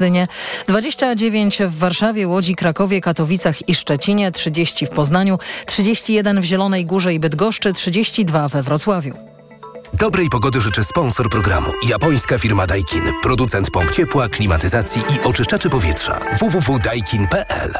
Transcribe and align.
Gdynie 0.00 0.28
29 0.68 1.58
w 1.68 1.78
Warszawie, 1.78 2.28
Łodzi, 2.28 2.54
Krakowie, 2.54 3.00
Katowicach 3.00 3.68
i 3.68 3.74
Szczecinie, 3.74 4.32
30 4.32 4.86
w 4.86 4.90
Poznaniu, 4.90 5.38
31 5.66 6.40
w 6.40 6.44
Zielonej 6.44 6.86
Górze 6.86 7.14
i 7.14 7.20
Bydgoszczy, 7.20 7.72
32 7.72 8.48
we 8.48 8.62
Wrocławiu. 8.62 9.14
Dobrej 9.94 10.28
pogody 10.28 10.60
życzy 10.60 10.84
sponsor 10.84 11.28
programu. 11.28 11.70
Japońska 11.88 12.38
firma 12.38 12.66
Daikin. 12.66 13.02
Producent 13.22 13.70
pomp 13.70 13.90
ciepła, 13.90 14.28
klimatyzacji 14.28 15.02
i 15.02 15.26
oczyszczaczy 15.26 15.70
powietrza. 15.70 16.20
www.daikin.pl 16.40 17.72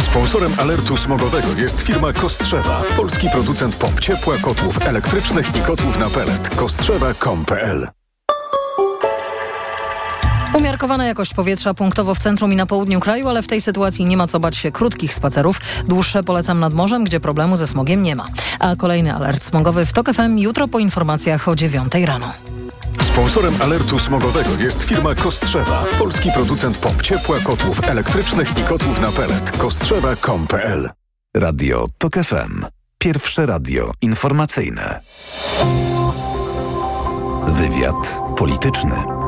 Sponsorem 0.00 0.52
alertu 0.58 0.96
smogowego 0.96 1.48
jest 1.58 1.80
firma 1.80 2.12
Kostrzewa. 2.12 2.82
Polski 2.96 3.28
producent 3.32 3.76
pomp 3.76 4.00
ciepła, 4.00 4.36
kotłów 4.42 4.86
elektrycznych 4.86 5.56
i 5.56 5.60
kotłów 5.60 5.98
na 5.98 6.10
pelet. 6.10 6.48
Kostrzewa.com.pl 6.56 8.01
Umiarkowana 10.54 11.04
jakość 11.04 11.34
powietrza 11.34 11.74
punktowo 11.74 12.14
w 12.14 12.18
centrum 12.18 12.52
i 12.52 12.56
na 12.56 12.66
południu 12.66 13.00
kraju, 13.00 13.28
ale 13.28 13.42
w 13.42 13.46
tej 13.46 13.60
sytuacji 13.60 14.04
nie 14.04 14.16
ma 14.16 14.26
co 14.26 14.40
bać 14.40 14.56
się 14.56 14.72
krótkich 14.72 15.14
spacerów. 15.14 15.60
Dłuższe 15.88 16.22
polecam 16.22 16.60
nad 16.60 16.74
morzem, 16.74 17.04
gdzie 17.04 17.20
problemu 17.20 17.56
ze 17.56 17.66
smogiem 17.66 18.02
nie 18.02 18.16
ma. 18.16 18.28
A 18.58 18.76
kolejny 18.76 19.14
alert 19.14 19.42
smogowy 19.42 19.86
w 19.86 19.92
TOK 19.92 20.12
FM 20.12 20.38
jutro 20.38 20.68
po 20.68 20.78
informacjach 20.78 21.48
o 21.48 21.56
9 21.56 21.92
rano. 22.04 22.32
Sponsorem 23.02 23.54
alertu 23.60 23.98
smogowego 23.98 24.50
jest 24.60 24.82
firma 24.82 25.14
Kostrzewa. 25.14 25.84
Polski 25.98 26.30
producent 26.34 26.78
pomp 26.78 27.02
ciepła, 27.02 27.38
kotłów 27.44 27.88
elektrycznych 27.88 28.58
i 28.58 28.62
kotłów 28.62 29.00
na 29.00 29.12
pelet. 29.12 29.50
Kostrzewa.com.pl 29.50 30.90
Radio 31.34 31.86
TOK 31.98 32.14
FM. 32.14 32.64
Pierwsze 32.98 33.46
radio 33.46 33.92
informacyjne. 34.02 35.00
Wywiad 37.46 38.20
polityczny. 38.38 39.21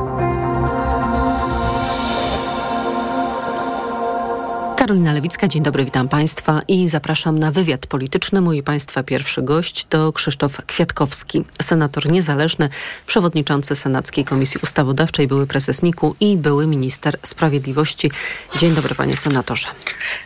Karolina 4.85 5.13
Lewicka, 5.13 5.47
dzień 5.47 5.63
dobry, 5.63 5.85
witam 5.85 6.09
Państwa 6.09 6.61
i 6.67 6.89
zapraszam 6.89 7.39
na 7.39 7.51
wywiad 7.51 7.87
polityczny. 7.87 8.41
Mój 8.41 8.63
Państwa 8.63 9.03
pierwszy 9.03 9.41
gość 9.41 9.85
to 9.89 10.13
Krzysztof 10.13 10.65
Kwiatkowski, 10.65 11.45
senator 11.61 12.11
niezależny, 12.11 12.69
przewodniczący 13.07 13.75
Senackiej 13.75 14.25
Komisji 14.25 14.59
Ustawodawczej, 14.63 15.27
były 15.27 15.47
prezes 15.47 15.81
NIK-u 15.81 16.15
i 16.19 16.37
były 16.37 16.67
minister 16.67 17.17
sprawiedliwości. 17.23 18.11
Dzień 18.57 18.73
dobry, 18.73 18.95
panie 18.95 19.17
senatorze. 19.17 19.67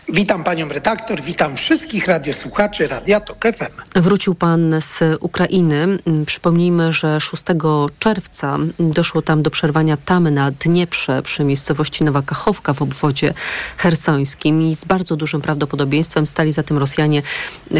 Witam 0.09 0.43
panią 0.43 0.69
redaktor, 0.69 1.21
witam 1.21 1.55
wszystkich 1.55 2.07
radiosłuchaczy 2.07 2.87
Radia 2.87 3.19
Tok 3.19 3.43
FM. 3.43 4.01
Wrócił 4.01 4.35
pan 4.35 4.75
z 4.81 4.99
Ukrainy. 5.19 5.87
Przypomnijmy, 6.25 6.93
że 6.93 7.19
6 7.21 7.43
czerwca 7.99 8.57
doszło 8.79 9.21
tam 9.21 9.43
do 9.43 9.49
przerwania 9.49 9.97
tamy 9.97 10.31
na 10.31 10.51
Dnieprze 10.51 11.21
przy 11.21 11.43
miejscowości 11.43 12.03
Nowa 12.03 12.21
Kachowka 12.21 12.73
w 12.73 12.81
obwodzie 12.81 13.33
hersońskim 13.77 14.48
i 14.49 14.75
z 14.75 14.85
bardzo 14.85 15.15
dużym 15.15 15.41
prawdopodobieństwem 15.41 16.27
stali 16.27 16.51
za 16.51 16.63
tym 16.63 16.77
Rosjanie, 16.77 17.21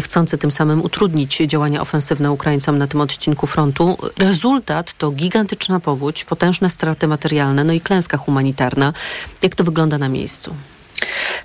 chcący 0.00 0.38
tym 0.38 0.50
samym 0.50 0.82
utrudnić 0.82 1.36
działania 1.36 1.80
ofensywne 1.80 2.32
Ukraińcom 2.32 2.78
na 2.78 2.86
tym 2.86 3.00
odcinku 3.00 3.46
frontu. 3.46 3.96
Rezultat 4.18 4.92
to 4.92 5.10
gigantyczna 5.10 5.80
powódź, 5.80 6.24
potężne 6.24 6.70
straty 6.70 7.08
materialne, 7.08 7.64
no 7.64 7.72
i 7.72 7.80
klęska 7.80 8.16
humanitarna. 8.16 8.92
Jak 9.42 9.54
to 9.54 9.64
wygląda 9.64 9.98
na 9.98 10.08
miejscu? 10.08 10.54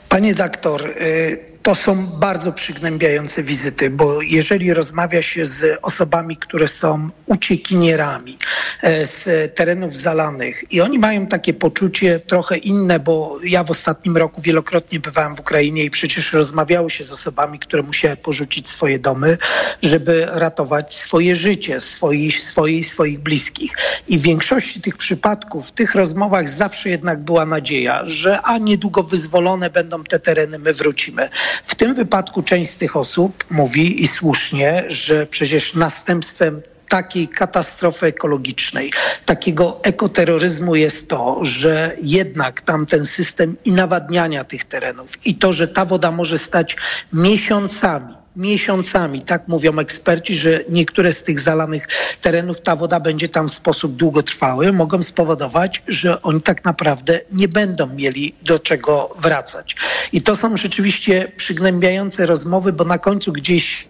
Panie 0.10 0.36
doktor, 0.36 0.82
y 0.88 1.55
to 1.66 1.76
są 1.76 2.08
bardzo 2.08 2.52
przygnębiające 2.52 3.44
wizyty, 3.44 3.90
bo 3.90 4.22
jeżeli 4.22 4.74
rozmawia 4.74 5.22
się 5.22 5.46
z 5.46 5.80
osobami, 5.82 6.38
które 6.38 6.68
są 6.68 7.10
uciekinierami 7.26 8.38
e, 8.82 9.06
z 9.06 9.56
terenów 9.56 9.98
zalanych 9.98 10.64
i 10.72 10.82
oni 10.82 11.00
mają 11.00 11.28
takie 11.28 11.54
poczucie 11.54 12.20
trochę 12.20 12.58
inne, 12.58 13.00
bo 13.00 13.38
ja 13.44 13.64
w 13.64 13.72
ostatnim 13.72 14.18
roku 14.18 14.42
wielokrotnie 14.42 15.00
bywałem 15.00 15.36
w 15.36 15.40
Ukrainie 15.40 15.84
i 15.84 15.90
przecież 15.90 16.34
rozmawiało 16.34 16.90
się 16.90 17.04
z 17.04 17.12
osobami, 17.12 17.60
które 17.60 17.84
musiały 17.84 18.18
porzucić 18.18 18.68
swoje 18.68 19.00
domy, 19.00 19.38
żeby 19.82 20.28
ratować 20.32 20.94
swoje 20.94 21.36
życie, 21.36 21.82
swoich, 21.82 22.40
swoich, 22.40 22.86
swoich 22.86 23.20
bliskich. 23.20 23.78
I 24.08 24.20
w 24.20 24.22
większości 24.22 24.82
tych 24.82 24.98
przypadków, 24.98 25.68
w 25.68 25.72
tych 25.72 25.96
rozmowach 25.96 26.50
zawsze 26.50 26.90
jednak 26.90 27.20
była 27.20 27.46
nadzieja, 27.46 28.02
że 28.04 28.42
a 28.42 28.58
niedługo 28.58 29.04
wyzwolone 29.04 29.70
będą 29.70 30.04
te 30.04 30.20
tereny, 30.20 30.60
my 30.60 30.74
wrócimy. 30.74 31.30
W 31.64 31.76
tym 31.76 31.96
wypadku 31.96 32.44
część 32.44 32.72
z 32.72 32.78
tych 32.78 32.96
osób 32.96 33.44
mówi 33.50 34.04
i 34.04 34.08
słusznie, 34.08 34.84
że 34.88 35.28
przecież 35.28 35.74
następstwem 35.74 36.62
takiej 36.90 37.28
katastrofy 37.28 38.06
ekologicznej, 38.06 38.92
takiego 39.26 39.80
ekoterroryzmu 39.84 40.76
jest 40.76 41.10
to, 41.10 41.40
że 41.42 41.96
jednak 42.02 42.62
tamten 42.62 43.06
system 43.06 43.56
i 43.66 43.72
nawadniania 43.72 44.44
tych 44.44 44.66
terenów 44.66 45.26
i 45.26 45.36
to, 45.36 45.54
że 45.54 45.68
ta 45.68 45.86
woda 45.86 46.12
może 46.12 46.38
stać 46.38 46.76
miesiącami 47.14 48.25
miesiącami. 48.36 49.22
Tak 49.22 49.48
mówią 49.48 49.80
eksperci, 49.80 50.36
że 50.36 50.60
niektóre 50.70 51.14
z 51.14 51.24
tych 51.24 51.40
zalanych 51.40 51.88
terenów, 52.22 52.62
ta 52.62 52.76
woda 52.76 53.00
będzie 53.00 53.30
tam 53.30 53.48
w 53.48 53.52
sposób 53.52 53.96
długotrwały, 53.96 54.74
mogą 54.74 55.02
spowodować, 55.02 55.82
że 55.88 56.22
oni 56.22 56.42
tak 56.42 56.66
naprawdę 56.66 57.20
nie 57.32 57.48
będą 57.48 57.88
mieli 57.88 58.36
do 58.42 58.60
czego 58.60 59.16
wracać. 59.20 59.76
I 60.12 60.22
to 60.22 60.36
są 60.36 60.58
rzeczywiście 60.58 61.32
przygnębiające 61.38 62.26
rozmowy, 62.26 62.74
bo 62.74 62.84
na 62.84 62.98
końcu 62.98 63.34
gdzieś 63.34 63.88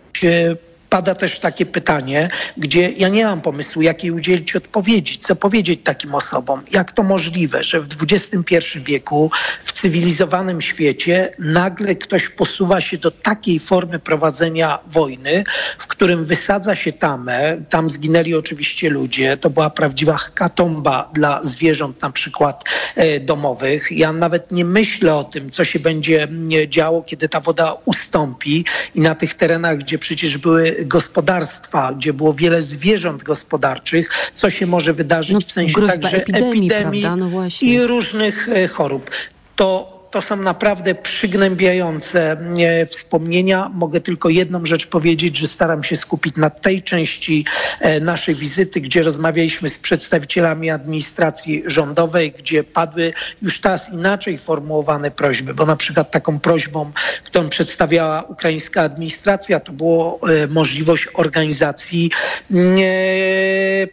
pada 0.96 1.16
też 1.16 1.40
takie 1.40 1.66
pytanie, 1.66 2.30
gdzie 2.58 2.90
ja 2.90 3.10
nie 3.10 3.26
mam 3.26 3.42
pomysłu, 3.42 3.82
jakiej 3.82 4.12
udzielić 4.12 4.56
odpowiedzi, 4.56 5.20
co 5.20 5.36
powiedzieć 5.36 5.80
takim 5.84 6.16
osobom. 6.16 6.64
Jak 6.72 6.92
to 6.92 7.04
możliwe, 7.04 7.64
że 7.64 7.82
w 7.82 7.88
XXI 8.12 8.80
wieku, 8.80 9.32
w 9.64 9.72
cywilizowanym 9.72 10.62
świecie, 10.62 11.32
nagle 11.40 11.96
ktoś 11.96 12.30
posuwa 12.30 12.82
się 12.82 12.98
do 12.98 13.12
takiej 13.12 13.60
formy 13.60 14.00
prowadzenia 14.00 14.80
wojny, 14.88 15.44
w 15.78 15.88
którym 15.88 16.26
wysadza 16.26 16.76
się 16.76 16.94
tamę, 16.94 17.58
tam 17.70 17.90
zginęli 17.90 18.36
oczywiście 18.36 18.90
ludzie, 18.90 19.38
to 19.38 19.50
była 19.50 19.70
prawdziwa 19.70 20.20
katomba 20.34 21.10
dla 21.14 21.44
zwierząt 21.44 22.02
na 22.02 22.10
przykład 22.10 22.64
e, 22.96 23.20
domowych. 23.20 23.88
Ja 23.92 24.14
nawet 24.14 24.52
nie 24.52 24.66
myślę 24.66 25.16
o 25.16 25.24
tym, 25.24 25.52
co 25.52 25.66
się 25.66 25.80
będzie 25.80 26.28
działo, 26.68 27.02
kiedy 27.02 27.30
ta 27.30 27.40
woda 27.40 27.74
ustąpi 27.86 28.66
i 28.96 29.02
na 29.02 29.16
tych 29.16 29.34
terenach, 29.34 29.78
gdzie 29.78 30.00
przecież 30.00 30.38
były 30.38 30.85
gospodarstwa, 30.86 31.94
gdzie 31.94 32.14
było 32.14 32.34
wiele 32.34 32.62
zwierząt 32.62 33.24
gospodarczych, 33.24 34.10
co 34.34 34.50
się 34.50 34.68
może 34.68 34.94
wydarzyć 34.94 35.34
no, 35.34 35.42
w 35.42 35.52
sensie 35.52 35.82
także 35.88 36.18
epidemii, 36.18 36.74
epidemii 36.74 37.06
no 37.18 37.48
i 37.62 37.80
różnych 37.82 38.50
e, 38.50 38.68
chorób. 38.68 39.10
To 39.56 39.95
to 40.16 40.22
są 40.22 40.36
naprawdę 40.36 40.96
przygnębiające 40.96 42.32
e, 42.32 42.86
wspomnienia. 42.86 43.70
Mogę 43.74 44.02
tylko 44.02 44.30
jedną 44.30 44.66
rzecz 44.66 44.88
powiedzieć, 44.88 45.38
że 45.38 45.48
staram 45.48 45.84
się 45.84 45.96
skupić 45.96 46.36
na 46.36 46.50
tej 46.50 46.84
części 46.84 47.46
e, 47.80 48.00
naszej 48.00 48.36
wizyty, 48.36 48.82
gdzie 48.82 49.04
rozmawialiśmy 49.04 49.70
z 49.70 49.80
przedstawicielami 49.80 50.70
administracji 50.70 51.64
rządowej, 51.66 52.32
gdzie 52.32 52.64
padły 52.64 53.14
już 53.42 53.62
teraz 53.62 53.94
inaczej 53.94 54.38
formułowane 54.38 55.12
prośby, 55.12 55.54
bo 55.54 55.66
na 55.66 55.76
przykład 55.76 56.12
taką 56.12 56.40
prośbą, 56.40 56.92
którą 57.24 57.50
przedstawiała 57.50 58.24
ukraińska 58.24 58.82
administracja, 58.82 59.60
to 59.60 59.72
było 59.72 60.20
e, 60.44 60.48
możliwość 60.48 61.08
organizacji 61.14 62.12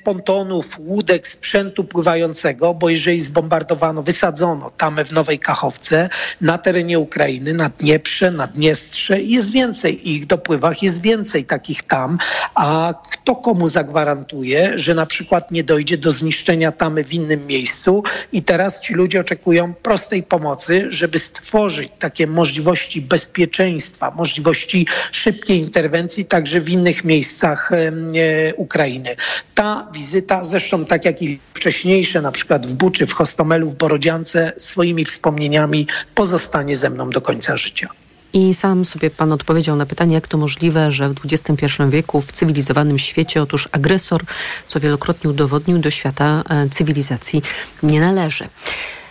pontonów, 0.04 0.78
łódek, 0.78 1.28
sprzętu 1.28 1.84
pływającego, 1.84 2.74
bo 2.74 2.88
jeżeli 2.88 3.20
zbombardowano, 3.20 4.02
wysadzono 4.02 4.70
tamę 4.70 5.04
w 5.04 5.12
Nowej 5.12 5.38
Kachowce, 5.38 6.08
na 6.40 6.58
terenie 6.58 6.98
Ukrainy, 6.98 7.54
na 7.54 7.68
Dnieprze, 7.68 8.30
na 8.30 8.46
Dniestrze 8.46 9.22
jest 9.22 9.52
więcej 9.52 10.10
ich 10.10 10.26
dopływach, 10.26 10.82
jest 10.82 11.02
więcej 11.02 11.44
takich 11.44 11.82
tam, 11.82 12.18
a 12.54 12.94
kto 13.12 13.36
komu 13.36 13.68
zagwarantuje, 13.68 14.78
że 14.78 14.94
na 14.94 15.06
przykład 15.06 15.50
nie 15.50 15.64
dojdzie 15.64 15.98
do 15.98 16.12
zniszczenia 16.12 16.72
tamy 16.72 17.04
w 17.04 17.12
innym 17.12 17.46
miejscu 17.46 18.02
i 18.32 18.42
teraz 18.42 18.80
ci 18.80 18.94
ludzie 18.94 19.20
oczekują 19.20 19.74
prostej 19.74 20.22
pomocy, 20.22 20.86
żeby 20.88 21.18
stworzyć 21.18 21.92
takie 21.98 22.26
możliwości 22.26 23.02
bezpieczeństwa, 23.02 24.10
możliwości 24.10 24.86
szybkiej 25.12 25.58
interwencji 25.58 26.24
także 26.24 26.60
w 26.60 26.68
innych 26.68 27.04
miejscach 27.04 27.70
e, 27.72 28.54
Ukrainy. 28.54 29.16
Ta 29.54 29.88
wizyta, 29.92 30.44
zresztą 30.44 30.84
tak 30.84 31.04
jak 31.04 31.22
i 31.22 31.40
wcześniejsze, 31.54 32.22
na 32.22 32.32
przykład 32.32 32.66
w 32.66 32.74
Buczy, 32.74 33.06
w 33.06 33.12
Hostomelu, 33.12 33.70
w 33.70 33.74
Borodziance, 33.74 34.52
swoimi 34.56 35.04
wspomnieniami 35.04 35.86
pozostanie 36.14 36.76
ze 36.76 36.90
mną 36.90 37.10
do 37.10 37.20
końca 37.20 37.56
życia. 37.56 37.88
I 38.32 38.54
sam 38.54 38.84
sobie 38.84 39.10
pan 39.10 39.32
odpowiedział 39.32 39.76
na 39.76 39.86
pytanie, 39.86 40.14
jak 40.14 40.28
to 40.28 40.38
możliwe, 40.38 40.92
że 40.92 41.08
w 41.08 41.14
XXI 41.24 41.66
wieku 41.88 42.20
w 42.20 42.32
cywilizowanym 42.32 42.98
świecie 42.98 43.42
otóż 43.42 43.68
agresor, 43.72 44.22
co 44.66 44.80
wielokrotnie 44.80 45.30
udowodnił, 45.30 45.78
do 45.78 45.90
świata 45.90 46.42
e, 46.48 46.68
cywilizacji 46.68 47.42
nie 47.82 48.00
należy. 48.00 48.48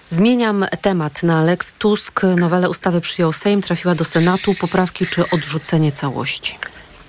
Zmieniam 0.10 0.66
temat 0.82 1.24
na 1.24 1.44
Lex 1.44 1.74
Tusk. 1.74 2.22
Nowelę 2.38 2.70
ustawy 2.70 3.02
przyjął 3.02 3.34
Sejm, 3.34 3.62
trafiła 3.62 3.96
do 3.96 4.06
Senatu. 4.06 4.56
Poprawki 4.56 5.06
czy 5.06 5.30
odrzucenie 5.30 5.92
całości? 5.92 6.58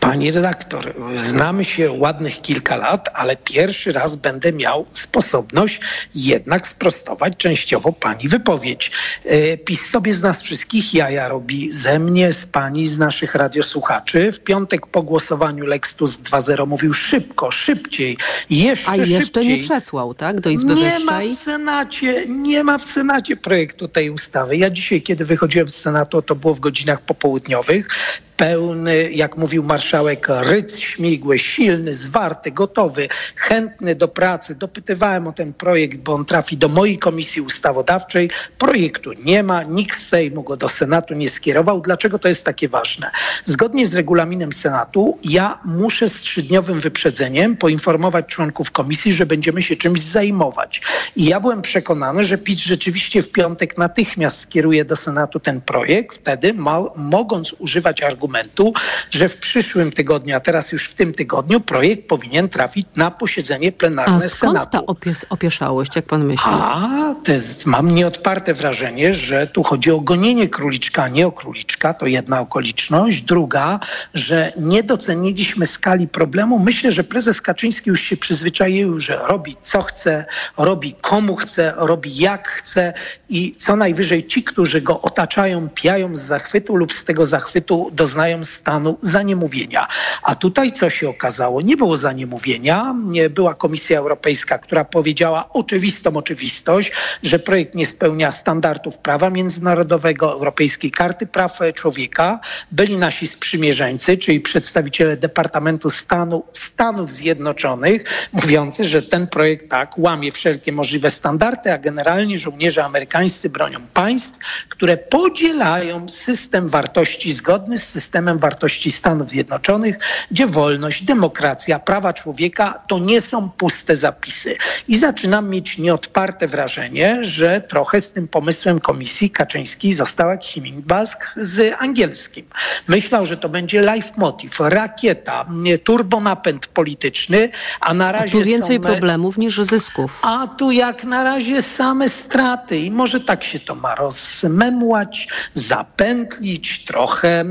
Pani 0.02 0.30
redaktor, 0.32 0.94
znamy 1.16 1.64
się 1.64 1.92
ładnych 1.92 2.42
kilka 2.42 2.76
lat, 2.76 3.08
ale 3.14 3.36
pierwszy 3.36 3.92
raz 3.92 4.16
będę 4.16 4.52
miał 4.52 4.86
sposobność 4.92 5.80
jednak 6.14 6.66
sprostować 6.66 7.36
częściowo 7.36 7.92
pani 7.92 8.28
wypowiedź. 8.28 8.90
E, 9.24 9.56
PiS 9.56 9.86
sobie 9.90 10.14
z 10.14 10.22
nas 10.22 10.42
wszystkich 10.42 10.94
jaja 10.94 11.28
robi 11.28 11.72
ze 11.72 11.98
mnie, 11.98 12.32
z 12.32 12.46
pani, 12.46 12.86
z 12.86 12.98
naszych 12.98 13.34
radiosłuchaczy. 13.34 14.32
W 14.32 14.40
piątek 14.40 14.86
po 14.86 15.02
głosowaniu 15.02 15.64
Lex 15.64 15.94
Tusk 15.94 16.20
2.0 16.20 16.66
mówił 16.66 16.92
szybko, 16.92 17.50
szybciej, 17.50 18.16
jeszcze 18.50 18.90
A 18.90 18.96
jeszcze 18.96 19.22
szybciej. 19.24 19.48
nie 19.48 19.58
przesłał, 19.62 20.14
tak? 20.14 20.40
Do 20.40 20.50
Izby 20.50 20.74
nie 20.74 20.84
Wyższej? 20.84 21.04
ma 21.04 21.20
w 21.20 21.38
Senacie, 21.38 22.26
nie 22.26 22.64
ma 22.64 22.78
w 22.78 22.84
Senacie 22.84 23.36
projektu 23.36 23.88
tej 23.88 24.10
ustawy. 24.10 24.56
Ja 24.56 24.70
dzisiaj, 24.70 25.02
kiedy 25.02 25.24
wychodziłem 25.24 25.68
z 25.68 25.76
Senatu, 25.76 26.22
to 26.22 26.34
było 26.34 26.54
w 26.54 26.60
godzinach 26.60 27.00
popołudniowych 27.00 27.88
pełny, 28.36 29.10
jak 29.10 29.36
mówił 29.36 29.62
marszałek, 29.62 30.26
ryc 30.28 30.78
śmigły, 30.78 31.38
silny, 31.38 31.94
zwarty, 31.94 32.50
gotowy, 32.50 33.08
chętny 33.36 33.94
do 33.94 34.08
pracy. 34.08 34.54
Dopytywałem 34.54 35.26
o 35.26 35.32
ten 35.32 35.52
projekt, 35.52 35.98
bo 35.98 36.14
on 36.14 36.24
trafi 36.24 36.56
do 36.56 36.68
mojej 36.68 36.98
komisji 36.98 37.42
ustawodawczej. 37.42 38.30
Projektu 38.58 39.12
nie 39.12 39.42
ma, 39.42 39.62
nikt 39.62 39.98
z 39.98 40.08
Sejmu 40.08 40.42
go 40.42 40.56
do 40.56 40.68
Senatu 40.68 41.14
nie 41.14 41.30
skierował. 41.30 41.80
Dlaczego 41.80 42.18
to 42.18 42.28
jest 42.28 42.44
takie 42.44 42.68
ważne? 42.68 43.10
Zgodnie 43.44 43.86
z 43.86 43.94
regulaminem 43.94 44.52
Senatu 44.52 45.18
ja 45.24 45.58
muszę 45.64 46.08
z 46.08 46.20
trzydniowym 46.20 46.80
wyprzedzeniem 46.80 47.56
poinformować 47.56 48.26
członków 48.26 48.70
komisji, 48.70 49.12
że 49.12 49.26
będziemy 49.26 49.62
się 49.62 49.76
czymś 49.76 50.00
zajmować. 50.00 50.82
I 51.16 51.24
ja 51.24 51.40
byłem 51.40 51.62
przekonany, 51.62 52.24
że 52.24 52.38
PiS 52.38 52.58
rzeczywiście 52.58 53.22
w 53.22 53.30
piątek 53.30 53.78
natychmiast 53.78 54.40
skieruje 54.40 54.84
do 54.84 54.96
Senatu 54.96 55.40
ten 55.40 55.60
projekt, 55.60 56.18
wtedy 56.18 56.54
mogąc 56.96 57.52
używać 57.58 58.02
argumentu, 58.26 58.72
że 59.10 59.28
w 59.28 59.36
przyszłym 59.36 59.92
tygodniu, 59.92 60.36
a 60.36 60.40
teraz 60.40 60.72
już 60.72 60.84
w 60.88 60.94
tym 60.94 61.12
tygodniu 61.12 61.60
projekt 61.60 62.08
powinien 62.08 62.48
trafić 62.48 62.86
na 62.96 63.10
posiedzenie 63.10 63.68
A 63.68 63.72
plenarne 63.72 64.20
skąd 64.30 64.52
Senatu. 64.52 64.70
ta 64.70 64.78
opies- 64.78 65.24
opieszałość, 65.30 65.96
jak 65.96 66.04
pan 66.06 66.24
myśli? 66.24 66.50
A, 66.52 67.14
to 67.24 67.32
jest, 67.32 67.66
mam 67.66 67.90
nieodparte 67.94 68.54
wrażenie, 68.54 69.14
że 69.14 69.46
tu 69.46 69.62
chodzi 69.62 69.90
o 69.90 70.00
gonienie 70.00 70.48
króliczka, 70.48 71.02
a 71.02 71.08
nie 71.08 71.26
o 71.26 71.32
króliczka. 71.32 71.94
To 71.94 72.06
jedna 72.06 72.40
okoliczność. 72.40 73.22
Druga, 73.22 73.80
że 74.14 74.52
nie 74.56 74.82
doceniliśmy 74.82 75.66
skali 75.66 76.08
problemu. 76.08 76.58
Myślę, 76.58 76.92
że 76.92 77.04
prezes 77.04 77.40
Kaczyński 77.40 77.90
już 77.90 78.00
się 78.00 78.16
przyzwyczaił, 78.16 79.00
że 79.00 79.16
robi 79.28 79.56
co 79.62 79.82
chce, 79.82 80.24
robi 80.58 80.94
komu 81.00 81.36
chce, 81.36 81.74
robi 81.76 82.16
jak 82.16 82.48
chce 82.48 82.92
i 83.28 83.54
co 83.58 83.76
najwyżej 83.76 84.26
ci, 84.26 84.44
którzy 84.44 84.80
go 84.80 85.00
otaczają, 85.00 85.68
pijają 85.68 86.16
z 86.16 86.20
zachwytu 86.20 86.76
lub 86.76 86.92
z 86.92 87.04
tego 87.04 87.26
zachwytu 87.26 87.90
doznają 88.12 88.44
stanu 88.44 88.98
zaniemówienia. 89.00 89.88
A 90.22 90.34
tutaj 90.34 90.72
co 90.72 90.90
się 90.90 91.08
okazało? 91.08 91.60
Nie 91.60 91.76
było 91.76 91.96
zaniemówienia. 91.96 92.94
Nie 93.04 93.30
była 93.30 93.54
Komisja 93.54 93.98
Europejska, 93.98 94.58
która 94.58 94.84
powiedziała 94.84 95.48
oczywistą 95.52 96.16
oczywistość, 96.16 96.92
że 97.22 97.38
projekt 97.38 97.74
nie 97.74 97.86
spełnia 97.86 98.30
standardów 98.30 98.98
prawa 98.98 99.30
międzynarodowego, 99.30 100.32
Europejskiej 100.32 100.90
Karty 100.90 101.26
Praw 101.26 101.58
Człowieka. 101.74 102.40
Byli 102.72 102.96
nasi 102.96 103.28
sprzymierzeńcy, 103.28 104.16
czyli 104.16 104.40
przedstawiciele 104.40 105.16
Departamentu 105.16 105.90
Stanu 105.90 106.42
Stanów 106.52 107.12
Zjednoczonych, 107.12 108.28
mówiący, 108.32 108.84
że 108.84 109.02
ten 109.02 109.26
projekt 109.26 109.70
tak 109.70 109.98
łamie 109.98 110.32
wszelkie 110.32 110.72
możliwe 110.72 111.10
standardy, 111.10 111.72
a 111.72 111.78
generalnie 111.78 112.38
żołnierze 112.38 112.84
amerykańscy 112.84 113.50
bronią 113.50 113.80
państw, 113.94 114.38
które 114.68 114.96
podzielają 114.96 116.08
system 116.08 116.68
wartości 116.68 117.32
zgodny 117.32 117.78
z 117.78 117.86
systemem 117.88 118.01
wartości 118.38 118.90
Stanów 118.90 119.30
Zjednoczonych, 119.30 119.98
gdzie 120.30 120.46
wolność, 120.46 121.04
demokracja, 121.04 121.78
prawa 121.78 122.12
człowieka 122.12 122.82
to 122.88 122.98
nie 122.98 123.20
są 123.20 123.50
puste 123.50 123.96
zapisy. 123.96 124.56
I 124.88 124.98
zaczynam 124.98 125.48
mieć 125.48 125.78
nieodparte 125.78 126.48
wrażenie, 126.48 127.18
że 127.24 127.60
trochę 127.60 128.00
z 128.00 128.12
tym 128.12 128.28
pomysłem 128.28 128.80
komisji 128.80 129.30
Kaczyński 129.30 129.92
został 129.92 130.30
jak 130.30 130.44
Himmelbask 130.44 131.34
z 131.36 131.74
angielskim. 131.78 132.46
Myślał, 132.88 133.26
że 133.26 133.36
to 133.36 133.48
będzie 133.48 133.80
life 133.94 134.12
motive, 134.16 134.60
rakieta, 134.60 135.46
nie, 135.50 135.78
turbonapęd 135.78 136.66
polityczny, 136.66 137.48
a 137.80 137.94
na 137.94 138.12
razie 138.12 138.38
Tu 138.38 138.44
więcej 138.44 138.76
są... 138.76 138.82
problemów 138.82 139.38
niż 139.38 139.58
zysków. 139.58 140.20
A 140.22 140.46
tu 140.46 140.70
jak 140.70 141.04
na 141.04 141.22
razie 141.22 141.62
same 141.62 142.08
straty 142.08 142.78
i 142.78 142.90
może 142.90 143.20
tak 143.20 143.44
się 143.44 143.58
to 143.58 143.74
ma 143.74 143.94
rozmemłać, 143.94 145.28
zapętlić, 145.54 146.84
trochę 146.84 147.40
e, 147.40 147.44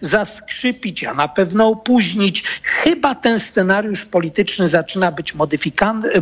zaskrzypić, 0.00 1.04
a 1.04 1.14
na 1.14 1.28
pewno 1.28 1.68
opóźnić. 1.68 2.44
Chyba 2.62 3.14
ten 3.14 3.38
scenariusz 3.38 4.04
polityczny 4.04 4.66
zaczyna 4.66 5.12
być 5.12 5.34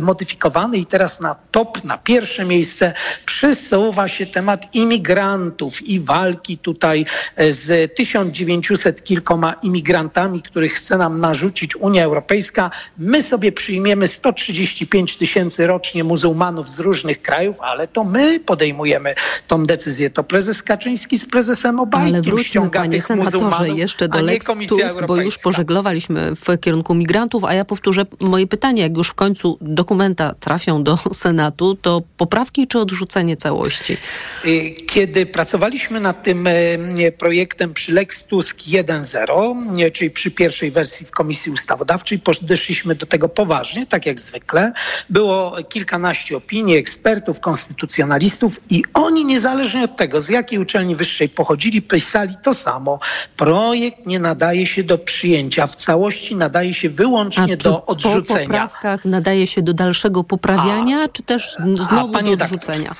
modyfikowany 0.01 0.77
i 0.77 0.85
teraz 0.85 1.21
na 1.21 1.35
top, 1.51 1.83
na 1.83 1.97
pierwsze 1.97 2.45
miejsce 2.45 2.93
przesuwa 3.25 4.07
się 4.07 4.25
temat 4.25 4.75
imigrantów 4.75 5.81
i 5.81 5.99
walki 5.99 6.57
tutaj 6.57 7.05
e, 7.35 7.51
z 7.51 7.95
1900 7.95 9.03
kilkoma 9.03 9.53
imigrantami, 9.53 10.41
których 10.41 10.73
chce 10.73 10.97
nam 10.97 11.19
narzucić 11.19 11.75
Unia 11.75 12.03
Europejska. 12.03 12.71
My 12.97 13.21
sobie 13.21 13.51
przyjmiemy 13.51 14.07
135 14.07 15.17
tysięcy 15.17 15.67
rocznie 15.67 16.03
muzułmanów 16.03 16.69
z 16.69 16.79
różnych 16.79 17.21
krajów, 17.21 17.57
ale 17.61 17.87
to 17.87 18.03
my 18.03 18.39
podejmujemy 18.39 19.15
tą 19.47 19.65
decyzję. 19.65 20.09
To 20.09 20.23
prezes 20.23 20.63
Kaczyński 20.63 21.17
z 21.17 21.25
prezesem 21.25 21.79
Obajtkiem 21.79 22.39
ściąga 22.39 22.87
tych 22.87 23.02
senatorze, 23.03 23.69
jeszcze 23.69 24.07
do 24.07 24.21
Lex 24.21 24.45
Tusk, 24.69 25.05
bo 25.07 25.17
już 25.17 25.37
pożeglowaliśmy 25.37 26.35
w 26.35 26.59
kierunku 26.59 26.95
migrantów, 26.95 27.43
a 27.43 27.53
ja 27.53 27.65
powtórzę 27.65 28.05
moje 28.19 28.47
pytanie. 28.47 28.81
Jak 28.81 28.97
już 28.97 29.09
w 29.09 29.13
końcu 29.13 29.57
dokumenta 29.61 30.35
trafią 30.39 30.83
do 30.83 30.97
Senatu, 31.13 31.75
to 31.75 32.01
poprawki 32.17 32.67
czy 32.67 32.79
odrzucenie 32.79 33.37
całości? 33.37 33.97
Y, 34.45 34.75
Kiedy 34.87 35.25
pracowaliśmy 35.25 35.99
nad 35.99 36.23
tym 36.23 36.47
e, 36.47 37.11
projektem 37.11 37.73
przy 37.73 37.93
Lex 37.93 38.27
Tusk 38.27 38.57
1.0, 38.57 39.73
nie, 39.73 39.91
czyli 39.91 40.11
przy 40.11 40.31
pierwszej 40.31 40.71
wersji 40.71 41.05
w 41.05 41.11
Komisji 41.11 41.51
Ustawodawczej, 41.51 42.19
podeszliśmy 42.19 42.95
do 42.95 43.05
tego 43.05 43.29
poważnie, 43.29 43.85
tak 43.85 44.05
jak 44.05 44.19
zwykle. 44.19 44.71
Było 45.09 45.57
kilkanaście 45.69 46.37
opinii 46.37 46.77
ekspertów, 46.77 47.39
konstytucjonalistów 47.39 48.59
i 48.69 48.83
oni 48.93 49.25
niezależnie 49.25 49.83
od 49.83 49.97
tego, 49.97 50.19
z 50.21 50.29
jakiej 50.29 50.59
uczelni 50.59 50.95
wyższej 50.95 51.29
pochodzili, 51.29 51.81
pisali 51.81 52.35
to 52.43 52.53
samo. 52.53 52.92
Projekt 53.37 54.05
nie 54.05 54.19
nadaje 54.19 54.67
się 54.67 54.83
do 54.83 54.97
przyjęcia, 54.97 55.67
w 55.67 55.75
całości 55.75 56.35
nadaje 56.35 56.73
się 56.73 56.89
wyłącznie 56.89 57.57
do 57.57 57.73
po 57.73 57.85
odrzucenia. 57.85 58.45
poprawkach 58.45 59.05
nadaje 59.05 59.47
się 59.47 59.61
do 59.61 59.73
dalszego 59.73 60.23
poprawiania, 60.23 61.09
czy 61.09 61.23
też 61.23 61.57
znowu 61.89 62.13
do 62.13 62.19
doktor, 62.19 62.43
odrzucenia? 62.43 62.91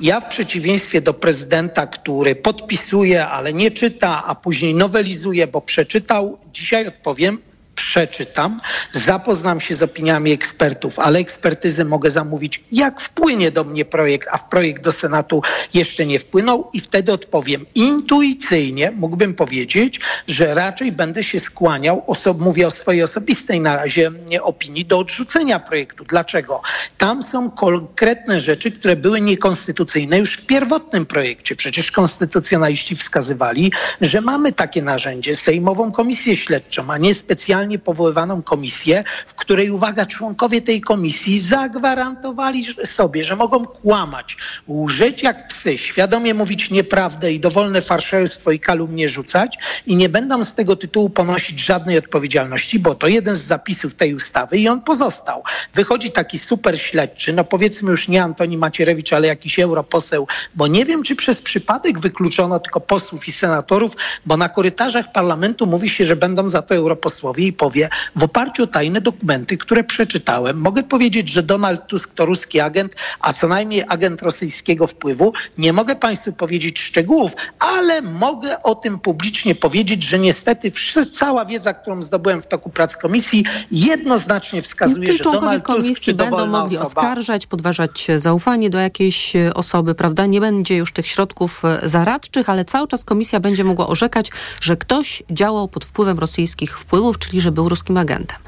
Ja 0.00 0.20
w 0.20 0.28
przeciwieństwie 0.28 1.00
do 1.00 1.14
prezydenta, 1.14 1.86
który 1.86 2.34
podpisuje, 2.34 3.26
ale 3.26 3.52
nie 3.52 3.70
czyta, 3.70 4.22
a 4.26 4.34
później 4.34 4.74
nowelizuje, 4.74 5.46
bo 5.46 5.60
przeczytał, 5.60 6.38
dzisiaj 6.52 6.86
odpowiem, 6.86 7.38
przeczytam, 7.78 8.60
zapoznam 8.92 9.60
się 9.60 9.74
z 9.74 9.82
opiniami 9.82 10.32
ekspertów, 10.32 10.98
ale 10.98 11.18
ekspertyzy 11.18 11.84
mogę 11.84 12.10
zamówić, 12.10 12.64
jak 12.72 13.00
wpłynie 13.00 13.50
do 13.50 13.64
mnie 13.64 13.84
projekt, 13.84 14.28
a 14.32 14.38
w 14.38 14.48
projekt 14.48 14.82
do 14.82 14.92
Senatu 14.92 15.42
jeszcze 15.74 16.06
nie 16.06 16.18
wpłynął 16.18 16.70
i 16.72 16.80
wtedy 16.80 17.12
odpowiem. 17.12 17.66
Intuicyjnie 17.74 18.90
mógłbym 18.90 19.34
powiedzieć, 19.34 20.00
że 20.26 20.54
raczej 20.54 20.92
będę 20.92 21.22
się 21.24 21.38
skłaniał, 21.40 22.02
oso- 22.06 22.38
mówię 22.38 22.66
o 22.66 22.70
swojej 22.70 23.02
osobistej 23.02 23.60
na 23.60 23.76
razie 23.76 24.10
nie, 24.30 24.42
opinii, 24.42 24.84
do 24.84 24.98
odrzucenia 24.98 25.58
projektu. 25.58 26.04
Dlaczego? 26.04 26.62
Tam 26.98 27.22
są 27.22 27.50
konkretne 27.50 28.40
rzeczy, 28.40 28.70
które 28.70 28.96
były 28.96 29.20
niekonstytucyjne 29.20 30.18
już 30.18 30.34
w 30.34 30.46
pierwotnym 30.46 31.06
projekcie. 31.06 31.56
Przecież 31.56 31.92
konstytucjonaliści 31.92 32.96
wskazywali, 32.96 33.72
że 34.00 34.20
mamy 34.20 34.52
takie 34.52 34.82
narzędzie, 34.82 35.36
Sejmową 35.36 35.92
Komisję 35.92 36.36
Śledczą, 36.36 36.90
a 36.92 36.98
nie 36.98 37.14
specjalnie 37.14 37.67
powoływaną 37.78 38.42
komisję, 38.42 39.04
w 39.26 39.34
której, 39.34 39.70
uwaga, 39.70 40.06
członkowie 40.06 40.62
tej 40.62 40.80
komisji 40.80 41.40
zagwarantowali 41.40 42.66
sobie, 42.84 43.24
że 43.24 43.36
mogą 43.36 43.66
kłamać, 43.66 44.36
łżeć 44.68 45.22
jak 45.22 45.48
psy, 45.48 45.78
świadomie 45.78 46.34
mówić 46.34 46.70
nieprawdę 46.70 47.32
i 47.32 47.40
dowolne 47.40 47.82
farszerstwo 47.82 48.50
i 48.50 48.60
kalumnie 48.60 49.08
rzucać 49.08 49.58
i 49.86 49.96
nie 49.96 50.08
będą 50.08 50.42
z 50.42 50.54
tego 50.54 50.76
tytułu 50.76 51.10
ponosić 51.10 51.60
żadnej 51.60 51.98
odpowiedzialności, 51.98 52.78
bo 52.78 52.94
to 52.94 53.06
jeden 53.06 53.36
z 53.36 53.40
zapisów 53.40 53.94
tej 53.94 54.14
ustawy 54.14 54.58
i 54.58 54.68
on 54.68 54.82
pozostał. 54.82 55.42
Wychodzi 55.74 56.10
taki 56.10 56.38
super 56.38 56.80
śledczy, 56.80 57.32
no 57.32 57.44
powiedzmy 57.44 57.90
już 57.90 58.08
nie 58.08 58.22
Antoni 58.22 58.58
Macierewicz, 58.58 59.12
ale 59.12 59.28
jakiś 59.28 59.58
europoseł, 59.58 60.26
bo 60.54 60.66
nie 60.66 60.84
wiem, 60.84 61.02
czy 61.02 61.16
przez 61.16 61.42
przypadek 61.42 62.00
wykluczono 62.00 62.60
tylko 62.60 62.80
posłów 62.80 63.28
i 63.28 63.32
senatorów, 63.32 63.92
bo 64.26 64.36
na 64.36 64.48
korytarzach 64.48 65.12
parlamentu 65.12 65.66
mówi 65.66 65.88
się, 65.88 66.04
że 66.04 66.16
będą 66.16 66.48
za 66.48 66.62
to 66.62 66.74
europosłowie 66.74 67.46
i 67.46 67.52
powie 67.58 67.88
w 68.16 68.22
oparciu 68.22 68.62
o 68.62 68.66
tajne 68.66 69.00
dokumenty, 69.00 69.56
które 69.56 69.84
przeczytałem. 69.84 70.60
Mogę 70.60 70.82
powiedzieć, 70.82 71.28
że 71.28 71.42
Donald 71.42 71.86
Tusk 71.86 72.14
to 72.14 72.26
ruski 72.26 72.60
agent, 72.60 72.94
a 73.20 73.32
co 73.32 73.48
najmniej 73.48 73.84
agent 73.88 74.22
rosyjskiego 74.22 74.86
wpływu. 74.86 75.32
Nie 75.58 75.72
mogę 75.72 75.96
Państwu 75.96 76.32
powiedzieć 76.32 76.80
szczegółów, 76.80 77.32
ale 77.58 78.02
mogę 78.02 78.62
o 78.62 78.74
tym 78.74 78.98
publicznie 78.98 79.54
powiedzieć, 79.54 80.02
że 80.02 80.18
niestety 80.18 80.72
cała 81.12 81.44
wiedza, 81.44 81.74
którą 81.74 82.02
zdobyłem 82.02 82.42
w 82.42 82.46
toku 82.46 82.70
prac 82.70 82.96
komisji, 82.96 83.44
jednoznacznie 83.70 84.62
wskazuje, 84.62 85.12
że 85.12 85.24
Donald 85.24 85.64
komisji 85.64 85.94
Tusk 85.94 86.04
czy 86.04 86.14
będą 86.14 86.46
mogli 86.46 86.76
osoba, 86.76 87.00
oskarżać, 87.00 87.46
podważać 87.46 88.06
zaufanie 88.16 88.70
do 88.70 88.78
jakiejś 88.78 89.32
osoby, 89.54 89.94
prawda? 89.94 90.26
Nie 90.26 90.40
będzie 90.40 90.76
już 90.76 90.92
tych 90.92 91.06
środków 91.06 91.64
e, 91.64 91.88
zaradczych, 91.88 92.50
ale 92.50 92.64
cały 92.64 92.88
czas 92.88 93.04
komisja 93.04 93.40
będzie 93.40 93.64
mogła 93.64 93.86
orzekać, 93.86 94.30
że 94.60 94.76
ktoś 94.76 95.22
działał 95.30 95.68
pod 95.68 95.84
wpływem 95.84 96.18
rosyjskich 96.18 96.78
wpływów, 96.78 97.18
czyli 97.18 97.40
że 97.40 97.47
był 97.52 97.68
ruskim 97.68 97.96
agentem. 97.96 98.38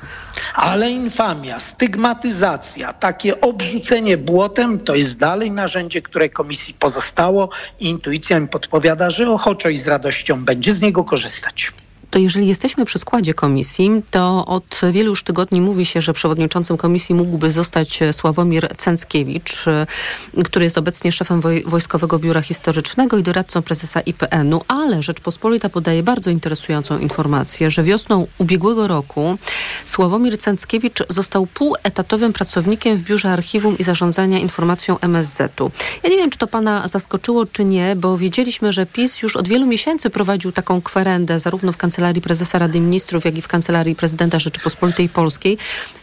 Ale 0.55 0.91
infamia, 0.91 1.61
stygmatyzacja, 1.61 2.93
takie 2.93 3.41
obrzucenie 3.41 4.19
błotem 4.19 4.81
to 4.81 4.95
jest 4.95 5.19
dalej 5.19 5.51
narzędzie, 5.51 6.03
które 6.03 6.29
komisji 6.29 6.75
pozostało 6.75 7.49
intuicja 7.81 8.41
mi 8.41 8.49
podpowiada, 8.49 9.11
że 9.11 9.31
ochoczo 9.31 9.69
i 9.69 9.77
z 9.77 9.89
radością 9.89 10.45
będzie 10.45 10.73
z 10.73 10.83
niego 10.83 11.05
korzystać 11.05 11.73
to 12.11 12.19
jeżeli 12.19 12.47
jesteśmy 12.47 12.85
przy 12.85 12.99
składzie 12.99 13.35
komisji, 13.35 14.03
to 14.11 14.47
od 14.47 14.81
wielu 14.93 15.11
już 15.11 15.23
tygodni 15.23 15.61
mówi 15.61 15.87
się, 15.87 16.01
że 16.01 16.13
przewodniczącym 16.13 16.77
komisji 16.77 17.15
mógłby 17.15 17.53
zostać 17.53 18.01
Sławomir 18.13 18.69
Cęckiewicz, 18.77 19.67
y, 19.67 20.43
który 20.45 20.65
jest 20.65 20.79
obecnie 20.79 21.13
szefem 21.13 21.41
Woj 21.41 21.65
Wojskowego 21.67 22.19
Biura 22.19 22.43
Historycznego 22.43 23.19
i 23.19 23.23
doradcą 23.23 23.63
prezesa 23.63 24.01
IPN-u, 24.01 24.61
ale 24.69 25.03
Rzeczpospolita 25.03 25.69
podaje 25.69 26.03
bardzo 26.03 26.31
interesującą 26.31 26.99
informację, 26.99 27.71
że 27.71 27.83
wiosną 27.83 28.27
ubiegłego 28.39 28.87
roku 28.87 29.39
Sławomir 29.85 30.39
Cęckiewicz 30.39 30.99
został 31.09 31.47
półetatowym 31.47 32.33
pracownikiem 32.33 32.97
w 32.97 33.03
Biurze 33.03 33.31
Archiwum 33.31 33.79
i 33.79 33.85
Zarządzania 33.85 34.39
Informacją 34.39 34.99
MSZ-u. 35.01 35.71
Ja 36.03 36.11
nie 36.11 36.17
wiem, 36.17 36.31
czy 36.31 36.39
to 36.39 36.47
pana 36.47 36.89
zaskoczyło, 36.89 37.47
czy 37.47 37.65
nie, 37.65 37.97
bo 37.97 38.19
wiedzieliśmy, 38.19 38.73
że 38.73 38.87
PiS 38.87 39.23
już 39.23 39.37
od 39.37 39.49
wielu 39.49 39.67
miesięcy 39.67 40.11
prowadził 40.11 40.53
taką 40.53 40.83
kwerendę 40.83 41.39
zarówno 41.39 41.73
w 41.73 41.77
Kancelarii 41.77 42.00
Kancelarii 42.01 42.23
Prezesa 42.23 42.59
Rady 42.59 42.81
Ministrów, 42.81 43.25
jak 43.25 43.39
i 43.39 43.43
w 43.43 43.49
Kancelarii 43.49 43.95
Prezydenta 43.95 44.39
Rzeczypospolitej 44.39 45.09
Polskiej, 45.09 45.59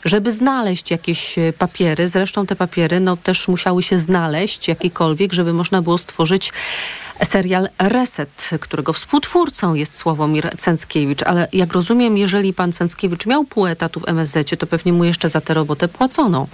żeby 0.06 0.32
znaleźć 0.32 0.92
jakieś 0.92 1.38
e, 1.38 1.54
papiery. 1.54 2.10
Zresztą 2.10 2.46
te 2.46 2.56
papiery 2.56 3.00
no, 3.00 3.18
też 3.18 3.48
musiały 3.48 3.84
się 3.84 4.00
znaleźć 4.00 4.68
jakiekolwiek, 4.68 5.34
żeby 5.34 5.54
można 5.54 5.82
było 5.82 5.98
stworzyć 5.98 6.54
serial 7.24 7.70
Reset, 7.80 8.50
którego 8.60 8.94
współtwórcą 8.94 9.74
jest 9.74 9.96
Sławomir 9.96 10.50
Cęckiewicz. 10.58 11.24
Ale 11.24 11.48
jak 11.54 11.74
rozumiem, 11.74 12.18
jeżeli 12.18 12.54
pan 12.54 12.72
Cęckiewicz 12.72 13.26
miał 13.26 13.44
pół 13.44 13.68
etatu 13.68 14.00
w 14.00 14.10
MSZ, 14.10 14.60
to 14.60 14.68
pewnie 14.68 14.94
mu 14.94 15.04
jeszcze 15.04 15.30
za 15.30 15.42
tę 15.42 15.54
robotę 15.54 15.88
płacono. 15.88 16.48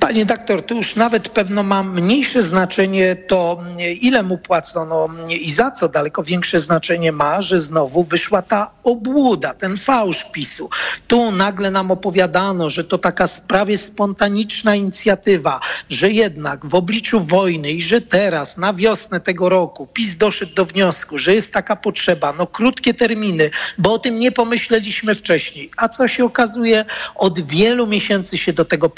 Panie 0.00 0.26
doktor, 0.26 0.62
tu 0.62 0.76
już 0.76 0.96
nawet 0.96 1.28
pewno 1.28 1.62
ma 1.62 1.82
mniejsze 1.82 2.42
znaczenie 2.42 3.16
to, 3.16 3.62
ile 4.00 4.22
mu 4.22 4.38
płacono 4.38 5.08
i 5.28 5.52
za 5.52 5.70
co. 5.70 5.88
Daleko 5.88 6.22
większe 6.22 6.58
znaczenie 6.58 7.12
ma, 7.12 7.42
że 7.42 7.58
znowu 7.58 8.04
wyszła 8.04 8.42
ta 8.42 8.70
obłuda, 8.82 9.54
ten 9.54 9.76
fałsz 9.76 10.24
PiSu. 10.32 10.70
Tu 11.06 11.32
nagle 11.32 11.70
nam 11.70 11.90
opowiadano, 11.90 12.68
że 12.68 12.84
to 12.84 12.98
taka 12.98 13.26
prawie 13.48 13.78
spontaniczna 13.78 14.74
inicjatywa, 14.74 15.60
że 15.88 16.10
jednak 16.10 16.66
w 16.66 16.74
obliczu 16.74 17.24
wojny 17.24 17.72
i 17.72 17.82
że 17.82 18.00
teraz 18.00 18.58
na 18.58 18.74
wiosnę 18.74 19.20
tego 19.20 19.48
roku 19.48 19.86
PiS 19.86 20.16
doszedł 20.16 20.54
do 20.54 20.64
wniosku, 20.64 21.18
że 21.18 21.34
jest 21.34 21.52
taka 21.52 21.76
potrzeba, 21.76 22.32
no 22.32 22.46
krótkie 22.46 22.94
terminy, 22.94 23.50
bo 23.78 23.92
o 23.92 23.98
tym 23.98 24.18
nie 24.18 24.32
pomyśleliśmy 24.32 25.14
wcześniej. 25.14 25.70
A 25.76 25.88
co 25.88 26.08
się 26.08 26.24
okazuje, 26.24 26.84
od 27.14 27.40
wielu 27.40 27.86
miesięcy 27.86 28.38
się 28.38 28.52
do 28.52 28.64
tego 28.64 28.88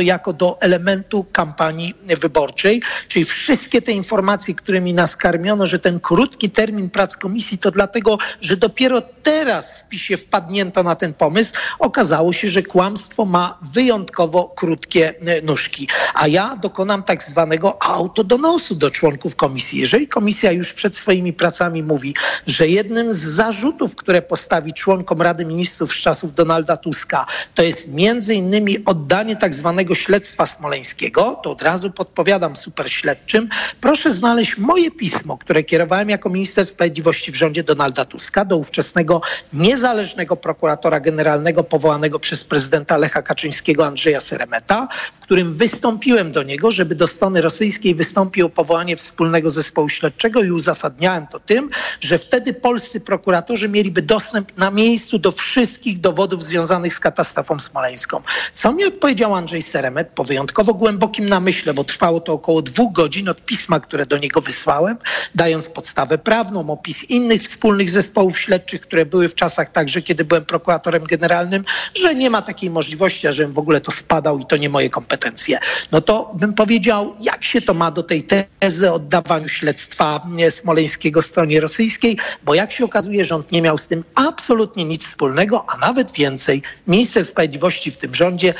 jako 0.00 0.32
do 0.32 0.60
elementu 0.60 1.26
kampanii 1.32 1.94
wyborczej, 2.20 2.82
czyli 3.08 3.24
wszystkie 3.24 3.82
te 3.82 3.92
informacje, 3.92 4.54
którymi 4.54 4.94
nas 4.94 5.16
karmiono, 5.16 5.66
że 5.66 5.78
ten 5.78 6.00
krótki 6.00 6.50
termin 6.50 6.90
prac 6.90 7.16
komisji 7.16 7.58
to 7.58 7.70
dlatego, 7.70 8.18
że 8.40 8.56
dopiero 8.56 9.02
teraz 9.22 9.76
w 9.76 9.88
PiSie 9.88 10.16
wpadnięto 10.16 10.82
na 10.82 10.94
ten 10.94 11.14
pomysł, 11.14 11.52
okazało 11.78 12.32
się, 12.32 12.48
że 12.48 12.62
kłamstwo 12.62 13.24
ma 13.24 13.58
wyjątkowo 13.62 14.48
krótkie 14.56 15.08
e, 15.08 15.42
nóżki. 15.42 15.88
A 16.14 16.28
ja 16.28 16.56
dokonam 16.56 17.02
tak 17.02 17.22
zwanego 17.22 17.82
autodonosu 17.82 18.74
do 18.74 18.90
członków 18.90 19.36
komisji. 19.36 19.80
Jeżeli 19.80 20.08
komisja 20.08 20.52
już 20.52 20.72
przed 20.72 20.96
swoimi 20.96 21.32
pracami 21.32 21.82
mówi, 21.82 22.14
że 22.46 22.68
jednym 22.68 23.12
z 23.12 23.18
zarzutów, 23.18 23.96
które 23.96 24.22
postawi 24.22 24.72
członkom 24.72 25.22
Rady 25.22 25.44
Ministrów 25.44 25.92
z 25.92 25.96
czasów 25.96 26.34
Donalda 26.34 26.76
Tuska, 26.76 27.26
to 27.54 27.62
jest 27.62 27.92
między 27.92 28.34
innymi 28.34 28.84
oddanie 28.84 29.36
tak 29.36 29.53
zwanego 29.54 29.94
śledztwa 29.94 30.46
smoleńskiego, 30.46 31.40
to 31.42 31.50
od 31.50 31.62
razu 31.62 31.90
podpowiadam 31.90 32.56
superśledczym, 32.56 33.48
proszę 33.80 34.10
znaleźć 34.10 34.58
moje 34.58 34.90
pismo, 34.90 35.38
które 35.38 35.62
kierowałem 35.62 36.10
jako 36.10 36.30
minister 36.30 36.66
sprawiedliwości 36.66 37.32
w 37.32 37.34
rządzie 37.34 37.62
Donalda 37.62 38.04
Tuska 38.04 38.44
do 38.44 38.56
ówczesnego 38.56 39.20
niezależnego 39.52 40.36
prokuratora 40.36 41.00
generalnego 41.00 41.64
powołanego 41.64 42.18
przez 42.18 42.44
prezydenta 42.44 42.96
Lecha 42.96 43.22
Kaczyńskiego 43.22 43.86
Andrzeja 43.86 44.20
Seremeta, 44.20 44.88
w 45.14 45.20
którym 45.20 45.54
wystąpiłem 45.54 46.32
do 46.32 46.42
niego, 46.42 46.70
żeby 46.70 46.94
do 46.94 47.06
strony 47.06 47.40
rosyjskiej 47.40 47.94
wystąpił 47.94 48.46
o 48.46 48.50
powołanie 48.50 48.96
wspólnego 48.96 49.50
zespołu 49.50 49.88
śledczego 49.88 50.42
i 50.42 50.50
uzasadniałem 50.50 51.26
to 51.26 51.40
tym, 51.40 51.70
że 52.00 52.18
wtedy 52.18 52.54
polscy 52.54 53.00
prokuratorzy 53.00 53.68
mieliby 53.68 54.02
dostęp 54.02 54.58
na 54.58 54.70
miejscu 54.70 55.18
do 55.18 55.32
wszystkich 55.32 56.00
dowodów 56.00 56.44
związanych 56.44 56.94
z 56.94 57.00
katastrofą 57.00 57.60
smoleńską. 57.60 58.22
Co 58.54 58.72
mi 58.72 58.84
odpowiedział 58.84 59.33
Andrzej 59.34 59.62
Seremet 59.62 60.08
po 60.08 60.24
wyjątkowo 60.24 60.74
głębokim 60.74 61.28
namyśle, 61.28 61.74
bo 61.74 61.84
trwało 61.84 62.20
to 62.20 62.32
około 62.32 62.62
dwóch 62.62 62.92
godzin 62.92 63.28
od 63.28 63.44
pisma, 63.44 63.80
które 63.80 64.06
do 64.06 64.18
niego 64.18 64.40
wysłałem, 64.40 64.96
dając 65.34 65.68
podstawę 65.68 66.18
prawną, 66.18 66.70
opis 66.70 67.04
innych 67.04 67.42
wspólnych 67.42 67.90
zespołów 67.90 68.38
śledczych, 68.38 68.80
które 68.80 69.06
były 69.06 69.28
w 69.28 69.34
czasach 69.34 69.72
także, 69.72 70.02
kiedy 70.02 70.24
byłem 70.24 70.44
prokuratorem 70.44 71.04
generalnym, 71.04 71.64
że 71.94 72.14
nie 72.14 72.30
ma 72.30 72.42
takiej 72.42 72.70
możliwości, 72.70 73.26
żebym 73.30 73.52
w 73.52 73.58
ogóle 73.58 73.80
to 73.80 73.92
spadał 73.92 74.38
i 74.38 74.46
to 74.46 74.56
nie 74.56 74.68
moje 74.68 74.90
kompetencje. 74.90 75.58
No 75.92 76.00
to 76.00 76.32
bym 76.34 76.54
powiedział, 76.54 77.14
jak 77.20 77.44
się 77.44 77.62
to 77.62 77.74
ma 77.74 77.90
do 77.90 78.02
tej 78.02 78.26
tezy 78.58 78.90
o 78.90 78.94
oddawaniu 78.94 79.48
śledztwa 79.48 80.20
smoleńskiego 80.50 81.22
stronie 81.22 81.60
rosyjskiej, 81.60 82.18
bo 82.44 82.54
jak 82.54 82.72
się 82.72 82.84
okazuje, 82.84 83.24
rząd 83.24 83.52
nie 83.52 83.62
miał 83.62 83.78
z 83.78 83.88
tym 83.88 84.04
absolutnie 84.14 84.84
nic 84.84 85.06
wspólnego, 85.06 85.64
a 85.68 85.76
nawet 85.76 86.12
więcej. 86.12 86.62
Minister 86.86 87.24
Sprawiedliwości 87.24 87.90
w 87.90 87.96
tym 87.96 88.14
rządzie 88.14 88.54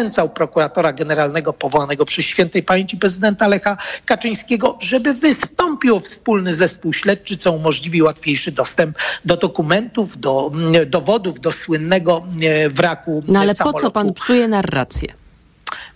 zachęcał 0.00 0.28
prokuratora 0.28 0.92
generalnego 0.92 1.52
powołanego 1.52 2.04
przez 2.04 2.24
świętej 2.24 2.62
pamięci 2.62 2.96
prezydenta 2.96 3.48
Lecha 3.48 3.76
Kaczyńskiego, 4.04 4.78
żeby 4.80 5.14
wystąpił 5.14 6.00
wspólny 6.00 6.52
zespół 6.52 6.92
śledczy, 6.92 7.36
co 7.36 7.52
umożliwi 7.52 8.02
łatwiejszy 8.02 8.52
dostęp 8.52 8.96
do 9.24 9.36
dokumentów, 9.36 10.20
do 10.20 10.50
mm, 10.54 10.90
dowodów, 10.90 11.40
do 11.40 11.52
słynnego 11.52 12.22
mm, 12.26 12.70
wraku 12.70 13.22
No 13.28 13.40
ale 13.40 13.54
samolotu. 13.54 13.78
po 13.78 13.86
co 13.86 13.90
pan 13.90 14.14
psuje 14.14 14.48
narrację? 14.48 15.19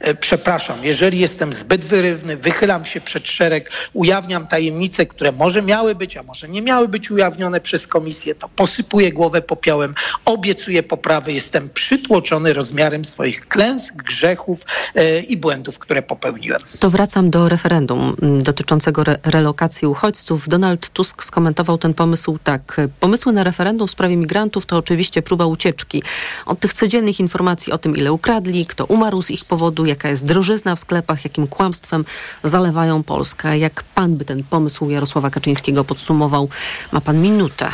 E, 0.05 0.15
przepraszam, 0.15 0.77
jeżeli 0.83 1.19
jestem 1.19 1.53
zbyt 1.53 1.85
wyrywny, 1.85 2.37
wychylam 2.37 2.85
się 2.85 3.01
przed 3.01 3.29
szereg, 3.29 3.71
ujawniam 3.93 4.47
tajemnice, 4.47 5.07
które 5.07 5.33
może 5.33 5.63
miały 5.63 5.95
być, 5.95 6.17
a 6.17 6.23
może 6.23 6.49
nie 6.49 6.63
miały 6.63 6.89
być 6.89 7.11
ujawnione 7.11 7.61
przez 7.61 7.87
komisję, 7.87 8.35
to 8.35 8.49
posypuję 8.49 9.13
głowę 9.13 9.43
popiołem, 9.43 9.95
obiecuję 10.25 10.83
poprawy, 10.83 11.33
jestem 11.33 11.71
przytłoczony 11.75 12.53
rozmiarem 12.53 13.05
swoich 13.05 13.49
klęsk, 13.49 13.95
grzechów 13.95 14.65
e, 14.95 15.21
i 15.21 15.37
błędów, 15.37 15.79
które 15.79 16.03
popełniłem. 16.03 16.61
To 16.81 16.91
wracam 16.91 17.31
do 17.31 17.49
referendum 17.49 18.17
mm, 18.23 18.43
dotyczącego 18.43 19.03
re 19.03 19.19
relokacji 19.25 19.89
uchodźców. 19.89 20.49
Donald 20.49 20.89
Tusk 20.89 21.25
skomentował 21.25 21.79
ten 21.79 21.95
pomysł 21.95 22.39
tak. 22.45 22.81
Pomysły 23.01 23.33
na 23.33 23.45
referendum 23.45 23.89
w 23.89 23.91
sprawie 23.91 24.17
migrantów 24.17 24.67
to 24.67 24.77
oczywiście 24.77 25.23
próba 25.23 25.47
ucieczki 25.47 26.03
od 26.47 26.61
tych 26.61 26.73
codziennych 26.73 27.21
informacji 27.21 27.73
o 27.73 27.79
tym, 27.79 27.97
ile 27.97 28.13
ukradli, 28.13 28.67
kto 28.67 28.85
umarł 28.85 29.23
z 29.23 29.31
ich 29.31 29.45
powodu, 29.45 29.94
jaka 29.95 30.09
jest 30.09 30.25
drożyzna 30.25 30.77
w 30.77 30.79
sklepach, 30.79 31.25
jakim 31.25 31.47
kłamstwem 31.47 32.05
zalewają 32.45 33.03
Polskę. 33.03 33.59
Jak 33.59 33.83
pan 33.83 34.17
by 34.17 34.25
ten 34.25 34.45
pomysł 34.45 34.91
Jarosława 34.91 35.31
Kaczyńskiego 35.31 35.85
podsumował? 35.85 36.49
Ma 36.93 37.01
pan 37.01 37.23
minutę. 37.23 37.71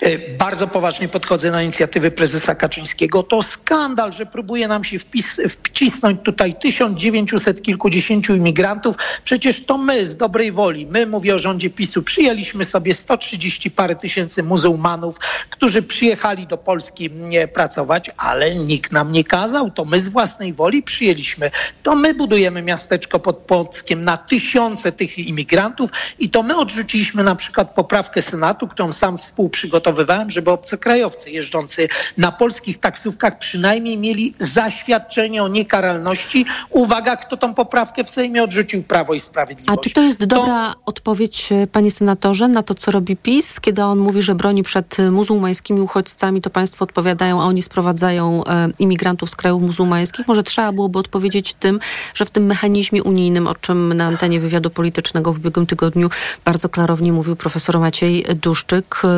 E, 0.00 0.18
bardzo 0.18 0.66
poważnie 0.68 1.08
podchodzę 1.08 1.50
na 1.50 1.62
inicjatywy 1.62 2.10
prezesa 2.10 2.54
Kaczyńskiego. 2.54 3.22
To 3.22 3.42
skandal, 3.42 4.12
że 4.12 4.26
próbuje 4.26 4.68
nam 4.68 4.84
się 4.84 4.98
wpis, 4.98 5.40
wcisnąć 5.48 6.20
tutaj 6.22 6.54
1900 6.54 7.62
kilkudziesięciu 7.62 8.34
imigrantów. 8.34 8.96
Przecież 9.24 9.66
to 9.66 9.78
my 9.78 10.06
z 10.06 10.16
dobrej 10.16 10.52
woli, 10.52 10.86
my 10.86 11.06
mówię 11.06 11.34
o 11.34 11.38
rządzie 11.38 11.70
PiSu, 11.70 12.02
przyjęliśmy 12.02 12.64
sobie 12.64 12.94
130 12.94 13.70
parę 13.70 13.96
tysięcy 13.96 14.42
muzułmanów, 14.42 15.16
którzy 15.50 15.82
przyjechali 15.82 16.46
do 16.46 16.58
Polski 16.58 17.10
pracować, 17.54 18.10
ale 18.16 18.54
nikt 18.54 18.92
nam 18.92 19.12
nie 19.12 19.24
kazał. 19.24 19.70
To 19.70 19.84
my 19.84 20.00
z 20.00 20.08
własnej 20.08 20.52
woli 20.52 20.82
przyjęliśmy. 20.82 21.50
To 21.82 21.96
my 21.96 22.14
budujemy 22.14 22.62
miasteczko 22.62 23.20
pod 23.20 23.36
Płockiem 23.36 24.04
na 24.04 24.16
tysiące 24.16 24.92
tych 24.92 25.18
imigrantów 25.18 25.90
i 26.18 26.30
to 26.30 26.42
my 26.42 26.56
odrzuciliśmy 26.56 27.22
na 27.22 27.34
przykład 27.34 27.74
poprawkę 27.74 28.22
Senatu, 28.22 28.68
którą 28.68 28.92
sam 28.92 29.18
współprzygotowałem 29.18 29.83
przygotowywałem, 29.84 30.30
żeby 30.30 30.50
obcokrajowcy 30.50 31.30
jeżdżący 31.30 31.88
na 32.18 32.32
polskich 32.32 32.78
taksówkach 32.78 33.38
przynajmniej 33.38 33.98
mieli 33.98 34.34
zaświadczenie 34.38 35.42
o 35.42 35.48
niekaralności. 35.48 36.46
Uwaga, 36.70 37.16
kto 37.16 37.36
tą 37.36 37.54
poprawkę 37.54 38.04
w 38.04 38.10
Sejmie 38.10 38.42
odrzucił 38.42 38.82
Prawo 38.82 39.14
i 39.14 39.20
Sprawiedliwość. 39.20 39.78
A 39.78 39.82
czy 39.82 39.90
to 39.90 40.02
jest 40.02 40.24
dobra 40.24 40.72
to... 40.72 40.80
odpowiedź, 40.86 41.52
e, 41.52 41.66
panie 41.66 41.90
senatorze, 41.90 42.48
na 42.48 42.62
to, 42.62 42.74
co 42.74 42.90
robi 42.90 43.16
PiS, 43.16 43.60
kiedy 43.60 43.82
on 43.82 43.98
mówi, 43.98 44.22
że 44.22 44.34
broni 44.34 44.62
przed 44.62 44.96
muzułmańskimi 45.10 45.80
uchodźcami, 45.80 46.40
to 46.40 46.50
państwo 46.50 46.84
odpowiadają, 46.84 47.42
a 47.42 47.44
oni 47.44 47.62
sprowadzają 47.62 48.44
e, 48.44 48.68
imigrantów 48.78 49.30
z 49.30 49.36
krajów 49.36 49.62
muzułmańskich? 49.62 50.28
Może 50.28 50.42
trzeba 50.42 50.72
byłoby 50.72 50.98
odpowiedzieć 50.98 51.54
tym, 51.54 51.80
że 52.14 52.24
w 52.24 52.30
tym 52.30 52.46
mechanizmie 52.46 53.02
unijnym, 53.02 53.46
o 53.46 53.54
czym 53.54 53.92
na 53.92 54.04
antenie 54.04 54.40
wywiadu 54.40 54.70
politycznego 54.70 55.32
w 55.32 55.36
ubiegłym 55.36 55.66
tygodniu 55.66 56.08
bardzo 56.44 56.68
klarownie 56.68 57.12
mówił 57.12 57.36
profesor 57.36 57.78
Maciej 57.78 58.24
Duszczyk, 58.42 59.02
e, 59.04 59.08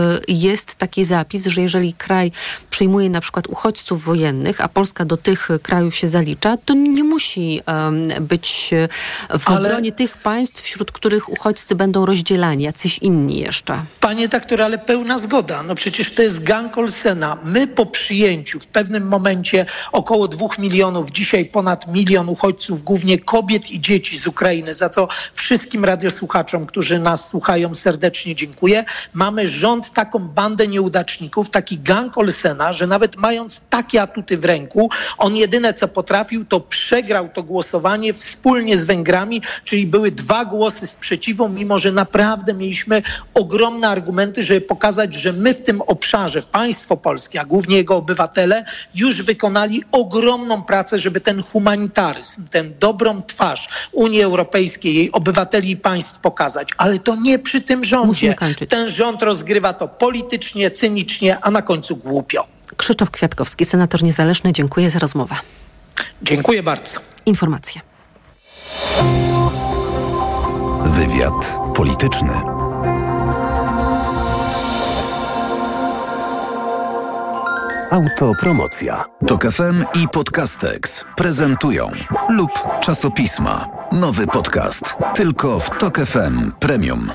jest 0.56 0.75
taki 0.75 1.04
zapis, 1.04 1.46
że 1.46 1.60
jeżeli 1.62 1.92
kraj 1.92 2.32
przyjmuje 2.70 3.10
na 3.10 3.20
przykład 3.20 3.46
uchodźców 3.46 4.04
wojennych, 4.04 4.60
a 4.60 4.68
Polska 4.68 5.04
do 5.04 5.16
tych 5.16 5.48
krajów 5.62 5.94
się 5.96 6.08
zalicza, 6.08 6.56
to 6.64 6.75
nie 6.75 7.04
musi 7.04 7.60
um, 7.66 8.08
być 8.20 8.70
w 9.38 9.48
Ale... 9.48 9.68
obronie 9.68 9.92
tych 9.92 10.16
państw, 10.16 10.62
wśród 10.62 10.92
których 10.92 11.28
uchodźcy 11.28 11.75
będą 11.75 12.06
rozdzielani, 12.06 12.64
jacyś 12.64 12.98
inni 12.98 13.38
jeszcze. 13.38 13.84
Panie 14.00 14.28
doktor, 14.28 14.62
ale 14.62 14.78
pełna 14.78 15.18
zgoda. 15.18 15.62
No 15.62 15.75
przecież 15.75 16.14
to 16.14 16.22
jest 16.22 16.42
gang 16.42 16.78
Olsena. 16.78 17.38
My 17.44 17.66
po 17.66 17.86
przyjęciu 17.86 18.60
w 18.60 18.66
pewnym 18.66 19.08
momencie 19.08 19.66
około 19.92 20.28
dwóch 20.28 20.58
milionów, 20.58 21.10
dzisiaj 21.10 21.44
ponad 21.44 21.92
milion 21.92 22.28
uchodźców, 22.28 22.82
głównie 22.82 23.18
kobiet 23.18 23.70
i 23.70 23.80
dzieci 23.80 24.18
z 24.18 24.26
Ukrainy, 24.26 24.75
za 24.75 24.88
co 24.88 25.08
wszystkim 25.34 25.84
radiosłuchaczom, 25.84 26.66
którzy 26.66 26.98
nas 26.98 27.28
słuchają, 27.28 27.75
serdecznie 27.75 28.34
dziękuję. 28.34 28.84
Mamy 29.14 29.48
rząd, 29.48 29.90
taką 29.90 30.18
bandę 30.18 30.45
nieudaczników, 30.68 31.50
taki 31.50 31.78
gang 31.78 32.18
Olsena, 32.18 32.72
że 32.72 32.86
nawet 32.86 33.16
mając 33.16 33.60
takie 33.70 34.02
atuty 34.02 34.38
w 34.38 34.44
ręku, 34.44 34.90
on 35.18 35.36
jedyne 35.36 35.74
co 35.74 35.88
potrafił, 35.88 36.44
to 36.44 36.60
przegrał 36.60 37.28
to 37.28 37.42
głosowanie 37.42 38.12
wspólnie 38.12 38.76
z 38.76 38.84
Węgrami, 38.84 39.42
czyli 39.64 39.86
były 39.86 40.10
dwa 40.10 40.44
głosy 40.44 40.86
sprzeciwu, 40.86 41.48
mimo 41.48 41.78
że 41.78 41.92
naprawdę 41.92 42.54
mieliśmy 42.54 43.02
ogromne 43.34 43.88
argumenty, 43.88 44.42
żeby 44.42 44.60
pokazać, 44.60 45.14
że 45.14 45.32
my 45.32 45.54
w 45.54 45.62
tym 45.62 45.82
obszarze, 45.82 46.42
państwo 46.42 46.96
polskie, 46.96 47.40
a 47.40 47.44
głównie 47.44 47.76
jego 47.76 47.96
obywatele, 47.96 48.64
już 48.94 49.22
wykonali 49.22 49.82
ogromną 49.92 50.62
pracę, 50.62 50.98
żeby 50.98 51.20
ten 51.20 51.42
humanitaryzm, 51.42 52.48
tę 52.48 52.64
dobrą 52.64 53.22
twarz 53.22 53.68
Unii 53.92 54.22
Europejskiej, 54.22 54.94
jej 54.94 55.12
obywateli 55.12 55.70
i 55.70 55.76
państw 55.76 56.20
pokazać. 56.20 56.68
Ale 56.76 56.98
to 56.98 57.14
nie 57.14 57.38
przy 57.38 57.60
tym 57.60 57.84
rządzie. 57.84 58.34
Ten 58.68 58.88
rząd 58.88 59.22
rozgrywa 59.22 59.72
to 59.72 59.88
politycznie, 60.37 60.71
cynicznie, 60.71 61.38
a 61.40 61.50
na 61.50 61.62
końcu 61.62 61.97
głupio. 61.97 62.47
Krzysztof 62.76 63.11
Kwiatkowski, 63.11 63.64
senator 63.64 64.02
niezależny, 64.02 64.52
dziękuję 64.52 64.90
za 64.90 64.99
rozmowę. 64.99 65.35
Dziękuję 66.23 66.62
bardzo. 66.62 67.00
Informacje. 67.26 67.81
Wywiad 70.85 71.59
polityczny. 71.76 72.33
Autopromocja. 77.90 79.05
Tok 79.26 79.52
FM 79.52 79.85
i 80.02 80.09
Podcastex 80.09 81.05
prezentują 81.16 81.90
lub 82.28 82.50
czasopisma. 82.81 83.69
Nowy 83.93 84.26
podcast. 84.26 84.95
Tylko 85.14 85.61
w 85.61 85.71
Tok 85.78 85.99
FM 85.99 86.52
Premium. 86.61 87.12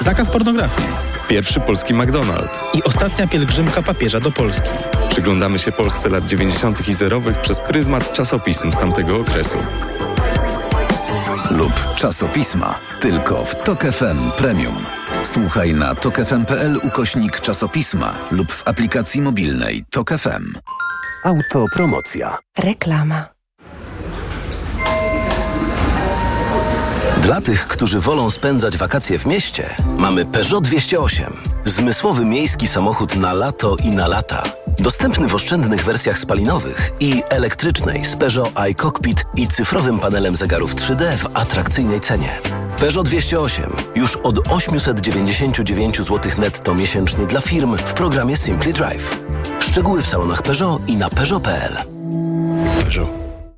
Zakaz 0.00 0.30
pornografii. 0.30 1.11
Pierwszy 1.32 1.60
polski 1.60 1.94
McDonald's. 1.94 2.58
I 2.74 2.82
ostatnia 2.82 3.26
pielgrzymka 3.26 3.82
papieża 3.82 4.20
do 4.20 4.32
Polski. 4.32 4.70
Przyglądamy 5.08 5.58
się 5.58 5.72
Polsce 5.72 6.08
lat 6.08 6.26
90. 6.26 6.88
i 6.88 6.94
zerowych 6.94 7.40
przez 7.40 7.60
pryzmat 7.60 8.12
czasopism 8.12 8.72
z 8.72 8.78
tamtego 8.78 9.16
okresu. 9.16 9.56
Lub 11.50 11.72
czasopisma. 11.96 12.78
Tylko 13.00 13.44
w 13.44 13.54
Tok 13.64 13.84
FM 13.84 14.30
Premium. 14.36 14.76
Słuchaj 15.22 15.74
na 15.74 15.94
tokefm.pl 15.94 16.76
ukośnik 16.82 17.40
czasopisma 17.40 18.14
lub 18.30 18.52
w 18.52 18.68
aplikacji 18.68 19.22
mobilnej 19.22 19.84
Tok 19.90 20.10
FM. 20.10 20.54
Autopromocja. 21.24 22.38
Reklama. 22.58 23.31
Dla 27.22 27.40
tych, 27.40 27.66
którzy 27.68 28.00
wolą 28.00 28.30
spędzać 28.30 28.76
wakacje 28.76 29.18
w 29.18 29.26
mieście, 29.26 29.74
mamy 29.98 30.24
Peugeot 30.24 30.64
208. 30.64 31.36
Zmysłowy 31.64 32.24
miejski 32.24 32.66
samochód 32.66 33.16
na 33.16 33.32
lato 33.32 33.76
i 33.84 33.88
na 33.88 34.06
lata. 34.06 34.42
Dostępny 34.78 35.28
w 35.28 35.34
oszczędnych 35.34 35.84
wersjach 35.84 36.18
spalinowych 36.18 36.92
i 37.00 37.22
elektrycznej 37.28 38.04
z 38.04 38.16
Peugeot 38.16 38.52
iCockpit 38.54 39.24
i 39.36 39.48
cyfrowym 39.48 39.98
panelem 39.98 40.36
zegarów 40.36 40.74
3D 40.74 41.16
w 41.16 41.36
atrakcyjnej 41.36 42.00
cenie. 42.00 42.40
Peugeot 42.78 43.06
208 43.06 43.72
już 43.94 44.16
od 44.16 44.48
899 44.48 45.96
zł 45.96 46.32
netto 46.38 46.74
miesięcznie 46.74 47.26
dla 47.26 47.40
firm 47.40 47.76
w 47.76 47.94
programie 47.94 48.36
Simply 48.36 48.72
Drive. 48.72 49.20
Szczegóły 49.60 50.02
w 50.02 50.06
salonach 50.06 50.42
Peugeot 50.42 50.88
i 50.88 50.96
na 50.96 51.10
Peugeot.pl. 51.10 51.76
Peugeot. 52.80 53.21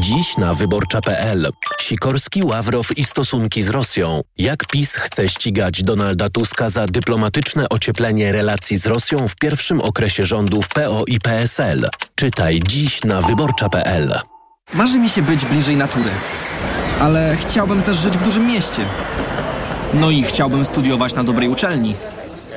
Dziś 0.00 0.36
na 0.36 0.54
wyborcza.pl. 0.54 1.50
Sikorski, 1.80 2.42
Ławrow 2.44 2.98
i 2.98 3.04
stosunki 3.04 3.62
z 3.62 3.68
Rosją. 3.68 4.20
Jak 4.38 4.66
PiS 4.66 4.94
chce 4.94 5.28
ścigać 5.28 5.82
Donalda 5.82 6.30
Tuska 6.30 6.70
za 6.70 6.86
dyplomatyczne 6.86 7.68
ocieplenie 7.68 8.32
relacji 8.32 8.76
z 8.76 8.86
Rosją 8.86 9.28
w 9.28 9.36
pierwszym 9.36 9.80
okresie 9.80 10.26
rządów 10.26 10.68
PO 10.68 11.04
i 11.06 11.20
PSL. 11.20 11.88
Czytaj 12.14 12.60
dziś 12.68 13.04
na 13.04 13.20
wyborcza.pl. 13.20 14.20
Marzy 14.74 14.98
mi 14.98 15.08
się 15.08 15.22
być 15.22 15.44
bliżej 15.44 15.76
natury. 15.76 16.10
Ale 17.00 17.36
chciałbym 17.36 17.82
też 17.82 17.96
żyć 17.96 18.16
w 18.16 18.22
dużym 18.22 18.46
mieście. 18.46 18.84
No 19.94 20.10
i 20.10 20.22
chciałbym 20.22 20.64
studiować 20.64 21.14
na 21.14 21.24
dobrej 21.24 21.48
uczelni. 21.48 21.94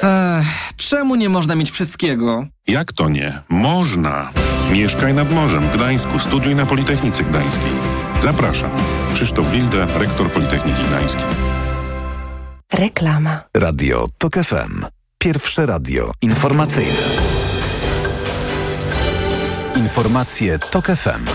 Ech, 0.03 0.68
czemu 0.79 1.15
nie 1.15 1.29
można 1.29 1.55
mieć 1.55 1.71
wszystkiego? 1.71 2.45
Jak 2.67 2.93
to 2.93 3.09
nie? 3.09 3.41
Można! 3.49 4.29
Mieszkaj 4.71 5.13
nad 5.13 5.33
morzem 5.33 5.63
w 5.63 5.73
Gdańsku, 5.73 6.19
studiuj 6.19 6.55
na 6.55 6.65
Politechnice 6.65 7.23
Gdańskiej. 7.23 7.71
Zapraszam. 8.21 8.69
Krzysztof 9.13 9.51
Wilde, 9.51 9.87
rektor 9.95 10.31
Politechniki 10.31 10.81
Gdańskiej. 10.83 11.23
Reklama. 12.73 13.43
Radio 13.53 14.07
TOK 14.17 14.33
FM. 14.33 14.85
Pierwsze 15.17 15.65
radio 15.65 16.11
informacyjne. 16.21 16.97
Informacje 19.75 20.59
TOK 20.59 20.85
FM. 20.85 21.25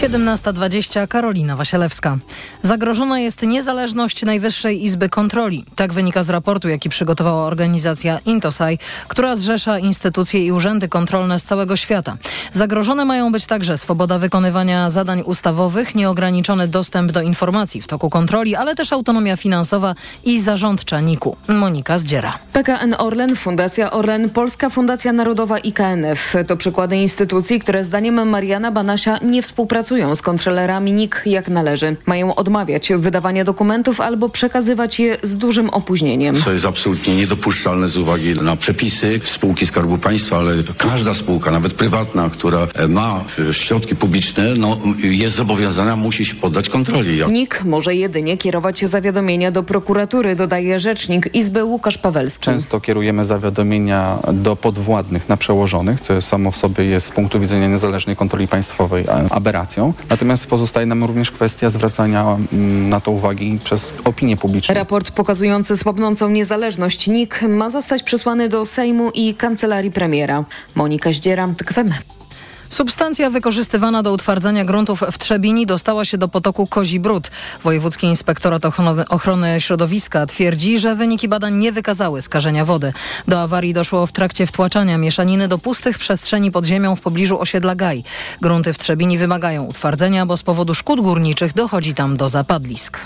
17.20 0.00 1.08
Karolina 1.08 1.56
Wasielewska. 1.56 2.18
Zagrożona 2.62 3.20
jest 3.20 3.42
niezależność 3.42 4.22
Najwyższej 4.22 4.84
Izby 4.84 5.08
Kontroli. 5.08 5.64
Tak 5.76 5.92
wynika 5.92 6.22
z 6.22 6.30
raportu, 6.30 6.68
jaki 6.68 6.88
przygotowała 6.88 7.44
organizacja 7.44 8.18
Intosai, 8.26 8.78
która 9.08 9.36
zrzesza 9.36 9.78
instytucje 9.78 10.46
i 10.46 10.52
urzędy 10.52 10.88
kontrolne 10.88 11.38
z 11.38 11.44
całego 11.44 11.76
świata. 11.76 12.16
Zagrożone 12.52 13.04
mają 13.04 13.32
być 13.32 13.46
także 13.46 13.78
swoboda 13.78 14.18
wykonywania 14.18 14.90
zadań 14.90 15.22
ustawowych, 15.22 15.94
nieograniczony 15.94 16.68
dostęp 16.68 17.12
do 17.12 17.22
informacji 17.22 17.82
w 17.82 17.86
toku 17.86 18.10
kontroli, 18.10 18.56
ale 18.56 18.74
też 18.74 18.92
autonomia 18.92 19.36
finansowa 19.36 19.94
i 20.24 20.40
zarządcza 20.40 21.00
NIK-u. 21.00 21.36
Monika 21.48 21.98
Zdziera. 21.98 22.34
PKN 22.52 22.94
Orlen, 22.98 23.36
Fundacja 23.36 23.90
Orlen, 23.90 24.30
Polska 24.30 24.70
Fundacja 24.70 25.12
Narodowa 25.12 25.58
i 25.58 25.72
KNF 25.72 26.34
to 26.46 26.56
przykłady 26.56 26.96
instytucji, 26.96 27.60
które 27.60 27.84
zdaniem 27.84 28.28
Mariana 28.28 28.72
Banasia 28.72 29.18
nie 29.22 29.42
współpracują 29.42 29.89
pracują 29.90 30.14
z 30.14 30.22
kontrolerami 30.22 30.92
NIK 30.92 31.22
jak 31.26 31.48
należy. 31.48 31.96
Mają 32.06 32.34
odmawiać 32.34 32.92
wydawania 32.96 33.44
dokumentów 33.44 34.00
albo 34.00 34.28
przekazywać 34.28 35.00
je 35.00 35.16
z 35.22 35.36
dużym 35.36 35.70
opóźnieniem. 35.70 36.34
Co 36.34 36.52
jest 36.52 36.64
absolutnie 36.64 37.16
niedopuszczalne 37.16 37.88
z 37.88 37.96
uwagi 37.96 38.34
na 38.34 38.56
przepisy 38.56 39.20
spółki 39.24 39.66
Skarbu 39.66 39.98
Państwa, 39.98 40.38
ale 40.38 40.54
każda 40.78 41.14
spółka, 41.14 41.50
nawet 41.50 41.74
prywatna, 41.74 42.30
która 42.30 42.68
ma 42.88 43.24
środki 43.52 43.96
publiczne, 43.96 44.54
no, 44.58 44.78
jest 45.02 45.36
zobowiązana, 45.36 45.96
musi 45.96 46.24
się 46.24 46.34
poddać 46.34 46.68
kontroli. 46.68 47.20
NIK 47.30 47.64
może 47.64 47.94
jedynie 47.94 48.36
kierować 48.36 48.84
zawiadomienia 48.84 49.50
do 49.50 49.62
prokuratury, 49.62 50.36
dodaje 50.36 50.80
rzecznik 50.80 51.34
Izby 51.34 51.64
Łukasz 51.64 51.98
Pawelski. 51.98 52.44
Często 52.44 52.80
kierujemy 52.80 53.24
zawiadomienia 53.24 54.18
do 54.32 54.56
podwładnych 54.56 55.28
na 55.28 55.36
przełożonych, 55.36 56.00
co 56.00 56.20
samo 56.20 56.50
w 56.50 56.56
sobie 56.56 56.84
jest 56.84 57.06
z 57.06 57.10
punktu 57.10 57.40
widzenia 57.40 57.68
niezależnej 57.68 58.16
kontroli 58.16 58.48
państwowej 58.48 59.04
aberracją. 59.30 59.79
Natomiast 60.10 60.46
pozostaje 60.46 60.86
nam 60.86 61.04
również 61.04 61.30
kwestia 61.30 61.70
zwracania 61.70 62.36
mm, 62.52 62.88
na 62.88 63.00
to 63.00 63.10
uwagi 63.10 63.58
przez 63.64 63.92
opinię 64.04 64.36
publiczną. 64.36 64.74
Raport 64.74 65.10
pokazujący 65.10 65.76
słabnącą 65.76 66.30
niezależność 66.30 67.06
NIK 67.06 67.42
ma 67.48 67.70
zostać 67.70 68.02
przesłany 68.02 68.48
do 68.48 68.64
Sejmu 68.64 69.10
i 69.14 69.34
Kancelarii 69.34 69.90
Premiera. 69.90 70.44
Monika 70.74 71.12
Zdziera, 71.12 71.48
TKWM. 71.56 71.92
Substancja 72.70 73.30
wykorzystywana 73.30 74.02
do 74.02 74.12
utwardzania 74.12 74.64
gruntów 74.64 75.04
w 75.12 75.18
Trzebini 75.18 75.66
dostała 75.66 76.04
się 76.04 76.18
do 76.18 76.28
potoku 76.28 76.66
Kozi 76.66 77.00
Brud. 77.00 77.30
Wojewódzki 77.64 78.06
Inspektorat 78.06 78.62
Ochrony, 79.08 79.60
Środowiska 79.60 80.26
twierdzi, 80.26 80.78
że 80.78 80.94
wyniki 80.94 81.28
badań 81.28 81.54
nie 81.54 81.72
wykazały 81.72 82.22
skażenia 82.22 82.64
wody. 82.64 82.92
Do 83.28 83.42
awarii 83.42 83.72
doszło 83.72 84.06
w 84.06 84.12
trakcie 84.12 84.46
wtłaczania 84.46 84.98
mieszaniny 84.98 85.48
do 85.48 85.58
pustych 85.58 85.98
przestrzeni 85.98 86.50
pod 86.50 86.64
ziemią 86.66 86.96
w 86.96 87.00
pobliżu 87.00 87.40
osiedla 87.40 87.74
Gaj. 87.74 88.04
Grunty 88.40 88.72
w 88.72 88.78
Trzebini 88.78 89.18
wymagają 89.18 89.64
utwardzenia, 89.64 90.26
bo 90.26 90.36
z 90.36 90.42
powodu 90.42 90.74
szkód 90.74 91.00
górniczych 91.00 91.52
dochodzi 91.52 91.94
tam 91.94 92.16
do 92.16 92.28
zapadlisk. 92.28 93.00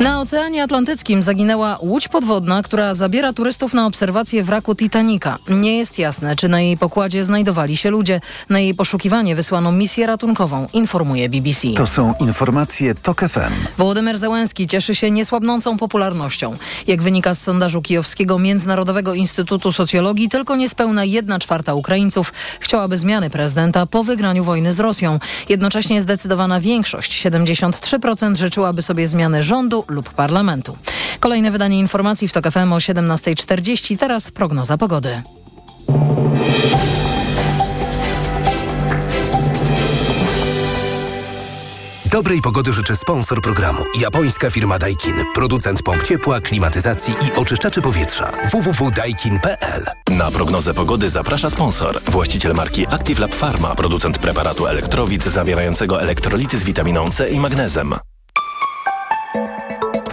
Na 0.00 0.20
Oceanie 0.20 0.62
Atlantyckim 0.62 1.22
zaginęła 1.22 1.78
łódź 1.80 2.08
podwodna, 2.08 2.62
która 2.62 2.94
zabiera 2.94 3.32
turystów 3.32 3.74
na 3.74 3.86
obserwację 3.86 4.42
wraku 4.42 4.74
Titanica. 4.74 5.38
Nie 5.48 5.78
jest 5.78 5.98
jasne, 5.98 6.36
czy 6.36 6.48
na 6.48 6.60
jej 6.60 6.76
pokładzie 6.76 7.24
znajdowali 7.24 7.76
się 7.76 7.90
ludzie. 7.90 8.20
Na 8.48 8.60
jej 8.60 8.74
poszukiwanie 8.74 9.36
wysłano 9.36 9.72
misję 9.72 10.06
ratunkową, 10.06 10.66
informuje 10.72 11.28
BBC. 11.28 11.68
To 11.76 11.86
są 11.86 12.14
informacje 12.20 12.94
TOK 12.94 13.20
FM. 13.20 13.52
Wołodymyr 13.78 14.18
Zełenski 14.18 14.66
cieszy 14.66 14.94
się 14.94 15.10
niesłabnącą 15.10 15.76
popularnością. 15.76 16.56
Jak 16.86 17.02
wynika 17.02 17.34
z 17.34 17.40
sondażu 17.42 17.82
kijowskiego 17.82 18.38
Międzynarodowego 18.38 19.14
Instytutu 19.14 19.72
Socjologii, 19.72 20.28
tylko 20.28 20.56
niespełna 20.56 21.04
jedna 21.04 21.38
czwarta 21.38 21.74
Ukraińców 21.74 22.32
chciałaby 22.60 22.96
zmiany 22.96 23.30
prezydenta 23.30 23.86
po 23.86 24.04
wygraniu 24.04 24.44
wojny 24.44 24.72
z 24.72 24.80
Rosją. 24.80 25.18
Jednocześnie 25.48 26.02
zdecydowana 26.02 26.60
większość, 26.60 27.26
73% 27.26 28.36
życzyłaby 28.36 28.82
sobie 28.82 29.06
zmiany 29.28 29.42
rządu 29.42 29.84
lub 29.88 30.08
parlamentu. 30.14 30.76
Kolejne 31.20 31.50
wydanie 31.50 31.78
informacji 31.78 32.28
w 32.28 32.32
TOK 32.32 32.50
FM 32.50 32.72
o 32.72 32.76
17.40. 32.76 33.98
Teraz 33.98 34.30
prognoza 34.30 34.78
pogody. 34.78 35.22
Dobrej 42.10 42.40
pogody 42.40 42.72
życzy 42.72 42.96
sponsor 42.96 43.40
programu. 43.40 43.82
Japońska 44.00 44.50
firma 44.50 44.78
Daikin. 44.78 45.14
Producent 45.34 45.82
pomp 45.82 46.02
ciepła, 46.02 46.40
klimatyzacji 46.40 47.14
i 47.14 47.38
oczyszczaczy 47.38 47.82
powietrza. 47.82 48.32
www.daikin.pl 48.52 49.84
Na 50.10 50.30
prognozę 50.30 50.74
pogody 50.74 51.10
zaprasza 51.10 51.50
sponsor. 51.50 52.00
Właściciel 52.06 52.54
marki 52.54 52.86
Active 52.86 53.18
Lab 53.18 53.34
Pharma. 53.34 53.74
Producent 53.74 54.18
preparatu 54.18 54.66
elektrowid 54.66 55.24
zawierającego 55.24 56.02
elektrolity 56.02 56.58
z 56.58 56.64
witaminą 56.64 57.10
C 57.10 57.30
i 57.30 57.40
magnezem. 57.40 57.94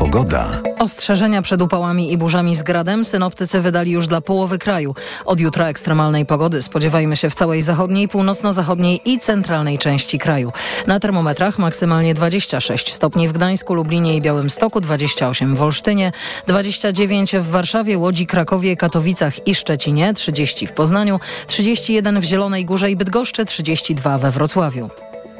Pogoda. 0.05 0.61
Ostrzeżenia 0.79 1.41
przed 1.41 1.61
upałami 1.61 2.11
i 2.11 2.17
burzami 2.17 2.55
z 2.55 2.63
gradem 2.63 3.05
synoptycy 3.05 3.61
wydali 3.61 3.91
już 3.91 4.07
dla 4.07 4.21
połowy 4.21 4.57
kraju. 4.57 4.95
Od 5.25 5.39
jutra 5.39 5.67
ekstremalnej 5.67 6.25
pogody 6.25 6.61
spodziewajmy 6.61 7.15
się 7.15 7.29
w 7.29 7.35
całej 7.35 7.61
zachodniej, 7.61 8.07
północno-zachodniej 8.07 9.01
i 9.05 9.19
centralnej 9.19 9.77
części 9.77 10.19
kraju. 10.19 10.51
Na 10.87 10.99
termometrach 10.99 11.59
maksymalnie 11.59 12.13
26 12.13 12.93
stopni 12.93 13.27
w 13.27 13.33
Gdańsku, 13.33 13.73
Lublinie 13.73 14.15
i 14.15 14.21
Białymstoku, 14.21 14.81
28 14.81 15.55
w 15.55 15.61
Olsztynie, 15.61 16.11
29 16.47 17.35
w 17.35 17.49
Warszawie, 17.49 17.97
Łodzi, 17.97 18.25
Krakowie, 18.25 18.75
Katowicach 18.77 19.47
i 19.47 19.55
Szczecinie, 19.55 20.13
30 20.13 20.67
w 20.67 20.71
Poznaniu, 20.71 21.19
31 21.47 22.19
w 22.19 22.23
Zielonej 22.23 22.65
Górze 22.65 22.91
i 22.91 22.95
Bydgoszczy, 22.95 23.45
32 23.45 24.17
we 24.17 24.31
Wrocławiu. 24.31 24.89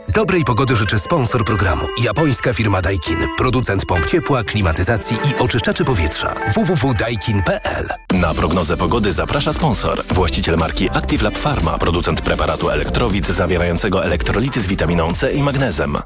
Dobrej 0.10 0.44
pogody 0.44 0.76
życzy 0.76 1.00
sponsor 1.00 1.44
programu. 1.46 1.86
Japońska 2.04 2.54
firma 2.54 2.82
Daikin. 2.82 3.18
Producent 3.38 3.86
pomp 3.86 4.06
ciepła, 4.06 4.44
klimatyzacji 4.44 5.18
i 5.18 5.36
oczyszczaczy 5.42 5.86
powietrza. 5.86 6.36
www.daikin.pl 6.56 7.88
Na 8.14 8.34
prognozę 8.34 8.78
pogody 8.78 9.14
zaprasza 9.14 9.54
sponsor. 9.54 10.04
Właściciel 10.08 10.58
marki 10.58 10.90
Active 10.90 11.22
Lab 11.22 11.38
Pharma. 11.38 11.78
Producent 11.78 12.22
preparatu 12.22 12.70
elektrowid 12.70 13.28
zawierającego 13.28 14.06
elektrolity 14.06 14.62
z 14.62 14.68
witaminą 14.68 15.12
C 15.14 15.34
i 15.34 15.44
magnezem. 15.44 15.98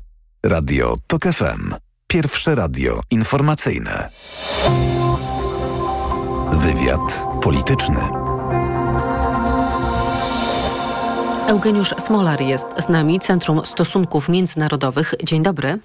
Radio 0.43 0.95
TOK 1.07 1.23
FM. 1.23 1.75
Pierwsze 2.07 2.55
radio 2.55 3.01
informacyjne. 3.12 4.09
Wywiad 6.53 7.25
polityczny. 7.43 8.28
Eugeniusz 11.49 11.93
Smolar 11.99 12.41
jest 12.41 12.67
z 12.77 12.89
nami, 12.89 13.19
Centrum 13.19 13.65
Stosunków 13.65 14.29
Międzynarodowych. 14.29 15.13
Dzień 15.23 15.43
dobry. 15.43 15.79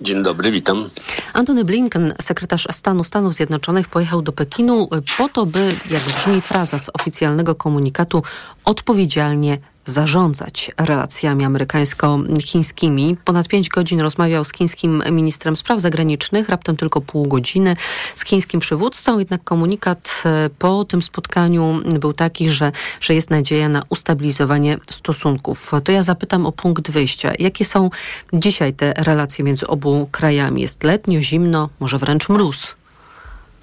Dzień 0.00 0.22
dobry, 0.22 0.50
witam. 0.50 0.90
Antony 1.32 1.64
Blinken, 1.64 2.14
sekretarz 2.20 2.66
stanu 2.70 3.04
Stanów 3.04 3.34
Zjednoczonych, 3.34 3.88
pojechał 3.88 4.22
do 4.22 4.32
Pekinu 4.32 4.88
po 5.18 5.28
to, 5.28 5.46
by, 5.46 5.72
jak 5.90 6.02
brzmi 6.02 6.40
fraza 6.40 6.78
z 6.78 6.90
oficjalnego 6.94 7.54
komunikatu, 7.54 8.22
odpowiedzialnie 8.64 9.58
zarządzać 9.86 10.70
relacjami 10.76 11.44
amerykańsko-chińskimi. 11.44 13.16
Ponad 13.24 13.48
pięć 13.48 13.68
godzin 13.68 14.00
rozmawiał 14.00 14.44
z 14.44 14.52
chińskim 14.52 15.02
ministrem 15.10 15.56
spraw 15.56 15.80
zagranicznych, 15.80 16.48
raptem 16.48 16.76
tylko 16.76 17.00
pół 17.00 17.28
godziny 17.28 17.76
z 18.16 18.24
chińskim 18.24 18.60
przywódcą, 18.60 19.18
jednak 19.18 19.44
komunikat 19.44 20.22
e, 20.24 20.50
po 20.58 20.84
tym 20.84 21.02
spotkaniu 21.02 21.80
był 22.00 22.12
taki, 22.12 22.48
że, 22.48 22.72
że 23.00 23.14
jest 23.14 23.30
nadzieja 23.30 23.68
na 23.68 23.82
ustabilizowanie 23.88 24.78
stosunków. 24.90 25.72
To 25.84 25.92
ja 25.92 26.02
zapytam 26.02 26.46
o 26.46 26.52
punkt 26.52 26.90
wyjścia. 26.90 27.32
Jakie 27.38 27.64
są 27.64 27.90
dzisiaj 28.32 28.74
te 28.74 28.92
relacje 28.96 29.44
między 29.44 29.66
obu 29.66 30.08
krajami? 30.12 30.62
Jest 30.62 30.84
letnio, 30.84 31.20
zimno, 31.20 31.68
może 31.80 31.98
wręcz 31.98 32.28
mróz? 32.28 32.76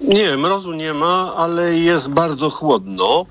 Nie, 0.00 0.36
mrozu 0.36 0.72
nie 0.72 0.94
ma, 0.94 1.34
ale 1.36 1.78
jest 1.78 2.08
bardzo 2.08 2.50
chłodno. 2.50 3.26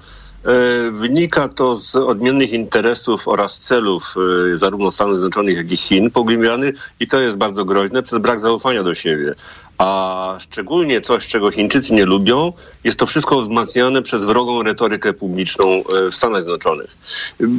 E, 0.46 0.92
wynika 0.92 1.48
to 1.48 1.78
z 1.78 1.96
odmiennych 1.96 2.54
interesów 2.54 3.28
oraz 3.28 3.60
celów 3.60 4.16
e, 4.54 4.60
zarówno 4.60 4.92
Stanów 4.92 5.16
Zjednoczonych, 5.16 5.58
jak 5.58 5.72
i 5.72 5.78
Chin 5.78 6.12
pogłębianych 6.12 6.92
i 7.00 7.08
to 7.08 7.20
jest 7.20 7.38
bardzo 7.38 7.66
groźne 7.66 8.02
przez 8.02 8.20
brak 8.20 8.40
zaufania 8.40 8.84
do 8.84 8.96
siebie. 8.96 9.36
A 9.78 10.36
szczególnie 10.40 11.02
coś, 11.02 11.28
czego 11.28 11.52
Chińczycy 11.52 11.94
nie 11.94 12.06
lubią, 12.06 12.54
jest 12.84 13.00
to 13.00 13.06
wszystko 13.06 13.42
wzmacniane 13.42 14.02
przez 14.02 14.26
wrogą 14.26 14.64
retorykę 14.64 15.14
publiczną 15.14 15.66
e, 15.66 16.12
w 16.12 16.16
Stanach 16.16 16.44
Zjednoczonych. 16.44 16.98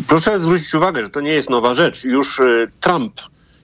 Proszę 0.08 0.38
zwrócić 0.38 0.74
uwagę, 0.74 1.02
że 1.02 1.10
to 1.10 1.20
nie 1.20 1.32
jest 1.32 1.50
nowa 1.50 1.74
rzecz. 1.74 2.04
Już 2.04 2.40
Trump 2.80 3.20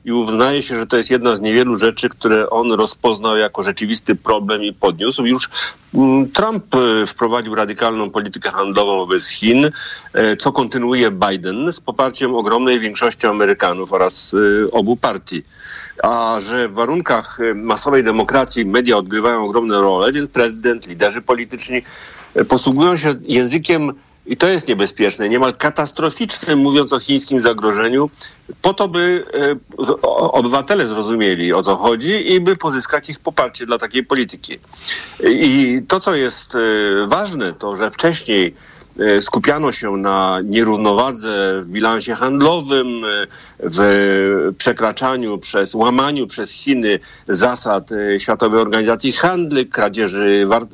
i 0.09 0.12
uznaje 0.12 0.62
się, 0.62 0.81
że 0.81 0.87
to 0.87 0.97
jest 0.97 1.11
jedna 1.11 1.37
z 1.37 1.40
niewielu 1.40 1.79
rzeczy, 1.79 2.09
które 2.09 2.51
on 2.51 2.73
rozpoznał 2.73 3.37
jako 3.37 3.62
rzeczywisty 3.62 4.14
problem 4.14 4.64
i 4.64 4.73
podniósł. 4.73 5.25
Już 5.25 5.51
mm, 5.94 6.31
Trump 6.31 6.75
e, 6.75 7.07
wprowadził 7.07 7.55
radykalną 7.55 8.11
politykę 8.11 8.51
handlową 8.51 8.97
wobec 8.97 9.27
Chin, 9.27 9.71
e, 10.12 10.37
co 10.37 10.53
kontynuuje 10.53 11.11
Biden 11.11 11.73
z 11.73 11.81
poparciem 11.81 12.35
ogromnej 12.35 12.81
większości 12.81 13.27
Amerykanów 13.27 13.92
oraz 13.92 14.35
e, 14.35 14.71
obu 14.71 14.97
partii. 14.97 15.42
A 16.03 16.37
że 16.40 16.68
w 16.68 16.73
warunkach 16.73 17.38
masowej 17.55 18.05
demokracji 18.05 18.64
media 18.64 18.97
odgrywają 18.97 19.44
ogromną 19.44 19.81
rolę, 19.81 20.12
więc 20.12 20.31
prezydent, 20.31 20.87
liderzy 20.87 21.23
polityczni 21.23 21.83
posługują 22.49 22.97
się 22.97 23.14
językiem 23.23 23.92
i 24.29 24.37
to 24.37 24.49
jest 24.49 24.69
niebezpieczne, 24.69 25.29
niemal 25.29 25.55
katastroficznym, 25.55 26.59
mówiąc 26.59 26.93
o 26.93 26.99
chińskim 26.99 27.41
zagrożeniu, 27.41 28.11
po 28.62 28.75
to, 28.75 28.88
by 28.88 29.25
e, 29.35 29.57
obywatele 30.12 30.88
zrozumieli, 30.88 31.53
o 31.53 31.62
co 31.62 31.77
chodzi 31.77 32.33
i 32.33 32.41
by 32.41 32.57
pozyskać 32.57 33.11
ich 33.11 33.19
poparcie 33.19 33.67
dla 33.67 33.79
takiej 33.79 34.05
polityki. 34.05 34.59
I 35.31 35.83
to, 35.88 36.01
co 36.01 36.14
jest 36.14 36.55
e, 36.55 36.59
ważne, 37.07 37.53
to, 37.53 37.77
że 37.77 37.91
wcześniej 37.91 38.55
skupiano 39.20 39.72
się 39.72 39.96
na 39.96 40.40
nierównowadze 40.44 41.62
w 41.62 41.68
bilansie 41.68 42.14
handlowym, 42.14 43.04
e, 43.04 43.26
w 43.61 44.54
przekraczaniu 44.58 45.38
przez, 45.38 45.74
łamaniu 45.74 46.26
przez 46.26 46.50
Chiny 46.50 46.98
zasad 47.28 47.92
e, 47.92 48.20
Światowej 48.20 48.61
Organizacji 48.61 49.12
Handlu, 49.12 49.66
kradzieży, 49.72 50.46
war, 50.46 50.66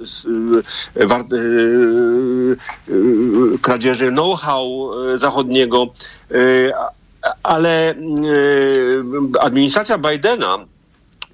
war, 0.97 1.25
kradzieży 3.63 4.09
know-how 4.09 4.91
zachodniego. 5.17 5.87
ale 7.43 7.91
e, 7.91 7.95
administracja 9.41 9.99
Bidena 9.99 10.59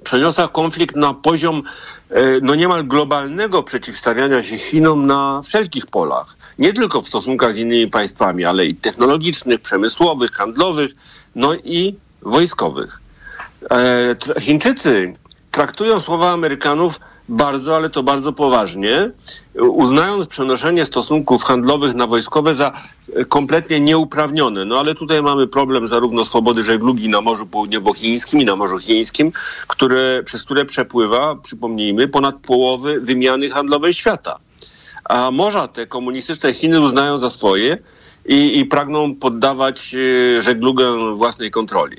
przeniosła 0.05 0.49
konflikt 0.49 0.97
na 0.97 1.15
poziom 1.15 1.63
e, 2.11 2.41
no 2.43 2.55
niemal 2.55 2.85
globalnego 2.85 3.63
przeciwstawiania 3.63 4.43
się 4.43 4.59
Chinom 4.59 5.07
na 5.07 5.41
wszelkich 5.45 5.87
polach. 5.87 6.40
Nie 6.61 6.73
tylko 6.73 7.03
w 7.03 7.09
stosunkach 7.09 7.53
z 7.53 7.57
innymi 7.57 7.91
państwami, 7.91 8.45
ale 8.45 8.67
i 8.67 8.75
technologicznych, 8.75 9.61
przemysłowych, 9.61 10.31
handlowych, 10.31 10.91
no 11.35 11.55
i 11.55 11.95
wojskowych. 12.23 13.01
E, 13.71 14.41
Chińczycy 14.41 15.15
traktują 15.51 16.01
słowa 16.01 16.33
Amerykanów 16.33 17.01
bardzo, 17.29 17.77
ale 17.77 17.91
to 17.91 18.03
bardzo 18.03 18.33
poważnie, 18.33 19.11
uznając 19.55 20.27
przenoszenie 20.27 20.87
stosunków 20.87 21.43
handlowych 21.43 21.95
na 21.95 22.07
wojskowe 22.07 22.55
za 22.55 22.73
kompletnie 23.29 23.81
nieuprawnione. 23.81 24.65
No 24.65 24.79
ale 24.79 24.95
tutaj 24.95 25.23
mamy 25.23 25.47
problem 25.47 25.89
zarówno 25.89 26.25
swobody 26.25 26.63
żeglugi 26.63 27.09
na 27.09 27.21
Morzu 27.21 27.47
Południowochińskim 27.47 28.41
i 28.41 28.45
na 28.45 28.57
Morzu 28.57 28.79
Chińskim, 28.79 29.33
które, 29.67 30.23
przez 30.23 30.45
które 30.45 30.65
przepływa, 30.65 31.37
przypomnijmy, 31.37 32.09
ponad 32.09 32.37
połowy 32.37 33.01
wymiany 33.01 33.51
handlowej 33.51 33.95
świata. 33.95 34.39
A 35.11 35.31
morza 35.31 35.69
te 35.69 35.87
komunistyczne 35.87 36.55
Chiny 36.55 36.81
uznają 36.81 37.19
za 37.19 37.31
swoje 37.31 37.79
i, 38.27 38.59
i 38.59 38.65
pragną 38.65 39.15
poddawać 39.15 39.95
e, 39.95 40.41
żeglugę 40.43 41.15
własnej 41.15 41.51
kontroli. 41.51 41.97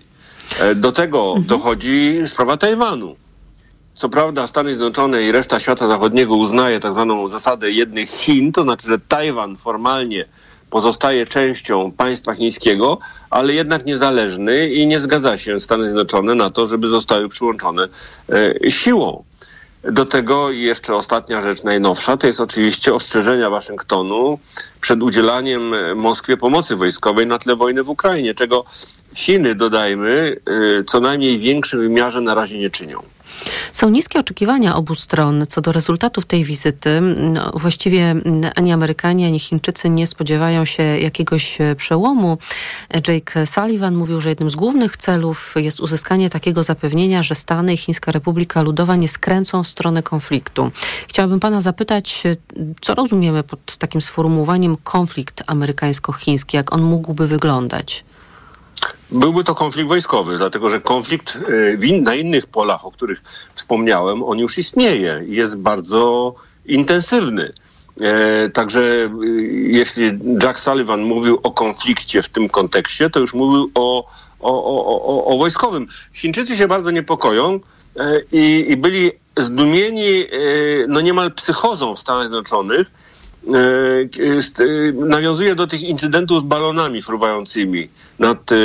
E, 0.60 0.76
do 0.76 0.92
tego 0.92 1.28
mhm. 1.28 1.46
dochodzi 1.46 2.22
sprawa 2.26 2.58
Tajwanu. 2.58 3.16
Co 3.94 4.10
prawda 4.10 4.48
Stany 4.48 4.70
Zjednoczone 4.70 5.24
i 5.24 5.32
reszta 5.32 5.60
świata 5.60 5.88
zachodniego 5.88 6.36
uznaje 6.36 6.80
tak 6.80 6.94
zwaną 6.94 7.28
zasadę 7.28 7.72
jednych 7.72 8.10
Chin, 8.10 8.52
to 8.52 8.64
znaczy, 8.64 8.88
że 8.88 9.00
Tajwan 9.00 9.58
formalnie 9.58 10.26
pozostaje 10.70 11.26
częścią 11.26 11.92
państwa 11.92 12.36
chińskiego, 12.36 12.98
ale 13.30 13.54
jednak 13.54 13.86
niezależny 13.86 14.70
i 14.70 14.88
nie 14.88 15.00
zgadza 15.00 15.38
się 15.38 15.60
Stany 15.60 15.84
Zjednoczone 15.84 16.36
na 16.36 16.50
to, 16.50 16.66
żeby 16.66 16.88
zostały 16.88 17.30
przyłączone 17.30 17.88
e, 18.30 18.72
siłą. 18.72 19.24
Do 19.84 20.06
tego 20.06 20.52
jeszcze 20.52 20.96
ostatnia 20.96 21.42
rzecz, 21.42 21.64
najnowsza, 21.64 22.18
to 22.18 22.28
jest 22.28 22.40
oczywiście 22.40 22.94
ostrzeżenia 22.94 23.50
Waszyngtonu 23.50 24.40
przed 24.82 25.02
udzielaniem 25.02 25.76
Moskwie 25.96 26.38
pomocy 26.38 26.76
wojskowej 26.76 27.28
na 27.28 27.40
tle 27.40 27.56
wojny 27.56 27.84
w 27.84 27.90
Ukrainie, 27.90 28.34
czego 28.34 28.66
Chiny, 29.16 29.56
dodajmy, 29.56 30.38
y, 30.80 30.84
co 30.84 31.00
najmniej 31.00 31.38
w 31.38 31.42
większym 31.42 31.80
wymiarze 31.80 32.22
na 32.22 32.36
razie 32.36 32.60
nie 32.60 32.70
czynią. 32.70 33.04
Są 33.74 33.90
niskie 33.90 34.20
oczekiwania 34.20 34.76
obu 34.76 34.96
stron 34.96 35.46
co 35.48 35.62
do 35.62 35.72
rezultatów 35.72 36.26
tej 36.26 36.44
wizyty. 36.44 37.02
No, 37.18 37.52
właściwie 37.54 38.16
ani 38.56 38.72
Amerykanie, 38.72 39.28
ani 39.28 39.40
Chińczycy 39.40 39.90
nie 39.90 40.08
spodziewają 40.08 40.66
się 40.66 40.84
jakiegoś 40.84 41.62
e, 41.62 41.76
przełomu. 41.76 42.38
Jake 43.08 43.46
Sullivan 43.46 43.96
mówił, 43.96 44.22
że 44.22 44.30
jednym 44.30 44.50
z 44.50 44.56
głównych 44.56 44.98
celów 44.98 45.56
jest 45.56 45.80
uzyskanie 45.80 46.30
takiego 46.30 46.64
zapewnienia, 46.64 47.24
że 47.24 47.36
Stany 47.36 47.74
i 47.74 47.78
Chińska 47.78 48.12
Republika 48.12 48.62
Ludowa 48.62 48.96
nie 48.96 49.08
skręcą 49.08 49.64
w 49.64 49.68
stronę 49.68 50.04
konfliktu. 50.04 50.72
Chciałabym 51.08 51.40
pana 51.40 51.62
zapytać, 51.62 52.24
e, 52.26 52.36
co 52.82 52.96
rozumiemy 52.96 53.44
pod 53.44 53.78
takim 53.78 54.02
sformułowaniem 54.02 54.78
konflikt 54.84 55.44
amerykańsko-chiński, 55.48 56.58
jak 56.58 56.74
on 56.74 56.82
mógłby 56.82 57.28
wyglądać? 57.28 58.04
Byłby 59.12 59.44
to 59.44 59.56
konflikt 59.56 59.90
wojskowy, 59.90 60.38
dlatego 60.38 60.70
że 60.70 60.82
konflikt 60.82 61.38
e, 61.82 62.02
na 62.02 62.16
innych 62.16 62.48
polach, 62.48 62.86
o 62.86 62.92
których 62.92 63.22
wspomniałem, 63.54 64.24
on 64.24 64.40
już 64.40 64.58
istnieje 64.58 65.24
i 65.28 65.36
jest 65.36 65.58
bardzo 65.58 66.34
intensywny. 66.66 67.54
E, 68.02 68.50
także 68.50 68.82
e, 68.82 69.10
jeśli 69.52 70.12
Jack 70.44 70.60
Sullivan 70.60 71.02
mówił 71.02 71.40
o 71.44 71.52
konflikcie 71.52 72.22
w 72.22 72.30
tym 72.30 72.50
kontekście, 72.50 73.10
to 73.10 73.20
już 73.20 73.34
mówił 73.34 73.72
o, 73.76 74.08
o, 74.40 74.66
o, 74.66 75.26
o, 75.26 75.38
wojskowym. 75.38 75.86
Chińczycy 76.14 76.58
się 76.58 76.68
bardzo 76.68 76.92
niepokoją 76.92 77.60
i, 78.32 78.66
i 78.70 78.78
byli 78.78 79.12
zdumieni 79.38 80.26
no 80.88 81.02
niemal 81.02 81.32
psychozą 81.32 81.96
w 81.96 82.00
Stanach 82.00 82.24
Zjednoczonych, 82.24 82.92
nawiązuje 84.94 85.56
do 85.56 85.68
tych 85.68 85.84
incydentów 85.84 86.40
z 86.40 86.44
balonami 86.44 87.02
fruwającymi 87.02 87.88
nad 88.20 88.52
e, 88.52 88.56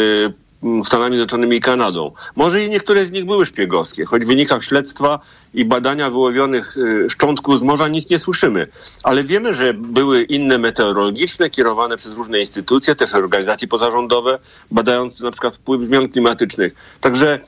Stanami 0.85 1.17
Zjednoczonymi 1.17 1.57
i 1.57 1.61
Kanadą. 1.61 2.13
Może 2.37 2.65
i 2.65 2.71
niektóre 2.71 3.05
z 3.05 3.13
nich 3.13 3.25
były 3.25 3.47
szpiegowskie, 3.47 4.05
choć 4.05 4.25
w 4.25 4.27
wynikach 4.27 4.65
śledztwa 4.65 5.19
i 5.55 5.65
badania 5.65 6.11
wyłowionych 6.11 6.77
szczątków 7.09 7.59
z 7.59 7.63
morza 7.63 7.89
nic 7.89 8.11
nie 8.11 8.19
słyszymy. 8.19 8.67
Ale 9.03 9.25
wiemy, 9.25 9.55
że 9.55 9.75
były 9.75 10.23
inne 10.23 10.59
meteorologiczne, 10.59 11.51
kierowane 11.51 11.97
przez 11.97 12.17
różne 12.17 12.41
instytucje, 12.41 12.95
też 12.95 13.15
organizacje 13.15 13.69
pozarządowe, 13.69 14.39
badające 14.71 15.25
na 15.25 15.31
przykład 15.31 15.57
wpływ 15.57 15.83
zmian 15.83 16.09
klimatycznych. 16.09 16.75
Także 17.01 17.39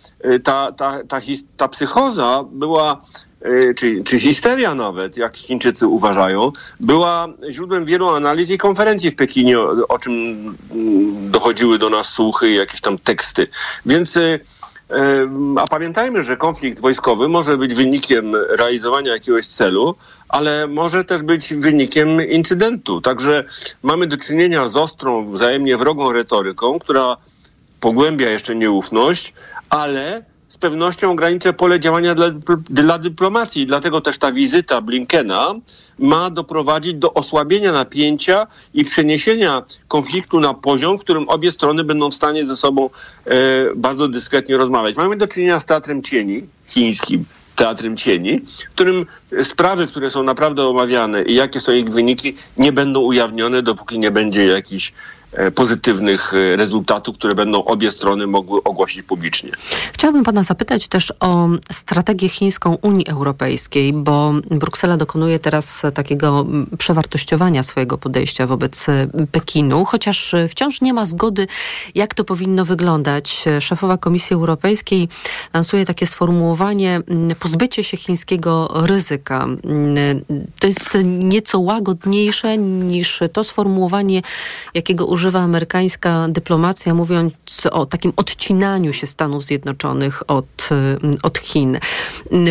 ta, 0.45 0.73
ta, 0.73 1.05
ta, 1.09 1.21
ta 1.57 1.69
psychoza 1.69 2.45
była 2.53 3.03
E, 3.03 3.28
czy, 3.77 4.05
czy 4.05 4.21
histeria 4.21 4.75
nawet, 4.75 5.17
jak 5.17 5.37
Chińczycy 5.37 5.87
uważają, 5.87 6.53
była 6.81 7.29
źródłem 7.51 7.85
wielu 7.85 8.09
analiz 8.09 8.51
i 8.51 8.59
konferencji 8.59 9.11
w 9.11 9.17
Pekinie, 9.17 9.61
o, 9.61 9.89
o 9.89 9.99
czym 9.99 10.13
mm, 10.13 11.31
dochodziły 11.31 11.79
do 11.79 11.91
nas 11.91 12.09
słuchy 12.09 12.51
i 12.51 12.57
jakieś 12.57 12.81
tam 12.81 12.99
teksty. 12.99 13.47
Więc 13.87 14.17
e, 14.17 14.21
e, 14.91 15.29
a 15.57 15.67
pamiętajmy, 15.67 16.23
że 16.23 16.37
konflikt 16.37 16.81
wojskowy 16.81 17.29
może 17.29 17.59
być 17.59 17.75
wynikiem 17.75 18.37
realizowania 18.37 19.13
jakiegoś 19.13 19.47
celu, 19.47 19.95
ale 20.29 20.67
może 20.67 21.05
też 21.05 21.23
być 21.23 21.55
wynikiem 21.55 22.29
incydentu. 22.29 23.01
Także 23.01 23.45
mamy 23.83 24.07
do 24.07 24.17
czynienia 24.17 24.69
z 24.69 24.77
ostrą, 24.77 25.33
wzajemnie 25.33 25.77
wrogą 25.77 26.13
retoryką, 26.13 26.79
która 26.79 27.17
pogłębia 27.81 28.31
jeszcze 28.31 28.55
nieufność, 28.55 29.33
ale 29.71 30.25
z 30.59 30.61
pewnością 30.61 31.11
ograniczę 31.11 31.53
pole 31.53 31.81
działania 31.81 32.15
dla, 32.15 32.27
dla 32.71 32.99
dyplomacji. 32.99 33.67
Dlatego 33.67 34.01
też 34.01 34.19
ta 34.19 34.33
wizyta 34.33 34.81
Blinkena 34.81 35.55
ma 35.99 36.31
doprowadzić 36.31 36.95
do 36.95 37.15
osłabienia 37.15 37.73
napięcia 37.73 38.47
i 38.75 38.85
przeniesienia 38.85 39.63
konfliktu 39.89 40.41
na 40.41 40.55
poziom, 40.55 40.99
w 40.99 41.01
którym 41.01 41.29
obie 41.29 41.53
strony 41.53 41.85
będą 41.85 42.11
w 42.11 42.15
stanie 42.15 42.47
ze 42.47 42.57
sobą 42.57 42.91
e, 43.25 43.31
bardzo 43.77 44.09
dyskretnie 44.09 44.57
rozmawiać. 44.57 44.97
Mamy 44.97 45.17
do 45.17 45.27
czynienia 45.27 45.61
z 45.61 45.67
teatrem 45.67 46.03
cieni 46.03 46.43
chińskim, 46.67 47.25
teatrem 47.57 47.97
cieni, 47.97 48.41
w 48.71 48.75
którym 48.75 49.07
sprawy, 49.43 49.87
które 49.87 50.11
są 50.11 50.23
naprawdę 50.23 50.67
omawiane 50.67 51.23
i 51.23 51.35
jakie 51.35 51.61
są 51.61 51.73
ich 51.73 51.89
wyniki, 51.89 52.35
nie 52.57 52.73
będą 52.73 53.01
ujawnione, 53.01 53.63
dopóki 53.63 53.99
nie 53.99 54.11
będzie 54.11 54.47
jakiś 54.47 54.93
E, 54.93 55.18
pozytywnych 55.55 56.35
e, 56.35 56.57
rezultatów, 56.57 57.17
które 57.17 57.35
będą 57.35 57.65
obie 57.65 57.91
strony 57.91 58.27
mogły 58.27 58.63
ogłosić 58.63 59.03
publicznie. 59.03 59.51
Chciałabym 59.93 60.25
pana 60.25 60.43
zapytać 60.43 60.89
też 60.89 61.13
o 61.21 61.49
strategię 61.73 62.29
chińską 62.29 62.79
Unii 62.83 63.09
Europejskiej, 63.09 63.93
bo 63.93 64.33
Bruksela 64.51 64.97
dokonuje 64.97 65.39
teraz 65.39 65.83
takiego 65.95 66.47
przewartościowania 66.79 67.63
swojego 67.63 67.99
podejścia 67.99 68.47
wobec 68.47 68.87
Pekinu, 69.33 69.85
chociaż 69.85 70.35
wciąż 70.49 70.81
nie 70.81 70.95
ma 70.95 71.07
zgody, 71.07 71.47
jak 71.95 72.15
to 72.15 72.25
powinno 72.25 72.65
wyglądać. 72.65 73.45
Szefowa 73.61 73.99
Komisji 73.99 74.35
Europejskiej 74.35 75.09
lansuje 75.55 75.87
takie 75.87 76.07
sformułowanie 76.07 77.01
pozbycie 77.41 77.85
się 77.85 77.97
chińskiego 77.97 78.69
ryzyka. 78.75 79.47
To 80.61 80.67
jest 80.67 80.99
nieco 81.05 81.59
łagodniejsze 81.61 82.59
niż 82.59 83.21
to 83.33 83.45
sformułowanie, 83.45 84.23
jakiego 84.75 85.07
amerykańska 85.27 86.27
dyplomacja, 86.29 86.95
mówiąc 86.95 87.35
o 87.71 87.87
takim 87.87 88.13
odcinaniu 88.17 88.93
się 88.93 89.07
Stanów 89.07 89.45
Zjednoczonych 89.45 90.31
od, 90.31 90.69
y, 90.73 91.23
od 91.23 91.39
Chin. 91.39 91.79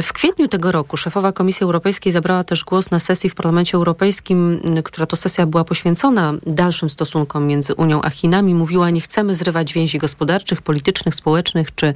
W 0.04 0.14
kwietniu 0.14 0.48
tego 0.48 0.72
roku 0.72 0.98
szefowa 0.98 1.32
Komisji 1.32 1.64
Europejskiej 1.64 2.12
zabrała 2.12 2.44
też 2.44 2.64
głos 2.64 2.92
na 2.92 3.00
sesji 3.00 3.30
w 3.30 3.36
Parlamencie 3.36 3.78
Europejskim, 3.78 4.62
która 4.84 5.06
to 5.06 5.16
sesja 5.16 5.46
była 5.46 5.64
poświęcona 5.64 6.34
dalszym 6.46 6.90
stosunkom 6.90 7.48
między 7.48 7.74
Unią 7.74 8.02
a 8.02 8.10
Chinami. 8.10 8.56
Mówiła, 8.56 8.90
nie 8.90 9.02
chcemy 9.02 9.36
zrywać 9.36 9.74
więzi 9.74 9.98
gospodarczych, 9.98 10.62
politycznych, 10.62 11.16
społecznych 11.16 11.76
czy 11.76 11.94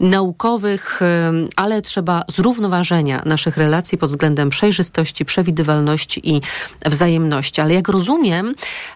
naukowych, 0.00 1.00
ale 1.56 1.82
trzeba 1.82 2.22
zrównoważenia 2.28 3.22
naszych 3.24 3.56
relacji 3.56 3.98
pod 3.98 4.08
względem 4.08 4.50
przejrzystości, 4.50 5.24
przewidywalności 5.24 6.30
i 6.30 6.40
wzajemności. 6.86 7.60
Ale 7.60 7.74
jak 7.74 7.88
rozumiem, 7.88 8.54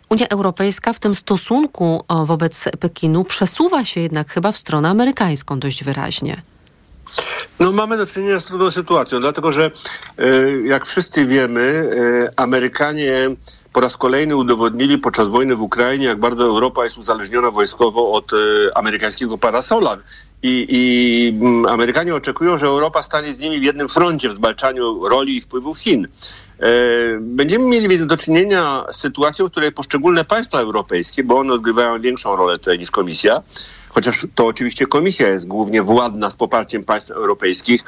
Unia 0.08 0.28
Europejska 0.28 0.92
w 0.92 0.98
tym 0.98 1.14
stosunku 1.14 2.04
wobec 2.24 2.64
Pekinu 2.80 3.24
przesuwa 3.24 3.84
się 3.84 4.00
jednak 4.00 4.30
chyba 4.30 4.52
w 4.52 4.56
stronę 4.56 4.88
amerykańską 4.88 5.58
dość 5.58 5.84
wyraźnie. 5.84 6.42
No 7.61 7.72
mamy 7.72 7.96
do 7.96 8.06
czynienia 8.06 8.40
z 8.40 8.44
trudną 8.44 8.70
sytuacją, 8.70 9.20
dlatego 9.20 9.52
że 9.52 9.70
e, 10.18 10.50
jak 10.66 10.87
wszyscy 10.87 11.26
wiemy, 11.26 11.90
e, 12.30 12.40
Amerykanie 12.40 13.30
po 13.72 13.80
raz 13.80 13.96
kolejny 13.96 14.37
udowodnili 14.37 14.98
podczas 14.98 15.30
wojny 15.30 15.56
w 15.56 15.62
Ukrainie, 15.62 16.06
jak 16.06 16.20
bardzo 16.20 16.44
Europa 16.44 16.84
jest 16.84 16.98
uzależniona 16.98 17.50
wojskowo 17.50 18.12
od 18.12 18.32
e, 18.32 18.37
amerykańskiego 18.74 19.38
parasola. 19.38 19.96
I, 20.42 20.66
I 20.68 21.29
mm, 21.40 21.66
Amerykanie 21.66 22.14
oczekują, 22.14 22.59
że 22.59 22.66
Europa 22.66 23.03
stanie 23.03 23.35
z 23.35 23.38
nimi 23.38 23.61
w 23.61 23.64
jednym 23.64 23.88
froncie 23.88 24.29
w 24.29 24.33
zwalczaniu 24.33 25.09
roli 25.09 25.37
i 25.37 25.40
wpływów 25.40 25.79
Chin. 25.79 26.09
Będziemy 27.20 27.64
mieli 27.64 27.88
więc 27.88 28.07
do 28.07 28.16
czynienia 28.16 28.85
z 28.92 28.96
sytuacją, 28.96 29.46
w 29.46 29.51
której 29.51 29.72
poszczególne 29.72 30.24
państwa 30.24 30.61
europejskie, 30.61 31.24
bo 31.24 31.38
one 31.38 31.53
odgrywają 31.53 32.01
większą 32.01 32.37
rolę 32.37 32.59
tutaj 32.59 32.79
niż 32.79 32.90
komisja, 32.90 33.42
chociaż 33.88 34.27
to 34.35 34.46
oczywiście 34.46 34.87
komisja 34.87 35.29
jest 35.29 35.46
głównie 35.46 35.83
władna 35.83 36.31
z 36.31 36.37
poparciem 36.37 36.85
państw 36.85 37.11
europejskich, 37.11 37.85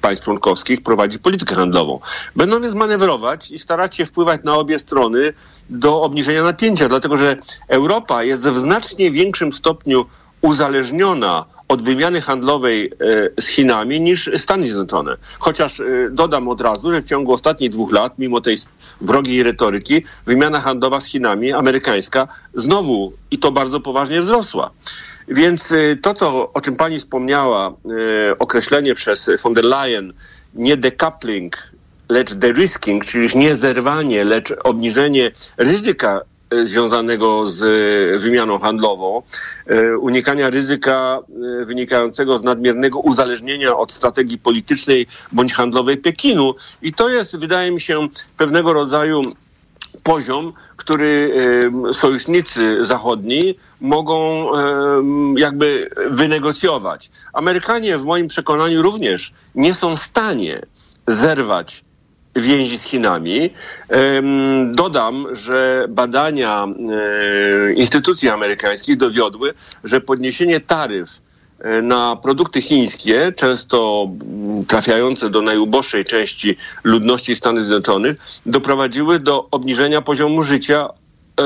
państw 0.00 0.24
członkowskich, 0.24 0.82
prowadzi 0.82 1.18
politykę 1.18 1.54
handlową. 1.54 2.00
Będą 2.36 2.60
więc 2.60 2.74
manewrować 2.74 3.50
i 3.50 3.58
starać 3.58 3.96
się 3.96 4.06
wpływać 4.06 4.40
na 4.44 4.54
obie 4.54 4.78
strony 4.78 5.32
do 5.70 6.02
obniżenia 6.02 6.42
napięcia, 6.42 6.88
dlatego 6.88 7.16
że 7.16 7.36
Europa 7.68 8.24
jest 8.24 8.48
w 8.48 8.58
znacznie 8.58 9.10
większym 9.10 9.52
stopniu 9.52 10.06
uzależniona 10.42 11.44
od 11.72 11.82
wymiany 11.82 12.20
handlowej 12.20 12.92
e, 13.36 13.42
z 13.42 13.46
Chinami 13.46 14.00
niż 14.00 14.30
Stany 14.36 14.64
Zjednoczone. 14.64 15.16
Chociaż 15.38 15.80
e, 15.80 15.84
dodam 16.10 16.48
od 16.48 16.60
razu, 16.60 16.92
że 16.92 17.02
w 17.02 17.04
ciągu 17.04 17.32
ostatnich 17.32 17.70
dwóch 17.70 17.92
lat, 17.92 18.18
mimo 18.18 18.40
tej 18.40 18.56
wrogiej 19.00 19.42
retoryki, 19.42 20.02
wymiana 20.26 20.60
handlowa 20.60 21.00
z 21.00 21.06
Chinami, 21.06 21.52
amerykańska, 21.52 22.28
znowu 22.54 23.12
i 23.30 23.38
to 23.38 23.52
bardzo 23.52 23.80
poważnie 23.80 24.20
wzrosła. 24.20 24.70
Więc 25.28 25.72
e, 25.72 25.96
to, 25.96 26.14
co, 26.14 26.52
o 26.52 26.60
czym 26.60 26.76
pani 26.76 26.98
wspomniała, 26.98 27.74
określenie 28.38 28.94
przez 28.94 29.30
von 29.42 29.54
der 29.54 29.64
Leyen, 29.64 30.12
nie 30.54 30.76
decoupling, 30.76 31.56
lecz 32.08 32.34
de-risking, 32.34 33.04
czyli 33.04 33.38
nie 33.38 33.56
zerwanie, 33.56 34.24
lecz 34.24 34.54
obniżenie 34.64 35.30
ryzyka 35.56 36.20
związanego 36.64 37.46
z 37.46 37.62
e, 37.62 38.18
wymianą 38.18 38.58
handlową, 38.58 39.22
e, 39.66 39.98
unikania 39.98 40.50
ryzyka 40.50 41.18
wynikającego 41.66 42.38
z 42.38 42.42
nadmiernego 42.42 42.98
uzależnienia 42.98 43.76
od 43.76 43.92
strategii 43.92 44.38
politycznej 44.38 45.06
bądź 45.32 45.52
handlowej 45.54 45.96
Pekinu. 45.96 46.54
I 46.82 46.92
to 46.92 47.08
jest, 47.08 47.38
wydaje 47.38 47.70
mi 47.70 47.80
się, 47.80 48.08
pewnego 48.36 48.72
rodzaju 48.72 49.22
poziom, 50.02 50.52
który 50.76 51.32
sojusznicy 51.92 52.84
zachodni 52.84 53.54
mogą 53.80 54.46
jakby 55.36 55.90
wynegocjować. 56.10 57.10
Amerykanie 57.32 57.98
w 57.98 58.04
moim 58.04 58.28
przekonaniu 58.28 58.82
również 58.82 59.32
nie 59.54 59.74
są 59.74 59.96
w 59.96 60.00
stanie 60.00 60.62
zerwać 61.06 61.84
więzi 62.36 62.78
z 62.78 62.84
Chinami. 62.84 63.50
Dodam, 64.70 65.26
że 65.32 65.86
badania 65.88 66.66
e, 66.66 67.72
instytucji 67.72 68.28
amerykańskich 68.28 68.96
dowiodły, 68.96 69.54
że 69.84 70.00
podniesienie 70.00 70.60
taryf 70.60 71.20
e, 71.58 71.82
na 71.82 72.16
produkty 72.16 72.62
chińskie, 72.62 73.32
często 73.36 74.08
trafiające 74.68 75.30
do 75.30 75.42
najuboższej 75.42 76.04
części 76.04 76.56
ludności 76.84 77.36
Stanów 77.36 77.64
Zjednoczonych, 77.64 78.16
doprowadziły 78.46 79.20
do 79.20 79.48
obniżenia 79.50 80.02
poziomu 80.02 80.42
życia 80.42 80.88
e, 81.40 81.42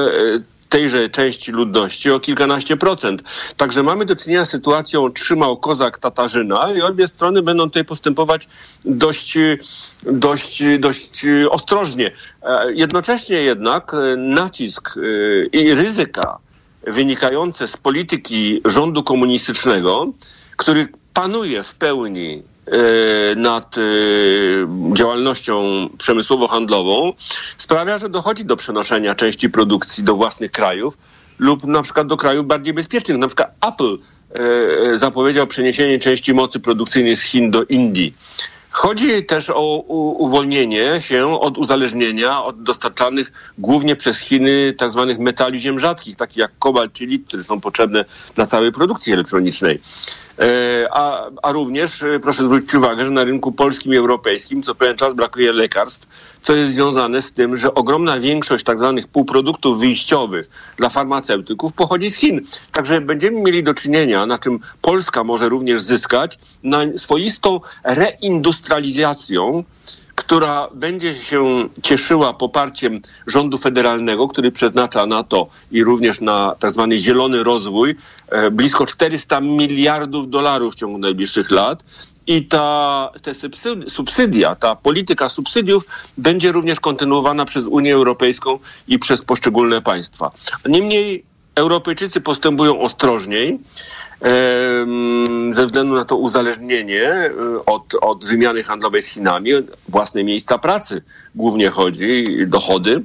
tejże 0.76 1.08
części 1.08 1.52
ludności 1.52 2.10
o 2.10 2.20
kilkanaście 2.20 2.76
procent. 2.76 3.22
Także 3.56 3.82
mamy 3.82 4.04
do 4.04 4.16
czynienia 4.16 4.44
z 4.44 4.50
sytuacją 4.50 5.12
trzymał 5.12 5.56
kozak 5.56 5.98
Tatarzyna 5.98 6.72
i 6.72 6.82
obie 6.82 7.08
strony 7.08 7.42
będą 7.42 7.64
tutaj 7.64 7.84
postępować 7.84 8.48
dość, 8.84 9.38
dość, 10.02 10.62
dość 10.78 11.26
ostrożnie. 11.50 12.10
E, 12.42 12.72
jednocześnie 12.72 13.36
jednak 13.36 13.94
e, 13.94 14.16
nacisk 14.16 14.94
i 15.52 15.74
ryzyka 15.74 16.38
wynikające 16.86 17.68
z 17.68 17.76
polityki 17.76 18.60
rządu 18.64 19.02
komunistycznego, 19.02 20.06
który 20.56 20.88
panuje 21.14 21.62
w 21.62 21.74
pełni 21.74 22.42
nad 23.36 23.78
e, 23.78 23.82
działalnością 24.92 25.88
przemysłowo-handlową 25.98 27.12
sprawia, 27.58 27.98
że 27.98 28.08
dochodzi 28.08 28.44
do 28.44 28.56
przenoszenia 28.56 29.14
części 29.14 29.50
produkcji 29.50 30.04
do 30.04 30.16
własnych 30.16 30.50
krajów 30.50 30.98
lub 31.38 31.64
na 31.64 31.82
przykład 31.82 32.06
do 32.06 32.16
krajów 32.16 32.46
bardziej 32.46 32.74
bezpiecznych. 32.74 33.18
Na 33.18 33.26
przykład 33.26 33.54
Apple 33.68 33.98
e, 34.94 34.98
zapowiedział 34.98 35.46
przeniesienie 35.46 35.98
części 35.98 36.34
mocy 36.34 36.60
produkcyjnej 36.60 37.16
z 37.16 37.22
Chin 37.22 37.50
do 37.50 37.64
Indii. 37.64 38.14
Chodzi 38.70 39.24
też 39.24 39.50
o 39.50 39.76
uwolnienie 40.18 41.02
się 41.02 41.40
od 41.40 41.58
uzależnienia 41.58 42.44
od 42.44 42.62
dostarczanych 42.62 43.52
głównie 43.58 43.96
przez 43.96 44.18
Chiny 44.18 44.74
tak 44.78 44.92
zwanych 44.92 45.18
metali 45.18 45.58
ziem 45.58 45.78
rzadkich, 45.78 46.16
takich 46.16 46.36
jak 46.36 46.50
kobalt 46.58 46.92
czy 46.92 47.06
lit, 47.06 47.26
które 47.26 47.44
są 47.44 47.60
potrzebne 47.60 48.04
dla 48.34 48.46
całej 48.46 48.72
produkcji 48.72 49.12
elektronicznej. 49.12 49.80
E, 50.38 50.88
a, 50.90 51.30
a 51.42 51.52
również 51.52 52.02
e, 52.02 52.20
proszę 52.20 52.44
zwrócić 52.44 52.74
uwagę, 52.74 53.06
że 53.06 53.10
na 53.10 53.24
rynku 53.24 53.52
polskim 53.52 53.94
i 53.94 53.96
europejskim 53.96 54.62
co 54.62 54.74
pewien 54.74 54.96
czas 54.96 55.14
brakuje 55.14 55.52
lekarstw, 55.52 56.08
co 56.42 56.56
jest 56.56 56.72
związane 56.72 57.22
z 57.22 57.32
tym, 57.32 57.56
że 57.56 57.74
ogromna 57.74 58.20
większość 58.20 58.64
tak 58.64 58.78
zwanych 58.78 59.08
półproduktów 59.08 59.80
wyjściowych 59.80 60.50
dla 60.76 60.88
farmaceutyków 60.88 61.72
pochodzi 61.72 62.10
z 62.10 62.16
Chin. 62.16 62.40
Także 62.72 63.00
będziemy 63.00 63.40
mieli 63.40 63.62
do 63.62 63.74
czynienia, 63.74 64.26
na 64.26 64.38
czym 64.38 64.60
Polska 64.82 65.24
może 65.24 65.48
również 65.48 65.82
zyskać, 65.82 66.38
na 66.62 66.78
swoistą 66.96 67.60
reindustrializacją 67.84 69.64
która 70.26 70.68
będzie 70.74 71.14
się 71.14 71.68
cieszyła 71.82 72.32
poparciem 72.32 73.00
rządu 73.26 73.58
federalnego, 73.58 74.28
który 74.28 74.52
przeznacza 74.52 75.06
na 75.06 75.24
to 75.24 75.46
i 75.72 75.84
również 75.84 76.20
na 76.20 76.54
tak 76.58 76.72
zwany 76.72 76.98
zielony 76.98 77.44
rozwój 77.44 77.94
e, 78.28 78.50
blisko 78.50 78.86
400 78.86 79.40
miliardów 79.40 80.30
dolarów 80.30 80.74
w 80.74 80.76
ciągu 80.76 80.98
najbliższych 80.98 81.50
lat. 81.50 81.84
I 82.26 82.44
ta, 82.44 83.10
te 83.22 83.32
subsydia, 83.88 84.54
ta 84.54 84.76
polityka 84.76 85.28
subsydiów 85.28 85.84
będzie 86.18 86.52
również 86.52 86.80
kontynuowana 86.80 87.44
przez 87.44 87.66
Unię 87.66 87.94
Europejską 87.94 88.58
i 88.88 88.98
przez 88.98 89.22
poszczególne 89.22 89.82
państwa. 89.82 90.30
Niemniej 90.68 91.24
Europejczycy 91.54 92.20
postępują 92.20 92.80
ostrożniej 92.80 93.58
ze 95.50 95.66
względu 95.66 95.94
na 95.94 96.04
to 96.04 96.16
uzależnienie 96.16 97.02
e, 97.02 97.30
od, 97.66 97.94
od 98.00 98.24
wymiany 98.24 98.62
handlowej 98.62 99.02
z 99.02 99.06
Chinami, 99.06 99.50
własne 99.88 100.24
miejsca 100.24 100.58
pracy 100.58 101.02
głównie 101.34 101.70
chodzi, 101.70 102.24
dochody. 102.46 103.02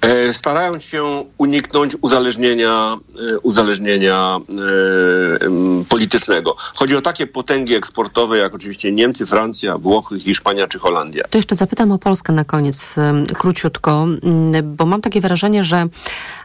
E, 0.00 0.34
starając 0.34 0.82
się 0.82 1.24
uniknąć 1.38 1.96
uzależnienia, 2.00 2.98
e, 3.34 3.38
uzależnienia 3.38 4.38
e, 4.38 5.84
politycznego. 5.88 6.56
Chodzi 6.74 6.96
o 6.96 7.02
takie 7.02 7.26
potęgi 7.26 7.74
eksportowe, 7.74 8.38
jak 8.38 8.54
oczywiście 8.54 8.92
Niemcy, 8.92 9.26
Francja, 9.26 9.78
Włochy, 9.78 10.20
Hiszpania 10.20 10.66
czy 10.66 10.78
Holandia. 10.78 11.24
To 11.30 11.38
jeszcze 11.38 11.56
zapytam 11.56 11.92
o 11.92 11.98
Polskę 11.98 12.32
na 12.32 12.44
koniec, 12.44 12.94
króciutko, 13.38 14.06
bo 14.64 14.86
mam 14.86 15.00
takie 15.00 15.20
wrażenie, 15.20 15.64
że 15.64 15.86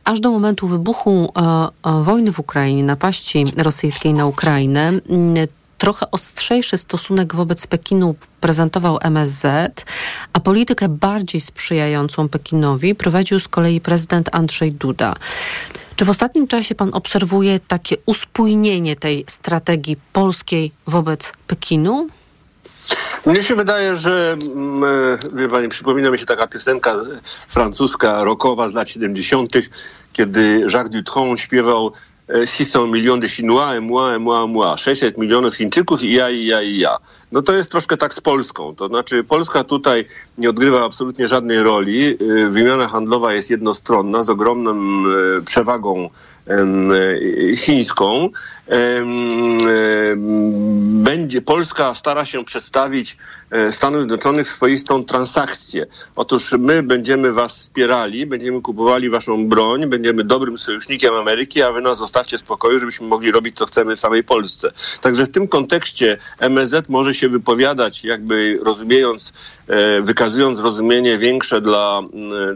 aż 0.04 0.20
do 0.20 0.32
momentu 0.32 0.68
wybuchu 0.68 1.34
wojny 2.02 2.32
w 2.32 2.40
Ukrainie, 2.40 2.84
napaści 2.84 3.46
rosyjskiej 3.58 4.14
na 4.14 4.26
Ukrainę, 4.26 4.90
trochę 5.78 6.12
ostrzejszy 6.12 6.78
stosunek 6.78 7.36
wobec 7.36 7.68
Pekinu 7.68 8.16
prezentował 8.42 9.00
MSZ, 9.02 9.46
a 10.34 10.40
politykę 10.40 10.90
bardziej 10.90 11.42
sprzyjającą 11.42 12.30
Pekinowi 12.30 12.96
prowadził 12.96 13.40
z 13.40 13.48
kolei 13.48 13.82
prezydent 13.82 14.30
Andrzej 14.32 14.72
Duda. 14.72 15.16
Czy 15.96 16.06
w 16.06 16.10
ostatnim 16.10 16.48
czasie 16.48 16.76
pan 16.76 16.90
obserwuje 16.94 17.60
takie 17.60 17.96
uspójnienie 18.06 18.96
tej 18.96 19.26
strategii 19.28 19.98
polskiej 20.14 20.72
wobec 20.88 21.34
Pekinu? 21.48 22.08
Mnie 23.26 23.44
się 23.44 23.56
wydaje, 23.56 23.96
że 23.96 24.38
mm, 24.56 24.84
e, 24.84 25.38
wie 25.38 25.48
pani, 25.48 25.70
przypomina 25.70 26.12
mi 26.12 26.20
się 26.20 26.26
taka 26.26 26.48
piosenka 26.48 26.96
francuska, 27.48 28.24
rockowa 28.24 28.70
z 28.70 28.74
lat 28.74 28.90
70., 28.90 29.52
kiedy 30.14 30.66
Jacques 30.74 30.90
Dutronc 30.90 31.40
śpiewał 31.40 31.92
600 32.28 32.88
milionów 32.88 33.20
de 33.20 33.30
Chinois, 33.30 33.80
moi, 33.82 34.16
et 34.16 34.20
moi. 34.20 34.78
600 34.78 35.18
milionów 35.18 35.56
Chińczyków 35.56 36.04
i 36.04 36.14
ja, 36.14 36.30
i 36.30 36.46
ja, 36.46 36.62
i 36.62 36.78
ja. 36.78 36.98
No 37.32 37.42
to 37.42 37.54
jest 37.54 37.72
troszkę 37.72 37.98
tak 37.98 38.14
z 38.14 38.22
Polską. 38.22 38.76
To 38.76 38.88
znaczy 38.88 39.24
Polska 39.24 39.64
tutaj 39.64 40.06
nie 40.38 40.50
odgrywa 40.50 40.86
absolutnie 40.86 41.28
żadnej 41.28 41.64
roli. 41.64 42.18
Y, 42.22 42.50
wymiana 42.50 42.88
handlowa 42.88 43.34
jest 43.34 43.50
jednostronna 43.50 44.24
z 44.24 44.30
ogromną 44.30 44.74
y, 45.38 45.42
przewagą 45.42 46.10
chińską. 47.56 48.30
Będzie, 51.04 51.42
Polska 51.42 51.96
stara 51.96 52.26
się 52.26 52.46
przedstawić 52.46 53.18
e, 53.52 53.72
Stanów 53.72 54.02
Zjednoczonych 54.02 54.48
swoistą 54.48 55.04
transakcję. 55.04 55.86
Otóż 56.16 56.56
my 56.60 56.84
będziemy 56.84 57.34
was 57.34 57.56
wspierali, 57.58 58.26
będziemy 58.26 58.62
kupowali 58.62 59.10
waszą 59.10 59.48
broń, 59.48 59.86
będziemy 59.86 60.24
dobrym 60.24 60.58
sojusznikiem 60.58 61.14
Ameryki, 61.14 61.62
a 61.62 61.72
wy 61.72 61.82
nas 61.82 61.98
zostawcie 61.98 62.38
w 62.38 62.42
spokoju, 62.42 62.80
żebyśmy 62.80 63.08
mogli 63.08 63.32
robić 63.32 63.58
co 63.58 63.66
chcemy 63.66 63.96
w 63.96 64.00
samej 64.00 64.24
Polsce. 64.24 64.72
Także 65.02 65.26
w 65.26 65.32
tym 65.32 65.48
kontekście 65.48 66.18
MSZ 66.40 66.90
może 66.90 67.14
się 67.14 67.30
wypowiadać, 67.30 68.04
jakby 68.04 68.60
rozumiejąc, 68.64 69.34
e, 69.68 70.02
wykazując 70.02 70.60
rozumienie 70.60 71.18
większe 71.18 71.62
dla, 71.62 72.02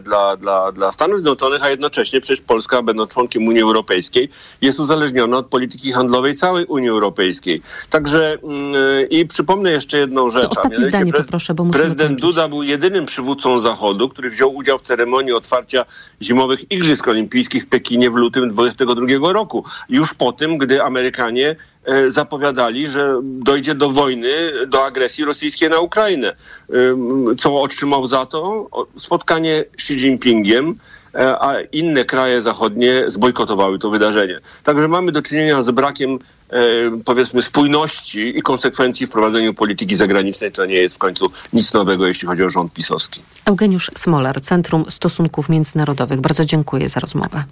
dla, 0.02 0.36
dla, 0.36 0.72
dla 0.72 0.92
Stanów 0.92 1.16
Zjednoczonych, 1.16 1.62
a 1.62 1.70
jednocześnie 1.70 2.20
przecież 2.20 2.44
Polska, 2.46 2.82
będąc 2.82 3.10
członkiem 3.10 3.46
Unii 3.46 3.62
Europejskiej, 3.62 4.28
jest 4.62 4.80
uzależniona 4.80 5.36
od 5.36 5.46
polityki 5.46 5.92
handlowej 6.00 6.34
całej 6.34 6.64
Unii 6.64 6.88
Europejskiej. 6.88 7.62
Także 7.90 8.38
yy, 8.72 9.06
i 9.10 9.26
przypomnę 9.26 9.70
jeszcze 9.70 9.98
jedną 9.98 10.30
rzecz. 10.30 10.42
To 10.42 10.50
ostatnie 10.50 10.84
zdanie 10.84 11.12
poproszę, 11.12 11.54
bo 11.54 11.64
Prezydent. 11.64 12.20
Duda 12.20 12.48
był 12.48 12.62
jedynym 12.62 13.06
przywódcą 13.06 13.60
Zachodu, 13.60 14.08
który 14.08 14.30
wziął 14.30 14.56
udział 14.56 14.78
w 14.78 14.82
ceremonii 14.82 15.32
otwarcia 15.32 15.84
zimowych 16.22 16.70
Igrzysk 16.70 17.08
Olimpijskich 17.08 17.62
w 17.64 17.66
Pekinie 17.66 18.10
w 18.10 18.14
lutym 18.14 18.48
22 18.48 19.32
roku. 19.32 19.64
Już 19.88 20.14
po 20.14 20.32
tym, 20.32 20.58
gdy 20.58 20.82
Amerykanie 20.82 21.56
e, 21.84 22.10
zapowiadali, 22.10 22.88
że 22.88 23.20
dojdzie 23.22 23.74
do 23.74 23.90
wojny, 23.90 24.32
do 24.66 24.84
agresji 24.84 25.24
rosyjskiej 25.24 25.70
na 25.70 25.78
Ukrainę. 25.78 26.36
Ym, 26.74 27.36
Co 27.38 27.62
otrzymał 27.62 28.06
za 28.06 28.26
to? 28.26 28.68
Spotkanie 28.96 29.64
Xi 29.74 29.94
Jinpingiem, 29.94 30.68
e, 30.68 30.99
a 31.14 31.54
inne 31.72 32.04
kraje 32.04 32.42
zachodnie 32.42 33.04
zbojkotowały 33.06 33.78
to 33.78 33.90
wydarzenie. 33.90 34.40
Także 34.64 34.88
mamy 34.88 35.12
do 35.12 35.22
czynienia 35.22 35.62
z 35.62 35.70
brakiem, 35.70 36.18
e, 36.50 36.58
powiedzmy, 37.04 37.42
spójności 37.42 38.38
i 38.38 38.42
konsekwencji 38.42 39.06
w 39.06 39.10
prowadzeniu 39.10 39.54
polityki 39.54 39.96
zagranicznej. 39.96 40.52
To 40.52 40.66
nie 40.66 40.74
jest 40.74 40.94
w 40.94 40.98
końcu 40.98 41.30
nic 41.52 41.72
nowego, 41.72 42.06
jeśli 42.06 42.28
chodzi 42.28 42.44
o 42.44 42.50
rząd 42.50 42.72
pisowski. 42.72 43.22
Eugeniusz 43.44 43.90
Smolar, 43.96 44.40
Centrum 44.40 44.84
Stosunków 44.90 45.48
Międzynarodowych. 45.48 46.20
Bardzo 46.20 46.44
dziękuję 46.44 46.88
za 46.88 47.00
rozmowę. 47.00 47.44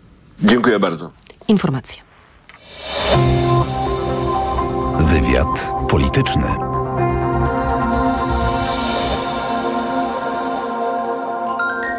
Dziękuję 0.42 0.78
bardzo. 0.78 1.11
Informacje. 1.48 2.02
Wywiad 5.00 5.72
polityczny. 5.90 6.46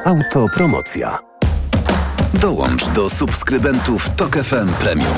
Autopromocja. 0.05 1.29
Dołącz 2.34 2.86
do 2.86 3.10
subskrybentów 3.10 4.10
Tok 4.16 4.36
FM 4.36 4.68
Premium. 4.80 5.18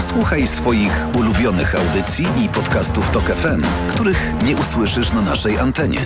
Słuchaj 0.00 0.46
swoich 0.46 1.06
ulubionych 1.14 1.74
audycji 1.74 2.26
i 2.44 2.48
podcastów 2.48 3.10
Tok 3.10 3.24
FM, 3.24 3.62
których 3.90 4.32
nie 4.44 4.56
usłyszysz 4.56 5.12
na 5.12 5.22
naszej 5.22 5.58
antenie. 5.58 6.00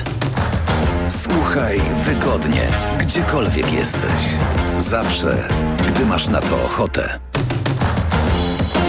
Słuchaj 1.08 1.80
wygodnie, 2.04 2.68
gdziekolwiek 2.98 3.72
jesteś. 3.72 4.22
Zawsze, 4.76 5.48
gdy 5.88 6.06
masz 6.06 6.28
na 6.28 6.40
to 6.40 6.64
ochotę. 6.64 7.18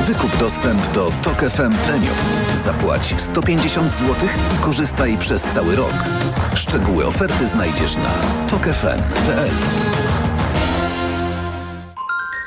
Wykup 0.07 0.37
dostęp 0.37 0.91
do 0.93 1.11
Tok 1.21 1.41
FM 1.41 1.73
Premium. 1.87 2.17
Zapłać 2.53 3.15
150 3.17 3.91
zł 3.91 4.15
i 4.55 4.63
korzystaj 4.63 5.17
przez 5.17 5.43
cały 5.43 5.75
rok. 5.75 5.95
Szczegóły 6.55 7.05
oferty 7.05 7.47
znajdziesz 7.47 7.95
na 7.95 8.11
tokefm.pl. 8.47 9.49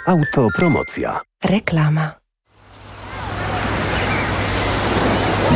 Autopromocja. 0.06 1.20
Reklama. 1.44 2.12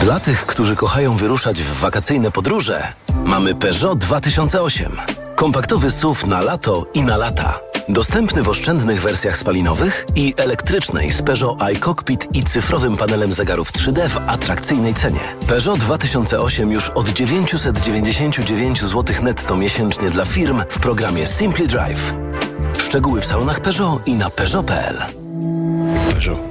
Dla 0.02 0.20
tych, 0.20 0.46
którzy 0.46 0.76
kochają 0.76 1.16
wyruszać 1.16 1.62
w 1.62 1.78
wakacyjne 1.78 2.30
podróże, 2.30 2.92
mamy 3.24 3.54
Peugeot 3.54 3.98
2008. 3.98 4.92
Kompaktowy 5.36 5.90
SUV 5.90 6.26
na 6.26 6.40
lato 6.40 6.86
i 6.94 7.02
na 7.02 7.16
lata. 7.16 7.60
Dostępny 7.88 8.42
w 8.42 8.48
oszczędnych 8.48 9.00
wersjach 9.00 9.38
spalinowych 9.38 10.06
i 10.14 10.34
elektrycznej 10.36 11.10
z 11.10 11.22
Peugeot 11.22 11.62
iCockpit 11.62 12.28
i 12.32 12.44
cyfrowym 12.44 12.96
panelem 12.96 13.32
zegarów 13.32 13.72
3D 13.72 14.08
w 14.08 14.16
atrakcyjnej 14.16 14.94
cenie. 14.94 15.36
Peugeot 15.48 15.80
2008 15.80 16.72
już 16.72 16.88
od 16.88 17.08
999 17.08 18.80
zł 18.80 19.16
netto 19.22 19.56
miesięcznie 19.56 20.10
dla 20.10 20.24
firm 20.24 20.62
w 20.68 20.78
programie 20.78 21.26
Simply 21.26 21.66
Drive. 21.66 22.14
Szczegóły 22.80 23.20
w 23.20 23.24
salonach 23.24 23.60
Peugeot 23.60 24.00
i 24.06 24.14
na 24.14 24.30
Peugeot.pl. 24.30 24.96
Peugeot. 26.10 26.49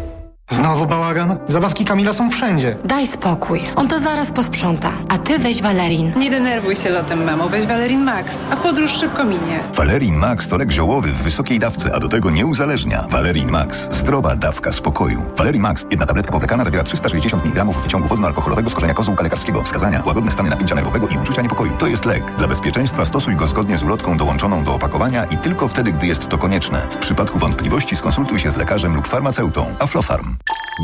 Znowu 0.49 0.85
bałagan? 0.85 1.37
Zabawki 1.47 1.85
Kamila 1.85 2.13
są 2.13 2.29
wszędzie. 2.29 2.75
Daj 2.85 3.07
spokój. 3.07 3.61
On 3.75 3.87
to 3.87 3.99
zaraz 3.99 4.31
posprząta. 4.31 4.91
A 5.09 5.17
ty 5.17 5.39
weź 5.39 5.61
Valerin. 5.61 6.13
Nie 6.17 6.31
denerwuj 6.31 6.75
się 6.75 6.89
lotem, 6.89 7.23
mamo. 7.23 7.49
Weź 7.49 7.65
Valerin 7.67 8.03
Max, 8.03 8.37
a 8.51 8.55
podróż 8.55 8.91
szybko 8.91 9.23
minie. 9.23 9.59
Valerin 9.75 10.15
Max 10.15 10.47
to 10.47 10.57
lek 10.57 10.71
ziołowy 10.71 11.09
w 11.09 11.23
wysokiej 11.23 11.59
dawce, 11.59 11.95
a 11.95 11.99
do 11.99 12.09
tego 12.09 12.29
nie 12.29 12.45
uzależnia. 12.45 13.05
Valerin 13.09 13.51
Max. 13.51 13.87
Zdrowa 13.91 14.35
dawka 14.35 14.71
spokoju. 14.71 15.21
Valerin 15.37 15.61
Max. 15.61 15.85
Jedna 15.91 16.05
tabletka 16.05 16.31
powlekana 16.31 16.63
zawiera 16.63 16.83
360 16.83 17.45
mg 17.45 17.65
wyciągu 17.65 18.07
wodno-alkoholowego 18.07 18.69
z 18.69 18.73
korzenia 18.73 18.93
kozłka 18.93 19.23
lekarskiego. 19.23 19.61
Wskazania. 19.63 20.03
Łagodne 20.05 20.31
stany 20.31 20.49
napięcia 20.49 20.75
nerwowego 20.75 21.07
i 21.07 21.17
uczucia 21.17 21.41
niepokoju. 21.41 21.71
To 21.77 21.87
jest 21.87 22.05
lek. 22.05 22.23
Dla 22.37 22.47
bezpieczeństwa 22.47 23.05
stosuj 23.05 23.35
go 23.35 23.47
zgodnie 23.47 23.77
z 23.77 23.83
ulotką 23.83 24.17
dołączoną 24.17 24.63
do 24.63 24.75
opakowania 24.75 25.25
i 25.25 25.37
tylko 25.37 25.67
wtedy, 25.67 25.91
gdy 25.91 26.07
jest 26.07 26.27
to 26.27 26.37
konieczne. 26.37 26.81
W 26.89 26.97
przypadku 26.97 27.39
wątpliwości 27.39 27.95
skonsultuj 27.95 28.39
się 28.39 28.51
z 28.51 28.57
lekarzem 28.57 28.95
lub 28.95 29.07
farmaceutą. 29.07 29.65
Aflofarm. 29.79 30.35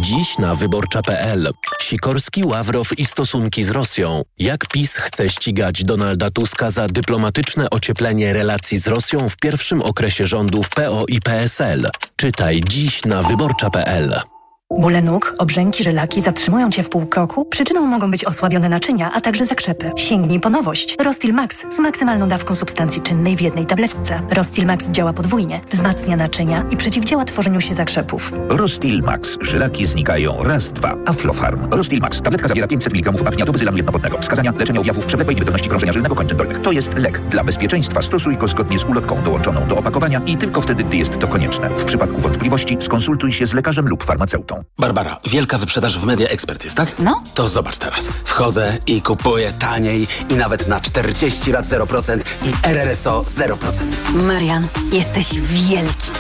Dziś 0.01 0.37
na 0.37 0.55
wyborcza.pl. 0.55 1.51
Sikorski, 1.81 2.43
Ławrow 2.43 2.99
i 2.99 3.05
stosunki 3.05 3.63
z 3.63 3.69
Rosją. 3.69 4.21
Jak 4.39 4.67
PiS 4.67 4.95
chce 4.95 5.29
ścigać 5.29 5.83
Donalda 5.83 6.31
Tuska 6.31 6.69
za 6.69 6.87
dyplomatyczne 6.87 7.69
ocieplenie 7.69 8.33
relacji 8.33 8.77
z 8.77 8.87
Rosją 8.87 9.29
w 9.29 9.37
pierwszym 9.37 9.81
okresie 9.81 10.27
rządów 10.27 10.69
PO 10.69 11.05
i 11.07 11.21
PSL. 11.21 11.89
Czytaj 12.15 12.61
dziś 12.69 13.05
na 13.05 13.21
wyborcza.pl. 13.21 14.34
Bóle 14.71 15.01
nóg, 15.01 15.35
obrzęki, 15.37 15.83
żylaki 15.83 16.21
zatrzymują 16.21 16.71
Cię 16.71 16.83
w 16.83 16.89
pół 16.89 17.05
kroku? 17.05 17.45
Przyczyną 17.45 17.85
mogą 17.85 18.11
być 18.11 18.25
osłabione 18.25 18.69
naczynia, 18.69 19.11
a 19.13 19.21
także 19.21 19.45
zakrzepy. 19.45 19.91
Sięgnij 19.95 20.39
po 20.39 20.49
nowość. 20.49 20.95
Rostil 20.99 21.33
Max 21.33 21.75
z 21.75 21.79
maksymalną 21.79 22.27
dawką 22.27 22.55
substancji 22.55 23.01
czynnej 23.01 23.37
w 23.37 23.41
jednej 23.41 23.65
tabletce. 23.65 24.21
Rostil 24.31 24.65
Max 24.65 24.89
działa 24.89 25.13
podwójnie, 25.13 25.61
wzmacnia 25.71 26.17
naczynia 26.17 26.65
i 26.71 26.77
przeciwdziała 26.77 27.25
tworzeniu 27.25 27.61
się 27.61 27.73
zakrzepów. 27.75 28.31
Rostil 28.49 29.01
Max. 29.01 29.37
Żylaki 29.41 29.85
znikają 29.85 30.43
raz, 30.43 30.71
dwa. 30.71 30.97
Aflofarm. 31.05 31.67
Rostil 31.71 31.99
Max. 31.99 32.21
Tabletka 32.21 32.47
zawiera 32.47 32.67
500 32.67 32.93
mg 32.93 33.11
wapnia 33.23 33.45
do 33.45 33.51
bezylanu 33.51 33.77
jednowodnego. 33.77 34.17
Wskazania 34.17 34.53
leczenia 34.59 34.79
objawów 34.79 35.05
przewlekłej 35.05 35.35
niewydolności 35.35 35.69
krążenia 35.69 35.93
żylnego 35.93 36.15
kończyn 36.15 36.37
dolnych. 36.37 36.61
To 36.61 36.71
jest 36.71 36.93
lek. 36.97 37.19
Dla 37.19 37.43
bezpieczeństwa 37.43 38.01
stosuj 38.01 38.37
go 38.37 38.47
zgodnie 38.47 38.79
z 38.79 38.83
ulotką 38.83 39.23
dołączoną 39.23 39.67
do 39.67 39.77
opakowania 39.77 40.21
i 40.25 40.37
tylko 40.37 40.61
wtedy, 40.61 40.83
gdy 40.83 40.97
jest 40.97 41.19
to 41.19 41.27
konieczne. 41.27 41.69
W 41.69 41.83
przypadku 41.83 42.21
wątpliwości 42.21 42.77
skonsultuj 42.79 43.33
się 43.33 43.47
z 43.47 43.53
lekarzem 43.53 43.87
lub 43.87 44.03
farmaceutą. 44.03 44.54
Barbara, 44.79 45.19
wielka 45.29 45.57
wyprzedaż 45.57 45.99
w 45.99 46.03
Media 46.03 46.27
Expert 46.27 46.63
jest, 46.63 46.77
tak? 46.77 46.99
No. 46.99 47.23
To 47.33 47.49
zobacz 47.49 47.77
teraz. 47.77 48.09
Wchodzę 48.25 48.77
i 48.87 49.01
kupuję 49.01 49.53
taniej 49.59 50.07
i 50.29 50.33
nawet 50.33 50.67
na 50.67 50.81
40 50.81 51.51
lat 51.51 51.65
0% 51.65 52.19
i 52.45 52.67
RRSO 52.67 53.21
0%. 53.21 53.81
Marian, 54.15 54.67
jesteś 54.91 55.39
wielki. 55.39 56.11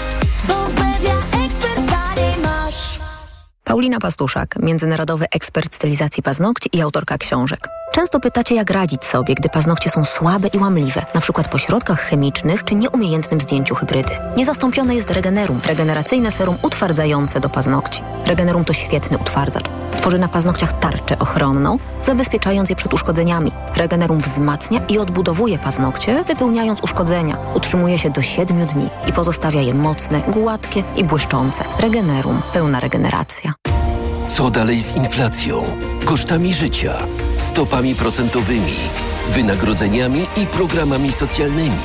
Paulina 3.65 3.99
Pastuszak, 3.99 4.55
międzynarodowy 4.59 5.25
ekspert 5.31 5.75
stylizacji 5.75 6.23
paznokci 6.23 6.69
i 6.73 6.81
autorka 6.81 7.17
książek. 7.17 7.67
Często 7.91 8.19
pytacie, 8.19 8.55
jak 8.55 8.71
radzić 8.71 9.05
sobie, 9.05 9.35
gdy 9.35 9.49
paznokcie 9.49 9.89
są 9.89 10.05
słabe 10.05 10.47
i 10.47 10.57
łamliwe, 10.57 11.05
na 11.13 11.21
przykład 11.21 11.47
po 11.47 11.57
środkach 11.57 11.99
chemicznych 11.99 12.63
czy 12.63 12.75
nieumiejętnym 12.75 13.41
zdjęciu 13.41 13.75
hybrydy. 13.75 14.11
Niezastąpione 14.37 14.95
jest 14.95 15.11
Regenerum, 15.11 15.61
regeneracyjne 15.67 16.31
serum 16.31 16.57
utwardzające 16.61 17.39
do 17.39 17.49
paznokci. 17.49 18.01
Regenerum 18.25 18.65
to 18.65 18.73
świetny 18.73 19.17
utwardzacz. 19.17 19.65
Tworzy 19.91 20.19
na 20.19 20.27
paznokciach 20.27 20.79
tarczę 20.79 21.19
ochronną, 21.19 21.77
zabezpieczając 22.03 22.69
je 22.69 22.75
przed 22.75 22.93
uszkodzeniami. 22.93 23.51
Regenerum 23.75 24.19
wzmacnia 24.19 24.85
i 24.89 24.99
odbudowuje 24.99 25.59
paznokcie, 25.59 26.23
wypełniając 26.23 26.81
uszkodzenia. 26.81 27.37
Utrzymuje 27.53 27.99
się 27.99 28.09
do 28.09 28.21
7 28.21 28.65
dni 28.65 28.89
i 29.07 29.13
pozostawia 29.13 29.61
je 29.61 29.73
mocne, 29.73 30.21
gładkie 30.21 30.83
i 30.95 31.03
błyszczące. 31.03 31.63
Regenerum. 31.79 32.41
Pełna 32.53 32.79
regeneracja. 32.79 33.53
Co 34.35 34.49
dalej 34.49 34.81
z 34.81 34.95
inflacją, 34.95 35.63
kosztami 36.05 36.53
życia, 36.53 37.07
stopami 37.37 37.95
procentowymi, 37.95 38.73
wynagrodzeniami 39.29 40.27
i 40.37 40.45
programami 40.45 41.11
socjalnymi? 41.11 41.77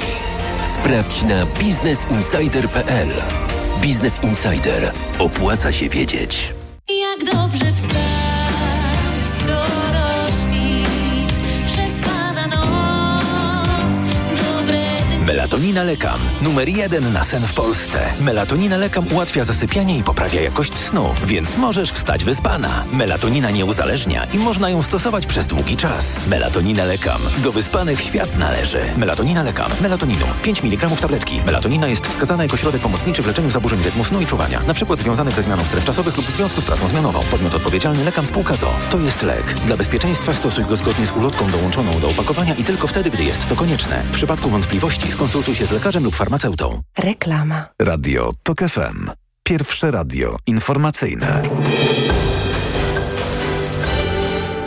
Sprawdź 0.75 1.23
na 1.23 1.47
biznesinsider.pl. 1.47 3.09
Biznes 3.81 4.23
Insider. 4.23 4.93
Opłaca 5.19 5.73
się 5.73 5.89
wiedzieć. 5.89 6.55
Jak 6.89 7.35
dobrze 7.35 7.73
wstać, 7.73 8.01
Melatonina 15.31 15.83
Lekam. 15.83 16.21
Numer 16.43 16.69
jeden 16.69 17.13
na 17.13 17.25
sen 17.25 17.43
w 17.47 17.55
Polsce. 17.55 17.99
Melatonina 18.21 18.77
Lekam 18.77 19.05
ułatwia 19.13 19.45
zasypianie 19.45 19.99
i 19.99 20.03
poprawia 20.03 20.41
jakość 20.41 20.79
snu, 20.79 21.15
więc 21.25 21.57
możesz 21.57 21.93
wstać 21.93 22.25
wyspana. 22.25 22.85
Melatonina 22.93 23.51
nie 23.51 23.65
uzależnia 23.65 24.25
i 24.25 24.39
można 24.39 24.71
ją 24.71 24.83
stosować 24.83 25.27
przez 25.27 25.47
długi 25.47 25.77
czas. 25.77 26.07
Melatonina 26.29 26.85
Lekam. 26.85 27.21
Do 27.39 27.53
wyspanych 27.53 28.01
świat 28.01 28.39
należy. 28.39 28.81
Melatonina 28.97 29.43
Lekam. 29.43 29.71
Melatoninu. 29.81 30.27
5 30.43 30.65
mg 30.65 30.89
tabletki. 31.01 31.41
Melatonina 31.47 31.87
jest 31.89 32.07
wskazana 32.07 32.43
jako 32.43 32.57
środek 32.57 32.83
pomocniczy 32.83 33.23
w 33.23 33.27
leczeniu 33.27 33.51
zaburzeń 33.51 33.83
rytmu 33.83 34.05
snu 34.05 34.21
i 34.21 34.27
czuwania. 34.27 34.61
Na 34.67 34.75
przykład 34.75 35.01
związany 35.01 35.31
ze 35.31 35.43
zmianą 35.43 35.65
stref 35.65 35.85
czasowych 35.85 36.17
lub 36.17 36.27
w 36.27 36.37
związku 36.37 36.61
z 36.61 36.65
pracą 36.65 36.89
zmianową. 36.89 37.21
Podmiot 37.31 37.55
odpowiedzialny 37.55 38.05
Lekam 38.05 38.27
spółka 38.27 38.55
ZO. 38.55 38.75
To 38.91 38.99
jest 38.99 39.23
lek. 39.23 39.55
Dla 39.55 39.77
bezpieczeństwa 39.77 40.33
stosuj 40.33 40.65
go 40.65 40.77
zgodnie 40.77 41.07
z 41.07 41.11
ulotką 41.11 41.51
dołączoną 41.51 42.01
do 42.01 42.11
opakowania 42.11 42.55
i 42.55 42.65
tylko 42.65 42.87
wtedy, 42.87 43.11
gdy 43.11 43.25
jest 43.25 43.49
to 43.49 43.57
konieczne. 43.57 44.03
W 44.03 44.11
przypadku 44.11 44.51
wątpliwości 44.51 45.09
Skonsultuj 45.21 45.55
się 45.55 45.67
z 45.67 45.71
lekarzem 45.71 46.05
lub 46.05 46.15
farmaceutą. 46.15 46.83
Reklama. 46.99 47.69
Radio 47.83 48.33
TOK 48.43 48.59
FM. 48.59 49.11
Pierwsze 49.43 49.91
radio 49.91 50.37
informacyjne. 50.47 51.43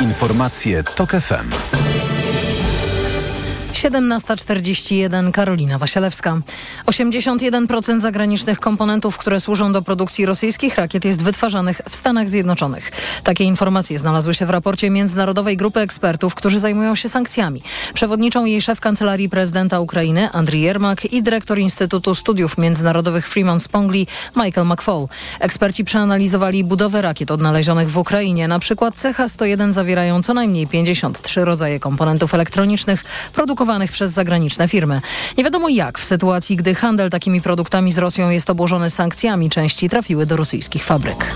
Informacje 0.01 0.83
TOK 0.83 1.11
FM. 1.11 1.82
17.41 3.83 5.31
Karolina 5.31 5.77
Wasielewska. 5.77 6.41
81% 6.85 7.99
zagranicznych 7.99 8.59
komponentów, 8.59 9.17
które 9.17 9.39
służą 9.39 9.73
do 9.73 9.81
produkcji 9.81 10.25
rosyjskich 10.25 10.75
rakiet 10.75 11.05
jest 11.05 11.23
wytwarzanych 11.23 11.81
w 11.89 11.95
Stanach 11.95 12.29
Zjednoczonych. 12.29 12.91
Takie 13.23 13.43
informacje 13.43 13.99
znalazły 13.99 14.33
się 14.33 14.45
w 14.45 14.49
raporcie 14.49 14.89
Międzynarodowej 14.89 15.57
Grupy 15.57 15.79
Ekspertów, 15.79 16.35
którzy 16.35 16.59
zajmują 16.59 16.95
się 16.95 17.09
sankcjami. 17.09 17.61
Przewodniczą 17.93 18.45
jej 18.45 18.61
szef 18.61 18.79
Kancelarii 18.79 19.29
Prezydenta 19.29 19.79
Ukrainy 19.79 20.31
Andrii 20.31 20.61
Jermak 20.61 21.05
i 21.05 21.23
dyrektor 21.23 21.59
Instytutu 21.59 22.15
Studiów 22.15 22.57
Międzynarodowych 22.57 23.27
Freeman 23.27 23.59
Spongli 23.59 24.07
Michael 24.35 24.67
McFall. 24.67 25.07
Eksperci 25.39 25.83
przeanalizowali 25.85 26.63
budowę 26.63 27.01
rakiet 27.01 27.31
odnalezionych 27.31 27.91
w 27.91 27.97
Ukrainie. 27.97 28.47
Na 28.47 28.59
przykład 28.59 28.95
CH-101 28.95 29.73
zawierają 29.73 30.23
co 30.23 30.33
najmniej 30.33 30.67
53 30.67 31.45
rodzaje 31.45 31.79
komponentów 31.79 32.33
elektronicznych 32.33 33.03
produkowanych 33.33 33.72
przez 33.91 34.11
zagraniczne 34.11 34.67
firmy. 34.67 35.01
Nie 35.37 35.43
wiadomo 35.43 35.69
jak 35.69 35.99
w 35.99 36.05
sytuacji, 36.05 36.55
gdy 36.55 36.75
handel 36.75 37.09
takimi 37.09 37.41
produktami 37.41 37.91
z 37.91 37.97
Rosją 37.97 38.29
jest 38.29 38.49
obłożony 38.49 38.89
sankcjami, 38.89 39.49
części 39.49 39.89
trafiły 39.89 40.25
do 40.25 40.35
rosyjskich 40.35 40.83
fabryk. 40.83 41.35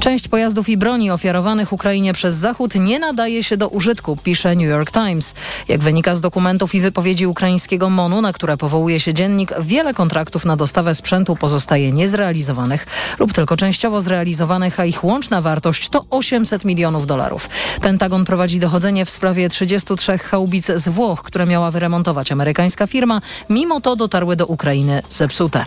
Część 0.00 0.28
pojazdów 0.28 0.68
i 0.68 0.76
broni 0.76 1.10
ofiarowanych 1.10 1.72
Ukrainie 1.72 2.12
przez 2.12 2.34
Zachód 2.34 2.74
nie 2.74 2.98
nadaje 2.98 3.44
się 3.44 3.56
do 3.56 3.68
użytku, 3.68 4.16
pisze 4.16 4.54
New 4.54 4.66
York 4.66 4.90
Times. 4.90 5.34
Jak 5.68 5.80
wynika 5.80 6.14
z 6.14 6.20
dokumentów 6.20 6.74
i 6.74 6.80
wypowiedzi 6.80 7.26
ukraińskiego 7.26 7.90
MONU, 7.90 8.20
na 8.20 8.32
które 8.32 8.56
powołuje 8.56 9.00
się 9.00 9.14
dziennik, 9.14 9.52
wiele 9.60 9.94
kontraktów 9.94 10.44
na 10.44 10.56
dostawę 10.56 10.94
sprzętu 10.94 11.36
pozostaje 11.36 11.92
niezrealizowanych 11.92 12.86
lub 13.18 13.32
tylko 13.32 13.56
częściowo 13.56 14.00
zrealizowanych, 14.00 14.80
a 14.80 14.84
ich 14.84 15.04
łączna 15.04 15.40
wartość 15.40 15.88
to 15.88 16.04
800 16.10 16.64
milionów 16.64 17.06
dolarów. 17.06 17.48
Pentagon 17.80 18.24
prowadzi 18.24 18.60
dochodzenie 18.60 19.04
w 19.04 19.10
sprawie 19.10 19.48
33 19.48 20.18
haubic 20.18 20.66
z 20.66 20.88
Włoch, 20.88 21.22
które 21.22 21.39
miała 21.46 21.70
wyremontować 21.70 22.32
amerykańska 22.32 22.86
firma. 22.86 23.20
Mimo 23.48 23.80
to 23.80 23.96
dotarły 23.96 24.36
do 24.36 24.46
Ukrainy 24.46 25.02
zepsute. 25.08 25.64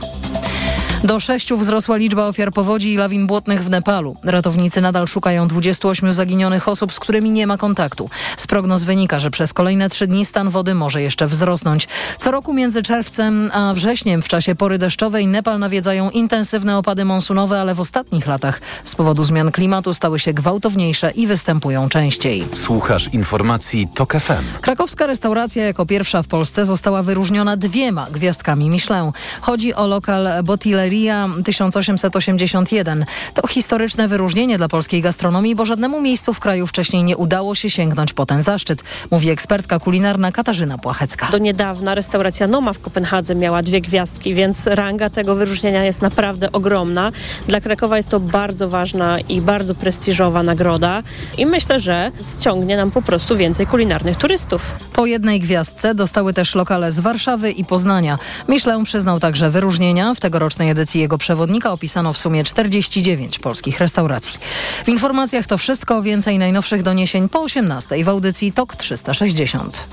Do 1.03 1.19
sześciu 1.19 1.57
wzrosła 1.57 1.97
liczba 1.97 2.27
ofiar 2.27 2.51
powodzi 2.51 2.93
i 2.93 2.97
lawin 2.97 3.27
błotnych 3.27 3.63
w 3.63 3.69
Nepalu. 3.69 4.15
Ratownicy 4.23 4.81
nadal 4.81 5.07
szukają 5.07 5.47
28 5.47 6.13
zaginionych 6.13 6.67
osób, 6.67 6.93
z 6.93 6.99
którymi 6.99 7.29
nie 7.29 7.47
ma 7.47 7.57
kontaktu. 7.57 8.09
Z 8.37 8.47
prognoz 8.47 8.83
wynika, 8.83 9.19
że 9.19 9.31
przez 9.31 9.53
kolejne 9.53 9.89
trzy 9.89 10.07
dni 10.07 10.25
stan 10.25 10.49
wody 10.49 10.73
może 10.73 11.01
jeszcze 11.01 11.27
wzrosnąć. 11.27 11.87
Co 12.17 12.31
roku 12.31 12.53
między 12.53 12.81
czerwcem 12.81 13.51
a 13.53 13.73
wrześniem 13.73 14.21
w 14.21 14.27
czasie 14.27 14.55
pory 14.55 14.77
deszczowej 14.77 15.27
Nepal 15.27 15.59
nawiedzają 15.59 16.09
intensywne 16.09 16.77
opady 16.77 17.05
monsunowe, 17.05 17.61
ale 17.61 17.75
w 17.75 17.79
ostatnich 17.79 18.27
latach 18.27 18.61
z 18.83 18.95
powodu 18.95 19.23
zmian 19.23 19.51
klimatu 19.51 19.93
stały 19.93 20.19
się 20.19 20.33
gwałtowniejsze 20.33 21.11
i 21.11 21.27
występują 21.27 21.89
częściej. 21.89 22.47
Słuchasz 22.53 23.13
informacji 23.13 23.87
TOK 23.93 24.13
FM. 24.13 24.61
Krakowska 24.61 25.07
restauracja 25.07 25.65
jako 25.65 25.85
pierwsza 25.85 26.23
w 26.23 26.27
Polsce 26.27 26.65
została 26.65 27.03
wyróżniona 27.03 27.57
dwiema 27.57 28.07
gwiazdkami 28.11 28.69
Michelin. 28.69 29.11
Chodzi 29.41 29.73
o 29.73 29.87
lokal 29.87 30.29
Botilleria 30.93 31.29
1881. 31.43 33.05
To 33.33 33.47
historyczne 33.47 34.07
wyróżnienie 34.07 34.57
dla 34.57 34.67
polskiej 34.67 35.01
gastronomii, 35.01 35.55
bo 35.55 35.65
żadnemu 35.65 36.01
miejscu 36.01 36.33
w 36.33 36.39
kraju 36.39 36.67
wcześniej 36.67 37.03
nie 37.03 37.17
udało 37.17 37.55
się 37.55 37.69
sięgnąć 37.69 38.13
po 38.13 38.25
ten 38.25 38.41
zaszczyt, 38.41 38.83
mówi 39.11 39.29
ekspertka 39.29 39.79
kulinarna 39.79 40.31
Katarzyna 40.31 40.77
Płachecka. 40.77 41.27
Do 41.31 41.37
niedawna 41.37 41.95
restauracja 41.95 42.47
Noma 42.47 42.73
w 42.73 42.79
Kopenhadze 42.79 43.35
miała 43.35 43.61
dwie 43.61 43.81
gwiazdki, 43.81 44.35
więc 44.35 44.67
ranga 44.67 45.09
tego 45.09 45.35
wyróżnienia 45.35 45.85
jest 45.85 46.01
naprawdę 46.01 46.51
ogromna. 46.51 47.11
Dla 47.47 47.61
Krakowa 47.61 47.97
jest 47.97 48.09
to 48.09 48.19
bardzo 48.19 48.69
ważna 48.69 49.19
i 49.19 49.41
bardzo 49.41 49.75
prestiżowa 49.75 50.43
nagroda 50.43 51.03
i 51.37 51.45
myślę, 51.45 51.79
że 51.79 52.11
ściągnie 52.39 52.77
nam 52.77 52.91
po 52.91 53.01
prostu 53.01 53.37
więcej 53.37 53.67
kulinarnych 53.67 54.17
turystów. 54.17 54.75
Po 54.93 55.05
jednej 55.05 55.39
gwiazdce 55.39 55.95
dostały 55.95 56.33
też 56.33 56.55
lokale 56.55 56.91
z 56.91 56.99
Warszawy 56.99 57.51
i 57.51 57.65
Poznania. 57.65 58.17
Michelin 58.47 58.83
przyznał 58.83 59.19
także 59.19 59.51
wyróżnienia. 59.51 60.13
W 60.13 60.19
tegorocznej 60.19 60.69
edycji 60.69 60.82
jego 60.99 61.17
przewodnika 61.17 61.71
opisano 61.71 62.13
w 62.13 62.17
sumie 62.17 62.43
49 62.43 63.39
polskich 63.39 63.79
restauracji. 63.79 64.39
W 64.85 64.89
informacjach 64.89 65.47
to 65.47 65.57
wszystko. 65.57 66.01
Więcej 66.01 66.39
najnowszych 66.39 66.83
doniesień 66.83 67.29
po 67.29 67.41
18 67.41 68.03
w 68.03 68.09
audycji 68.09 68.51
TOK 68.51 68.75
360. 68.75 69.87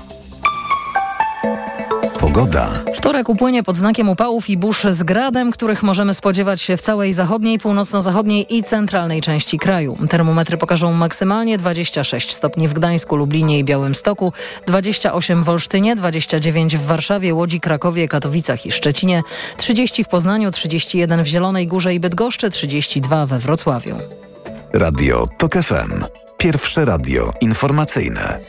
Pogoda. 2.21 2.69
Wtorek 2.95 3.29
upłynie 3.29 3.63
pod 3.63 3.75
znakiem 3.75 4.09
upałów 4.09 4.49
i 4.49 4.57
burz 4.57 4.83
z 4.83 5.03
gradem, 5.03 5.51
których 5.51 5.83
możemy 5.83 6.13
spodziewać 6.13 6.61
się 6.61 6.77
w 6.77 6.81
całej 6.81 7.13
zachodniej, 7.13 7.59
północno-zachodniej 7.59 8.57
i 8.57 8.63
centralnej 8.63 9.21
części 9.21 9.59
kraju. 9.59 9.97
Termometry 10.09 10.57
pokażą 10.57 10.93
maksymalnie 10.93 11.57
26 11.57 12.35
stopni 12.35 12.67
w 12.67 12.73
Gdańsku, 12.73 13.15
Lublinie 13.15 13.59
i 13.59 13.63
Białymstoku, 13.63 14.33
28 14.67 15.43
w 15.43 15.49
Olsztynie, 15.49 15.95
29 15.95 16.77
w 16.77 16.85
Warszawie, 16.85 17.33
Łodzi, 17.33 17.59
Krakowie, 17.59 18.07
Katowicach 18.07 18.65
i 18.65 18.71
Szczecinie, 18.71 19.23
30 19.57 20.03
w 20.03 20.07
Poznaniu, 20.07 20.51
31 20.51 21.23
w 21.23 21.27
Zielonej 21.27 21.67
Górze 21.67 21.93
i 21.93 21.99
Bydgoszczy, 21.99 22.49
32 22.49 23.25
we 23.25 23.39
Wrocławiu. 23.39 23.95
Radio 24.73 25.27
TOK 25.37 25.53
FM. 25.53 26.03
Pierwsze 26.37 26.85
radio 26.85 27.33
informacyjne. 27.41 28.39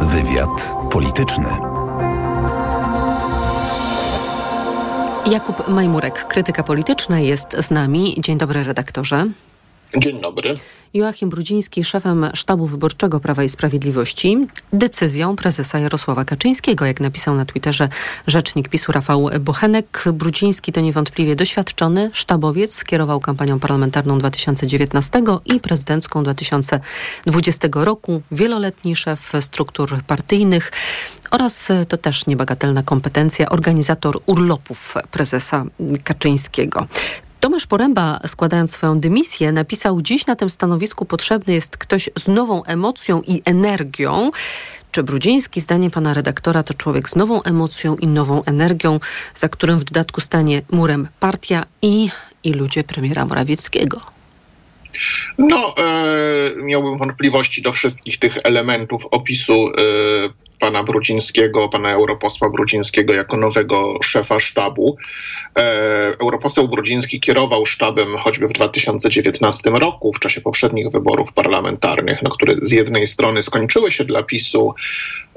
Wywiad 0.00 0.74
polityczny. 0.92 1.48
Jakub 5.26 5.68
Majmurek, 5.68 6.26
krytyka 6.26 6.62
polityczna 6.62 7.20
jest 7.20 7.56
z 7.60 7.70
nami. 7.70 8.16
Dzień 8.18 8.38
dobry 8.38 8.64
redaktorze. 8.64 9.26
Dzień 9.96 10.20
dobry. 10.20 10.54
Joachim 10.94 11.30
Brudziński, 11.30 11.84
szefem 11.84 12.26
sztabu 12.34 12.66
wyborczego 12.66 13.20
Prawa 13.20 13.44
i 13.44 13.48
Sprawiedliwości, 13.48 14.46
decyzją 14.72 15.36
prezesa 15.36 15.78
Jarosława 15.78 16.24
Kaczyńskiego, 16.24 16.86
jak 16.86 17.00
napisał 17.00 17.34
na 17.34 17.44
Twitterze 17.44 17.88
rzecznik 18.26 18.68
PiSu 18.68 18.92
Rafał 18.92 19.30
Bochenek. 19.40 20.04
Brudziński 20.12 20.72
to 20.72 20.80
niewątpliwie 20.80 21.36
doświadczony 21.36 22.10
sztabowiec, 22.12 22.84
kierował 22.84 23.20
kampanią 23.20 23.60
parlamentarną 23.60 24.18
2019 24.18 25.22
i 25.44 25.60
prezydencką 25.60 26.22
2020 26.22 27.68
roku, 27.72 28.22
wieloletni 28.32 28.96
szef 28.96 29.32
struktur 29.40 30.02
partyjnych 30.06 30.72
oraz 31.30 31.68
to 31.88 31.96
też 31.96 32.26
niebagatelna 32.26 32.82
kompetencja, 32.82 33.48
organizator 33.48 34.20
urlopów 34.26 34.94
prezesa 35.10 35.64
Kaczyńskiego. 36.04 36.86
Tomasz 37.40 37.66
Poręba, 37.66 38.20
składając 38.26 38.72
swoją 38.72 39.00
dymisję, 39.00 39.52
napisał: 39.52 40.02
Dziś 40.02 40.26
na 40.26 40.36
tym 40.36 40.50
stanowisku 40.50 41.04
potrzebny 41.04 41.54
jest 41.54 41.76
ktoś 41.76 42.10
z 42.16 42.28
nową 42.28 42.64
emocją 42.64 43.22
i 43.22 43.42
energią. 43.44 44.30
Czy 44.90 45.02
Brudziński, 45.02 45.60
zdaniem 45.60 45.90
pana 45.90 46.14
redaktora, 46.14 46.62
to 46.62 46.74
człowiek 46.74 47.08
z 47.08 47.16
nową 47.16 47.42
emocją 47.42 47.96
i 47.96 48.06
nową 48.06 48.44
energią, 48.44 49.00
za 49.34 49.48
którym 49.48 49.78
w 49.78 49.84
dodatku 49.84 50.20
stanie 50.20 50.62
murem 50.70 51.08
partia 51.20 51.64
i, 51.82 52.08
i 52.44 52.52
ludzie 52.52 52.84
premiera 52.84 53.24
Morawieckiego? 53.24 54.00
No, 55.38 55.74
e, 55.76 56.62
miałbym 56.62 56.98
wątpliwości 56.98 57.62
do 57.62 57.72
wszystkich 57.72 58.18
tych 58.18 58.36
elementów 58.44 59.06
opisu 59.10 59.52
e, 59.52 60.47
pana 60.60 60.84
Brudzińskiego, 60.84 61.68
pana 61.68 61.92
europosła 61.92 62.50
Brudzińskiego 62.50 63.14
jako 63.14 63.36
nowego 63.36 63.98
szefa 64.02 64.40
sztabu. 64.40 64.96
E, 65.56 65.62
europoseł 66.20 66.68
Brudziński 66.68 67.20
kierował 67.20 67.66
sztabem 67.66 68.16
choćby 68.18 68.48
w 68.48 68.52
2019 68.52 69.70
roku, 69.70 70.12
w 70.12 70.20
czasie 70.20 70.40
poprzednich 70.40 70.90
wyborów 70.90 71.32
parlamentarnych, 71.32 72.18
no, 72.22 72.30
które 72.30 72.54
z 72.62 72.72
jednej 72.72 73.06
strony 73.06 73.42
skończyły 73.42 73.92
się 73.92 74.04
dla 74.04 74.22
PiSu 74.22 74.74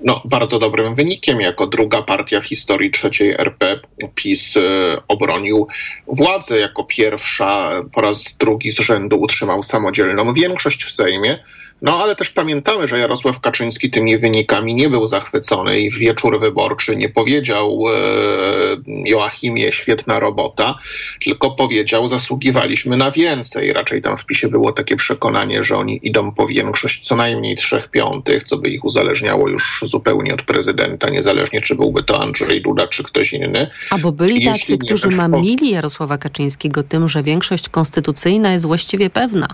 no, 0.04 0.22
bardzo 0.26 0.60
dobrym 0.60 0.96
wynikiem. 0.96 1.42
Jako 1.42 1.68
druga 1.68 2.02
partia 2.02 2.42
w 2.42 2.46
historii 2.46 2.92
trzeciej 2.92 3.32
RP 3.32 3.80
PiS 4.16 4.58
e, 4.58 4.62
obronił 5.08 5.68
władzę. 6.08 6.60
Jako 6.60 6.84
pierwsza 6.84 7.82
po 7.94 8.02
raz 8.02 8.36
drugi 8.40 8.72
z 8.72 8.80
rzędu 8.80 9.22
utrzymał 9.22 9.64
samodzielną 9.64 10.34
większość 10.34 10.84
w 10.84 10.92
Sejmie. 10.92 11.44
No 11.82 12.04
ale 12.04 12.16
też 12.16 12.32
pamiętamy, 12.32 12.88
że 12.88 13.00
Jarosław 13.00 13.40
Kaczyński 13.40 13.90
tymi 13.90 14.18
wynikami 14.18 14.76
nie 14.76 14.90
był 14.90 15.06
zachwycony 15.06 15.80
i 15.80 15.92
w 15.92 15.98
wieczór 15.98 16.40
wyborczy 16.40 16.96
nie 16.96 17.10
powiedział 17.10 17.84
e, 17.88 19.10
Joachimie 19.10 19.72
świetna 19.72 20.20
robota, 20.20 20.80
tylko 21.24 21.52
powiedział 21.52 22.08
zasługiwaliśmy 22.08 22.98
na 22.98 23.12
więcej. 23.12 23.74
Raczej 23.74 24.02
tam 24.02 24.18
w 24.18 24.26
PiSie 24.26 24.48
było 24.48 24.72
takie 24.72 24.96
przekonanie, 24.96 25.64
że 25.64 25.78
oni 25.78 26.00
idą 26.04 26.32
po 26.32 26.48
większość 26.48 27.08
co 27.08 27.16
najmniej 27.16 27.56
trzech 27.56 27.88
piątych, 27.88 28.44
co 28.44 28.58
by 28.58 28.70
ich 28.70 28.86
uzależniało 28.86 29.50
już 29.50 29.84
zupełnie 29.86 30.34
od 30.34 30.42
prezydenta, 30.42 31.10
niezależnie 31.10 31.62
czy 31.62 31.76
byłby 31.76 32.04
to 32.04 32.24
Andrzej 32.24 32.62
Duda, 32.62 32.88
czy 32.88 33.04
ktoś 33.04 33.34
inny. 33.34 33.70
A 33.90 33.98
bo 33.98 34.12
byli 34.12 34.46
tacy, 34.46 34.78
którzy 34.78 35.10
mamili 35.10 35.70
Jarosława 35.70 36.18
Kaczyńskiego 36.18 36.84
tym, 36.84 37.08
że 37.08 37.24
większość 37.24 37.70
konstytucyjna 37.70 38.52
jest 38.52 38.66
właściwie 38.66 39.10
pewna. 39.10 39.48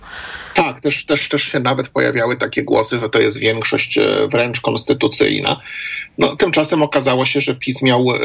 Tak, 0.56 0.82
też, 0.82 1.06
też, 1.06 1.30
też 1.30 1.44
się 1.44 1.60
nawet 1.60 1.90
pojawiały 2.18 2.38
takie 2.38 2.64
głosy, 2.64 3.00
że 3.00 3.10
to 3.10 3.20
jest 3.20 3.38
większość 3.38 3.98
e, 3.98 4.28
wręcz 4.28 4.62
konstytucyjna. 4.62 5.62
No, 6.18 6.36
tymczasem 6.36 6.82
okazało 6.82 7.26
się, 7.26 7.42
że 7.42 7.56
PiS 7.56 7.82
miał 7.82 8.06
e, 8.12 8.20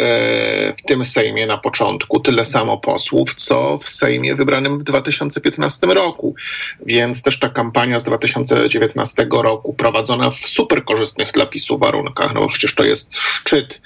w 0.78 0.82
tym 0.82 1.04
Sejmie 1.04 1.46
na 1.46 1.58
początku 1.58 2.20
tyle 2.20 2.44
samo 2.44 2.78
posłów, 2.78 3.34
co 3.34 3.78
w 3.78 3.88
Sejmie 3.88 4.34
wybranym 4.34 4.78
w 4.78 4.82
2015 4.82 5.86
roku. 5.86 6.34
Więc 6.86 7.22
też 7.22 7.38
ta 7.38 7.48
kampania 7.48 8.00
z 8.00 8.04
2019 8.04 9.26
roku 9.30 9.74
prowadzona 9.74 10.30
w 10.30 10.36
super 10.36 10.84
korzystnych 10.84 11.32
dla 11.32 11.46
PiSu 11.46 11.78
warunkach, 11.78 12.34
no 12.34 12.46
przecież 12.46 12.74
to 12.74 12.84
jest 12.84 13.16
szczyt 13.16 13.80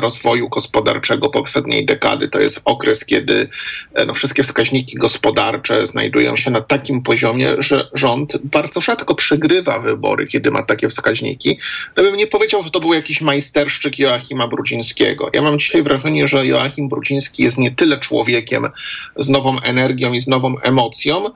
rozwoju 0.00 0.48
gospodarczego 0.48 1.28
poprzedniej 1.28 1.86
dekady. 1.86 2.28
To 2.28 2.40
jest 2.40 2.60
okres, 2.64 3.04
kiedy 3.04 3.48
e, 3.94 4.06
no, 4.06 4.14
wszystkie 4.14 4.42
wskaźniki 4.42 4.96
gospodarcze 4.96 5.86
znajdują 5.86 6.36
się 6.36 6.50
na 6.50 6.60
takim 6.60 7.02
poziomie, 7.02 7.54
że 7.58 7.88
rząd 7.94 8.36
bardzo 8.44 8.80
rzadko 8.80 9.14
przegrywa 9.14 9.80
wybory, 9.80 10.26
kiedy 10.26 10.50
ma 10.50 10.62
takie 10.62 10.88
wskaźniki. 10.88 11.58
Ja 11.96 12.02
bym 12.02 12.16
nie 12.16 12.26
powiedział, 12.26 12.62
że 12.62 12.70
to 12.70 12.80
był 12.80 12.94
jakiś 12.94 13.20
majsterszczyk 13.20 13.98
Joachima 13.98 14.48
Brudzińskiego. 14.48 15.30
Ja 15.34 15.42
mam 15.42 15.58
dzisiaj 15.58 15.82
wrażenie, 15.82 16.28
że 16.28 16.46
Joachim 16.46 16.88
Brudziński 16.88 17.42
jest 17.42 17.58
nie 17.58 17.70
tyle 17.70 17.98
człowiekiem 17.98 18.68
z 19.16 19.28
nową 19.28 19.56
energią 19.60 20.12
i 20.12 20.20
z 20.20 20.26
nową 20.26 20.58
emocją, 20.58 21.30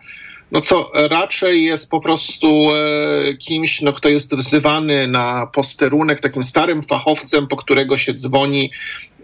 no 0.53 0.61
co 0.61 0.90
raczej 0.95 1.64
jest 1.64 1.90
po 1.90 2.01
prostu 2.01 2.70
e, 2.74 3.34
kimś, 3.34 3.80
no, 3.80 3.92
kto 3.92 4.09
jest 4.09 4.36
wzywany 4.36 5.09
na 5.09 5.47
posterunek, 5.47 6.20
takim 6.20 6.45
starym 6.45 6.82
fachowcem, 6.82 7.49
po 7.49 7.57
którego 7.57 7.99
się 7.99 8.14
dzwoni, 8.14 8.70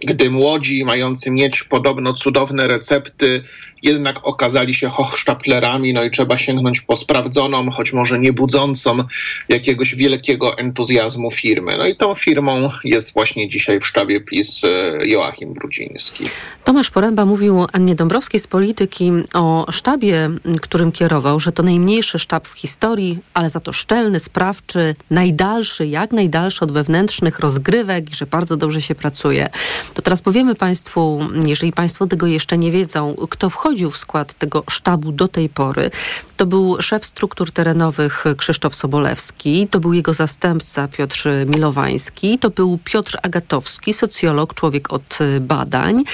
gdy 0.00 0.30
młodzi, 0.30 0.84
mający 0.84 1.30
mieć 1.30 1.62
podobno 1.62 2.12
cudowne 2.12 2.68
recepty, 2.68 3.42
jednak 3.82 4.26
okazali 4.26 4.74
się 4.74 4.88
hochsztaplerami, 4.88 5.92
no 5.92 6.04
i 6.04 6.10
trzeba 6.10 6.38
sięgnąć 6.38 6.80
po 6.80 6.96
sprawdzoną, 6.96 7.70
choć 7.70 7.92
może 7.92 8.18
nie 8.18 8.32
budzącą 8.32 9.04
jakiegoś 9.48 9.94
wielkiego 9.94 10.58
entuzjazmu 10.58 11.30
firmę. 11.30 11.72
No 11.78 11.86
i 11.86 11.96
tą 11.96 12.14
firmą 12.14 12.70
jest 12.84 13.12
właśnie 13.12 13.48
dzisiaj 13.48 13.80
w 13.80 13.86
sztabie 13.86 14.20
PiS 14.20 14.64
e, 14.64 15.06
Joachim 15.06 15.54
Brudziński. 15.54 16.24
Tomasz 16.64 16.90
Poręba 16.90 17.26
mówił 17.26 17.66
Annie 17.72 17.94
Dąbrowskiej 17.94 18.40
z 18.40 18.46
Polityki 18.46 19.12
o 19.34 19.66
sztabie, 19.70 20.30
którym 20.62 20.92
kierował, 20.92 21.40
że 21.40 21.52
to 21.52 21.62
najmniejszy 21.62 22.18
sztab 22.18 22.48
w 22.48 22.52
historii, 22.58 23.18
ale 23.34 23.50
za 23.50 23.60
to 23.60 23.72
szczelny, 23.72 24.20
sprawczy, 24.20 24.94
najdalszy, 25.10 25.86
jak 25.86 26.12
najdalszy 26.12 26.64
od 26.64 26.72
wewnętrznych 26.72 27.38
rozgrywek 27.38 28.12
i 28.12 28.14
że 28.14 28.26
bardzo 28.26 28.56
dobrze 28.56 28.82
się 28.82 28.94
pracuje. 28.94 29.48
To 29.94 30.02
teraz 30.02 30.22
powiemy 30.22 30.54
Państwu, 30.54 31.20
jeżeli 31.46 31.72
Państwo 31.72 32.06
tego 32.06 32.26
jeszcze 32.26 32.58
nie 32.58 32.70
wiedzą, 32.70 33.16
kto 33.30 33.50
wchodził 33.50 33.90
w 33.90 33.96
skład 33.96 34.34
tego 34.34 34.64
sztabu 34.70 35.12
do 35.12 35.28
tej 35.28 35.48
pory. 35.48 35.90
To 36.36 36.46
był 36.46 36.82
szef 36.82 37.04
struktur 37.04 37.50
terenowych 37.50 38.24
Krzysztof 38.36 38.74
Sobolewski, 38.74 39.68
to 39.68 39.80
był 39.80 39.92
jego 39.92 40.12
zastępca 40.12 40.88
Piotr 40.88 41.28
Milowański, 41.46 42.38
to 42.38 42.50
był 42.50 42.78
Piotr 42.84 43.18
Agatowski, 43.22 43.94
socjolog, 43.94 44.54
człowiek 44.54 44.92
od 44.92 45.18
badań. 45.40 46.04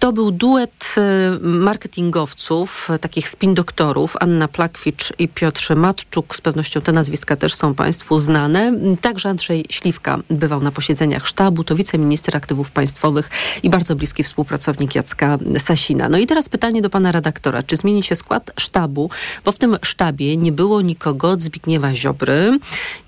To 0.00 0.12
był 0.12 0.30
duet 0.30 0.94
y, 0.96 1.00
marketingowców, 1.40 2.90
y, 2.90 2.98
takich 2.98 3.28
spin 3.28 3.54
doktorów, 3.54 4.16
Anna 4.20 4.48
Plakwicz 4.48 5.12
i 5.18 5.28
Piotr 5.28 5.76
Matczuk. 5.76 6.36
Z 6.36 6.40
pewnością 6.40 6.80
te 6.80 6.92
nazwiska 6.92 7.36
też 7.36 7.54
są 7.54 7.74
Państwu 7.74 8.18
znane. 8.18 8.72
Także 9.00 9.28
Andrzej 9.28 9.66
Śliwka 9.70 10.18
bywał 10.30 10.60
na 10.60 10.72
posiedzeniach 10.72 11.26
sztabu, 11.26 11.64
to 11.64 11.76
wiceminister 11.76 12.36
aktywów 12.36 12.70
państwowych 12.70 13.30
i 13.62 13.70
bardzo 13.70 13.96
bliski 13.96 14.22
współpracownik 14.22 14.94
Jacka 14.94 15.38
Sasina. 15.58 16.08
No 16.08 16.18
i 16.18 16.26
teraz 16.26 16.48
pytanie 16.48 16.82
do 16.82 16.90
pana 16.90 17.12
redaktora. 17.12 17.62
Czy 17.62 17.76
zmieni 17.76 18.02
się 18.02 18.16
skład 18.16 18.50
sztabu? 18.60 19.10
Bo 19.44 19.52
w 19.52 19.58
tym 19.58 19.76
sztabie 19.82 20.36
nie 20.36 20.52
było 20.52 20.80
nikogo 20.80 21.30
od 21.30 21.42
Zbigniewa 21.42 21.94
Ziobry, 21.94 22.58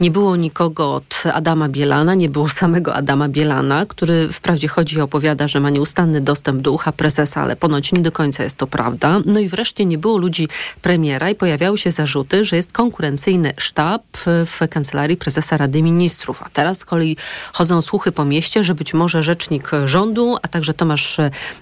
nie 0.01 0.11
było 0.11 0.37
nikogo 0.37 0.95
od 0.95 1.23
Adama 1.35 1.69
Bielana, 1.69 2.15
nie 2.15 2.29
było 2.29 2.49
samego 2.49 2.95
Adama 2.95 3.29
Bielana, 3.29 3.87
który 3.87 4.33
wprawdzie 4.33 4.69
chodzi 4.69 4.97
i 4.97 5.01
opowiada, 5.01 5.49
że 5.49 5.61
ma 5.61 5.71
nieustanny 5.71 6.21
dostęp 6.21 6.63
do 6.63 6.82
ucha 6.83 6.93
prezesa, 6.93 7.43
ale 7.43 7.57
ponoć 7.57 7.93
nie 7.93 8.01
do 8.01 8.13
końca 8.13 8.45
jest 8.45 8.57
to 8.57 8.67
prawda. 8.67 9.21
No 9.27 9.41
i 9.41 9.49
wreszcie 9.49 9.85
nie 9.85 9.99
było 9.99 10.19
ludzi 10.19 10.49
premiera 10.83 11.31
i 11.31 11.35
pojawiały 11.35 11.79
się 11.79 11.91
zarzuty, 11.91 12.45
że 12.45 12.57
jest 12.57 12.73
konkurencyjny 12.73 13.53
sztab 13.59 14.03
w 14.27 14.69
kancelarii 14.71 15.17
prezesa 15.17 15.57
Rady 15.57 15.83
Ministrów. 15.83 16.43
A 16.43 16.49
teraz 16.49 16.79
z 16.79 16.85
kolei 16.85 17.17
chodzą 17.53 17.83
słuchy 17.83 18.13
po 18.13 18.25
mieście, 18.25 18.65
że 18.65 18.75
być 18.75 18.95
może 18.95 19.23
rzecznik 19.23 19.71
rządu, 19.85 20.37
a 20.43 20.49
także 20.49 20.75
Tomasz 20.75 21.17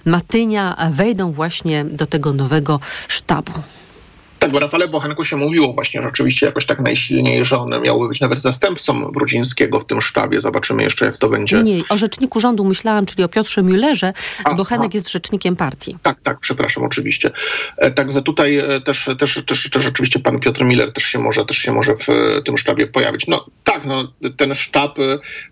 Matynia 0.05 0.89
wejdą 0.91 1.31
właśnie 1.31 1.85
do 1.85 2.05
tego 2.05 2.33
nowego 2.33 2.79
sztabu. 3.07 3.51
Tak, 4.41 4.51
bo 4.51 4.59
Rafale 4.59 4.87
Bochenku 4.87 5.25
się 5.25 5.37
mówiło 5.37 5.73
właśnie 5.73 6.01
rzeczywiście 6.01 6.45
jakoś 6.45 6.65
tak 6.65 6.79
najsilniej, 6.79 7.45
że 7.45 7.57
on 7.57 7.81
miałby 7.81 8.07
być 8.07 8.21
nawet 8.21 8.39
zastępcą 8.39 9.11
Brudzińskiego 9.11 9.79
w 9.79 9.85
tym 9.85 10.01
sztabie. 10.01 10.41
Zobaczymy 10.41 10.83
jeszcze, 10.83 11.05
jak 11.05 11.17
to 11.17 11.29
będzie. 11.29 11.63
Nie, 11.63 11.81
o 11.89 11.97
rzeczniku 11.97 12.39
rządu 12.39 12.65
myślałam, 12.65 13.05
czyli 13.05 13.23
o 13.23 13.27
Piotrze 13.27 13.63
Müllerze, 13.63 14.13
bo 14.57 14.63
Henek 14.63 14.93
jest 14.93 15.11
rzecznikiem 15.11 15.55
partii. 15.55 15.97
Tak, 16.03 16.21
tak, 16.23 16.39
przepraszam, 16.39 16.83
oczywiście. 16.83 17.31
E, 17.77 17.91
Także 17.91 18.21
tutaj 18.21 18.57
e, 18.57 18.81
też, 18.81 19.09
też, 19.19 19.43
też, 19.47 19.69
też 19.69 19.83
rzeczywiście 19.83 20.19
pan 20.19 20.39
Piotr 20.39 20.63
Miller 20.63 20.93
też 20.93 21.03
się 21.03 21.19
może, 21.19 21.45
też 21.45 21.57
się 21.57 21.71
może 21.71 21.95
w 21.95 22.09
e, 22.09 22.41
tym 22.41 22.57
sztabie 22.57 22.87
pojawić. 22.87 23.27
No 23.27 23.45
tak, 23.63 23.85
no, 23.85 24.13
ten 24.37 24.55
sztab 24.55 24.97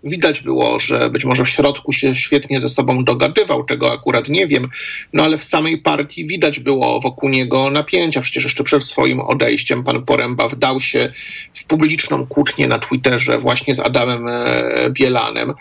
widać 0.04 0.40
było, 0.40 0.80
że 0.80 1.10
być 1.10 1.24
może 1.24 1.44
w 1.44 1.48
środku 1.48 1.92
się 1.92 2.14
świetnie 2.14 2.60
ze 2.60 2.68
sobą 2.68 3.04
dogadywał, 3.04 3.64
tego 3.64 3.92
akurat 3.92 4.28
nie 4.28 4.46
wiem, 4.46 4.68
no 5.12 5.24
ale 5.24 5.38
w 5.38 5.44
samej 5.44 5.78
partii 5.78 6.26
widać 6.26 6.60
było 6.60 7.00
wokół 7.00 7.28
niego 7.28 7.70
napięcia. 7.70 8.20
Przecież 8.20 8.44
jeszcze 8.44 8.64
przed 8.64 8.79
swoim 8.80 9.20
odejściem 9.20 9.84
pan 9.84 10.02
Poręba 10.02 10.48
wdał 10.48 10.80
się 10.80 11.12
w 11.54 11.64
publiczną 11.64 12.26
kłótnię 12.26 12.68
na 12.68 12.78
Twitterze 12.78 13.38
właśnie 13.38 13.74
z 13.74 13.80
Adamem 13.80 14.28
e, 14.28 14.90
Bielanem, 14.90 15.54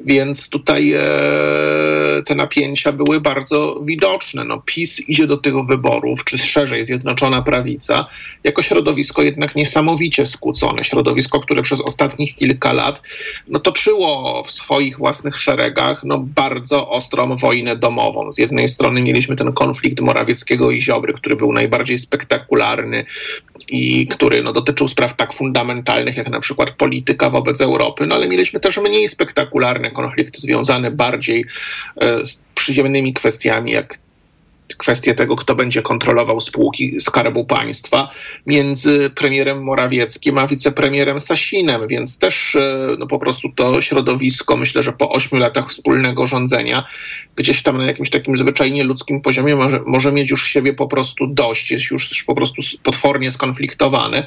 więc 0.00 0.48
tutaj 0.48 0.92
e, 0.92 1.00
te 2.26 2.34
napięcia 2.34 2.92
były 2.92 3.20
bardzo 3.20 3.80
widoczne. 3.84 4.44
No, 4.44 4.62
PiS 4.66 5.08
idzie 5.08 5.26
do 5.26 5.36
tych 5.36 5.54
wyborów, 5.66 6.24
czy 6.24 6.38
szerzej 6.38 6.84
Zjednoczona 6.84 7.42
Prawica, 7.42 8.06
jako 8.44 8.62
środowisko 8.62 9.22
jednak 9.22 9.56
niesamowicie 9.56 10.26
skłócone. 10.26 10.84
Środowisko, 10.84 11.40
które 11.40 11.62
przez 11.62 11.80
ostatnich 11.80 12.36
kilka 12.36 12.72
lat 12.72 13.02
no, 13.48 13.58
toczyło 13.58 14.42
w 14.44 14.50
swoich 14.50 14.98
własnych 14.98 15.36
szeregach 15.36 16.04
no, 16.04 16.18
bardzo 16.18 16.88
ostrą 16.88 17.36
wojnę 17.36 17.76
domową. 17.76 18.30
Z 18.30 18.38
jednej 18.38 18.68
strony 18.68 19.02
mieliśmy 19.02 19.36
ten 19.36 19.52
konflikt 19.52 20.00
Morawieckiego 20.00 20.70
i 20.70 20.82
Ziobry, 20.82 21.12
który 21.12 21.36
był 21.36 21.52
najbardziej 21.52 21.98
spektakularny 21.98 22.65
i 23.68 24.06
który 24.06 24.42
no, 24.42 24.52
dotyczył 24.52 24.88
spraw 24.88 25.16
tak 25.16 25.32
fundamentalnych 25.32 26.16
jak 26.16 26.30
na 26.30 26.40
przykład 26.40 26.70
polityka 26.70 27.30
wobec 27.30 27.60
Europy, 27.60 28.06
no 28.06 28.14
ale 28.14 28.28
mieliśmy 28.28 28.60
też 28.60 28.76
mniej 28.78 29.08
spektakularne 29.08 29.90
konflikty 29.90 30.40
związane 30.40 30.90
bardziej 30.90 31.44
e, 32.00 32.26
z 32.26 32.42
przyziemnymi 32.54 33.12
kwestiami, 33.12 33.72
jak 33.72 33.98
kwestie 34.76 35.14
tego, 35.14 35.36
kto 35.36 35.54
będzie 35.54 35.82
kontrolował 35.82 36.40
spółki 36.40 37.00
Skarbu 37.00 37.44
Państwa 37.44 38.10
między 38.46 39.10
premierem 39.10 39.62
Morawieckim 39.64 40.38
a 40.38 40.46
wicepremierem 40.46 41.20
Sasinem, 41.20 41.88
więc 41.88 42.18
też 42.18 42.56
e, 42.56 42.88
no, 42.98 43.06
po 43.06 43.18
prostu 43.18 43.48
to 43.48 43.80
środowisko, 43.80 44.56
myślę, 44.56 44.82
że 44.82 44.92
po 44.92 45.10
ośmiu 45.10 45.38
latach 45.38 45.70
wspólnego 45.70 46.26
rządzenia 46.26 46.84
gdzieś 47.36 47.62
tam 47.62 47.76
na 47.76 47.86
jakimś 47.86 48.10
takim 48.10 48.38
zwyczajnie 48.38 48.84
ludzkim 48.84 49.20
poziomie 49.20 49.56
może, 49.56 49.80
może 49.86 50.12
mieć 50.12 50.30
już 50.30 50.46
siebie 50.46 50.72
po 50.72 50.86
prostu 50.86 51.26
dość, 51.26 51.70
jest 51.70 51.90
już 51.90 52.24
po 52.24 52.34
prostu 52.34 52.62
potwornie 52.82 53.32
skonfliktowane. 53.32 54.26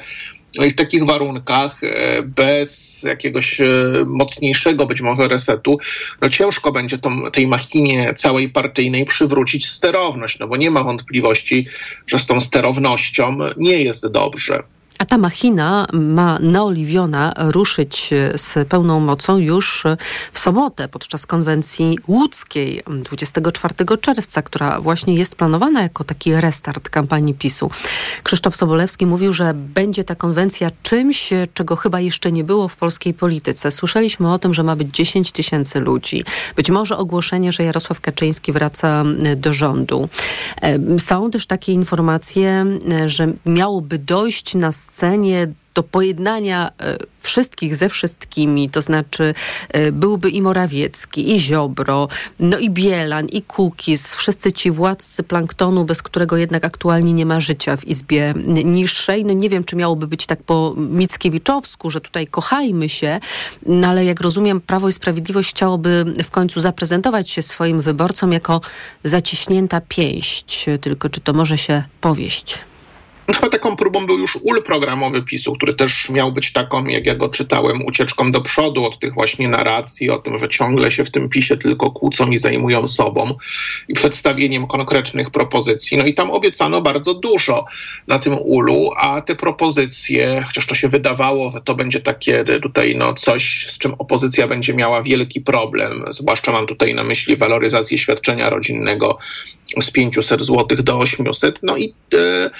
No 0.56 0.64
w 0.64 0.74
takich 0.74 1.04
warunkach, 1.04 1.84
e, 1.84 2.22
bez 2.22 3.02
jakiegoś 3.02 3.60
e, 3.60 3.64
mocniejszego 4.06 4.86
być 4.86 5.00
może 5.00 5.28
resetu, 5.28 5.78
no 6.20 6.28
ciężko 6.28 6.72
będzie 6.72 6.98
tą, 6.98 7.30
tej 7.30 7.46
machinie 7.46 8.14
całej 8.14 8.48
partyjnej 8.48 9.06
przywrócić 9.06 9.68
sterowność, 9.68 10.38
no 10.38 10.48
bo 10.48 10.56
nie 10.56 10.70
ma 10.70 10.84
wątpliwości, 10.84 11.66
że 12.06 12.18
z 12.18 12.26
tą 12.26 12.40
sterownością 12.40 13.38
nie 13.56 13.82
jest 13.82 14.08
dobrze. 14.08 14.62
A 15.00 15.04
ta 15.04 15.18
machina 15.18 15.86
ma 15.92 16.38
naoliwiona 16.38 17.32
ruszyć 17.36 18.10
z 18.36 18.68
pełną 18.68 19.00
mocą 19.00 19.38
już 19.38 19.84
w 20.32 20.38
sobotę 20.38 20.88
podczas 20.88 21.26
konwencji 21.26 21.98
łódzkiej 22.08 22.82
24 23.04 23.74
czerwca, 24.00 24.42
która 24.42 24.80
właśnie 24.80 25.14
jest 25.14 25.34
planowana 25.34 25.82
jako 25.82 26.04
taki 26.04 26.34
restart 26.34 26.88
kampanii 26.88 27.34
PiSu. 27.34 27.70
Krzysztof 28.22 28.56
Sobolewski 28.56 29.06
mówił, 29.06 29.32
że 29.32 29.54
będzie 29.54 30.04
ta 30.04 30.14
konwencja 30.14 30.70
czymś, 30.82 31.30
czego 31.54 31.76
chyba 31.76 32.00
jeszcze 32.00 32.32
nie 32.32 32.44
było 32.44 32.68
w 32.68 32.76
polskiej 32.76 33.14
polityce. 33.14 33.70
Słyszeliśmy 33.70 34.32
o 34.32 34.38
tym, 34.38 34.54
że 34.54 34.62
ma 34.62 34.76
być 34.76 34.94
10 34.94 35.32
tysięcy 35.32 35.80
ludzi. 35.80 36.24
Być 36.56 36.70
może 36.70 36.96
ogłoszenie, 36.96 37.52
że 37.52 37.64
Jarosław 37.64 38.00
Kaczyński 38.00 38.52
wraca 38.52 39.04
do 39.36 39.52
rządu. 39.52 40.08
Są 40.98 41.30
też 41.30 41.46
takie 41.46 41.72
informacje, 41.72 42.66
że 43.06 43.32
miałoby 43.46 43.98
dojść 43.98 44.54
na 44.54 44.72
scenie 44.90 45.46
do 45.74 45.82
pojednania 45.82 46.70
e, 46.80 46.96
wszystkich 47.20 47.76
ze 47.76 47.88
wszystkimi, 47.88 48.70
to 48.70 48.82
znaczy 48.82 49.34
e, 49.68 49.92
byłby 49.92 50.30
i 50.30 50.42
Morawiecki, 50.42 51.36
i 51.36 51.40
Ziobro, 51.40 52.08
no 52.40 52.58
i 52.58 52.70
Bielan, 52.70 53.26
i 53.26 53.42
Kukiz, 53.42 54.14
wszyscy 54.14 54.52
ci 54.52 54.70
władcy 54.70 55.22
planktonu, 55.22 55.84
bez 55.84 56.02
którego 56.02 56.36
jednak 56.36 56.64
aktualnie 56.64 57.12
nie 57.12 57.26
ma 57.26 57.40
życia 57.40 57.76
w 57.76 57.84
Izbie 57.84 58.34
Niższej. 58.64 59.24
No 59.24 59.32
nie 59.32 59.48
wiem, 59.48 59.64
czy 59.64 59.76
miałoby 59.76 60.06
być 60.06 60.26
tak 60.26 60.42
po 60.42 60.74
Mickiewiczowsku, 60.76 61.90
że 61.90 62.00
tutaj 62.00 62.26
kochajmy 62.26 62.88
się, 62.88 63.20
no 63.66 63.88
ale 63.88 64.04
jak 64.04 64.20
rozumiem, 64.20 64.60
Prawo 64.60 64.88
i 64.88 64.92
Sprawiedliwość 64.92 65.50
chciałoby 65.50 66.04
w 66.24 66.30
końcu 66.30 66.60
zaprezentować 66.60 67.30
się 67.30 67.42
swoim 67.42 67.80
wyborcom 67.80 68.32
jako 68.32 68.60
zaciśnięta 69.04 69.80
pięść. 69.88 70.66
Tylko 70.80 71.08
czy 71.08 71.20
to 71.20 71.32
może 71.32 71.58
się 71.58 71.84
powieść? 72.00 72.69
Chyba 73.26 73.48
taką 73.48 73.76
próbą 73.76 74.06
był 74.06 74.18
już 74.18 74.38
ul 74.42 74.62
programowy 74.62 75.22
PiSu, 75.22 75.52
który 75.52 75.74
też 75.74 76.10
miał 76.10 76.32
być 76.32 76.52
taką, 76.52 76.84
jak 76.84 77.06
ja 77.06 77.14
go 77.14 77.28
czytałem, 77.28 77.86
ucieczką 77.86 78.32
do 78.32 78.40
przodu 78.40 78.84
od 78.84 78.98
tych 78.98 79.14
właśnie 79.14 79.48
narracji 79.48 80.10
o 80.10 80.18
tym, 80.18 80.38
że 80.38 80.48
ciągle 80.48 80.90
się 80.90 81.04
w 81.04 81.10
tym 81.10 81.28
PiSie 81.28 81.56
tylko 81.56 81.90
kłócą 81.90 82.30
i 82.30 82.38
zajmują 82.38 82.88
sobą 82.88 83.34
i 83.88 83.94
przedstawieniem 83.94 84.66
konkretnych 84.66 85.30
propozycji. 85.30 85.98
No 85.98 86.04
i 86.04 86.14
tam 86.14 86.30
obiecano 86.30 86.82
bardzo 86.82 87.14
dużo 87.14 87.64
na 88.06 88.18
tym 88.18 88.38
ulu, 88.40 88.90
a 88.96 89.20
te 89.20 89.36
propozycje, 89.36 90.44
chociaż 90.46 90.66
to 90.66 90.74
się 90.74 90.88
wydawało, 90.88 91.50
że 91.50 91.60
to 91.60 91.74
będzie 91.74 92.00
takie 92.00 92.44
tutaj 92.44 92.96
no 92.96 93.14
coś, 93.14 93.66
z 93.66 93.78
czym 93.78 93.94
opozycja 93.94 94.48
będzie 94.48 94.74
miała 94.74 95.02
wielki 95.02 95.40
problem, 95.40 96.04
zwłaszcza 96.08 96.52
mam 96.52 96.66
tutaj 96.66 96.94
na 96.94 97.04
myśli 97.04 97.36
waloryzację 97.36 97.98
świadczenia 97.98 98.50
rodzinnego 98.50 99.18
z 99.80 99.90
500 99.90 100.42
zł 100.42 100.66
do 100.82 100.98
800. 100.98 101.60
No 101.62 101.76
i 101.76 101.94
e, 102.14 102.50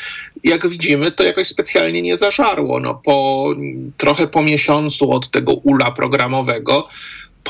jak 0.45 0.60
widzimy, 0.69 1.11
to 1.11 1.23
jakoś 1.23 1.49
specjalnie 1.49 2.03
nie 2.03 2.17
zażarło. 2.17 2.81
No, 2.81 2.95
po, 3.05 3.49
trochę 3.97 4.27
po 4.27 4.43
miesiącu 4.43 5.13
od 5.13 5.31
tego 5.31 5.53
ula 5.53 5.91
programowego 5.91 6.89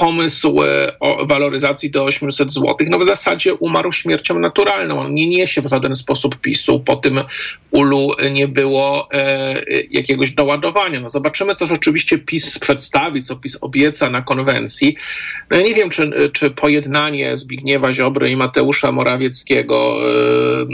pomysł 0.00 0.62
e, 0.62 0.98
o 1.00 1.26
waloryzacji 1.26 1.90
do 1.90 2.04
800 2.04 2.52
zł, 2.52 2.76
no 2.90 2.98
w 2.98 3.04
zasadzie 3.04 3.54
umarł 3.54 3.92
śmiercią 3.92 4.38
naturalną. 4.38 5.00
On 5.00 5.14
nie 5.14 5.26
niesie 5.26 5.62
w 5.62 5.66
żaden 5.66 5.96
sposób 5.96 6.36
PiSu. 6.40 6.80
Po 6.80 6.96
tym 6.96 7.20
ulu 7.70 8.08
nie 8.30 8.48
było 8.48 9.08
e, 9.12 9.62
jakiegoś 9.90 10.32
doładowania. 10.32 11.00
No 11.00 11.08
zobaczymy, 11.08 11.54
co 11.54 11.66
rzeczywiście 11.66 12.18
PiS 12.18 12.58
przedstawi, 12.58 13.22
co 13.22 13.36
PiS 13.36 13.58
obieca 13.60 14.10
na 14.10 14.22
konwencji. 14.22 14.96
No 15.50 15.56
ja 15.56 15.62
nie 15.62 15.74
wiem, 15.74 15.90
czy, 15.90 16.30
czy 16.32 16.50
pojednanie 16.50 17.36
Zbigniewa 17.36 17.92
Ziobry 17.92 18.28
i 18.28 18.36
Mateusza 18.36 18.92
Morawieckiego... 18.92 20.00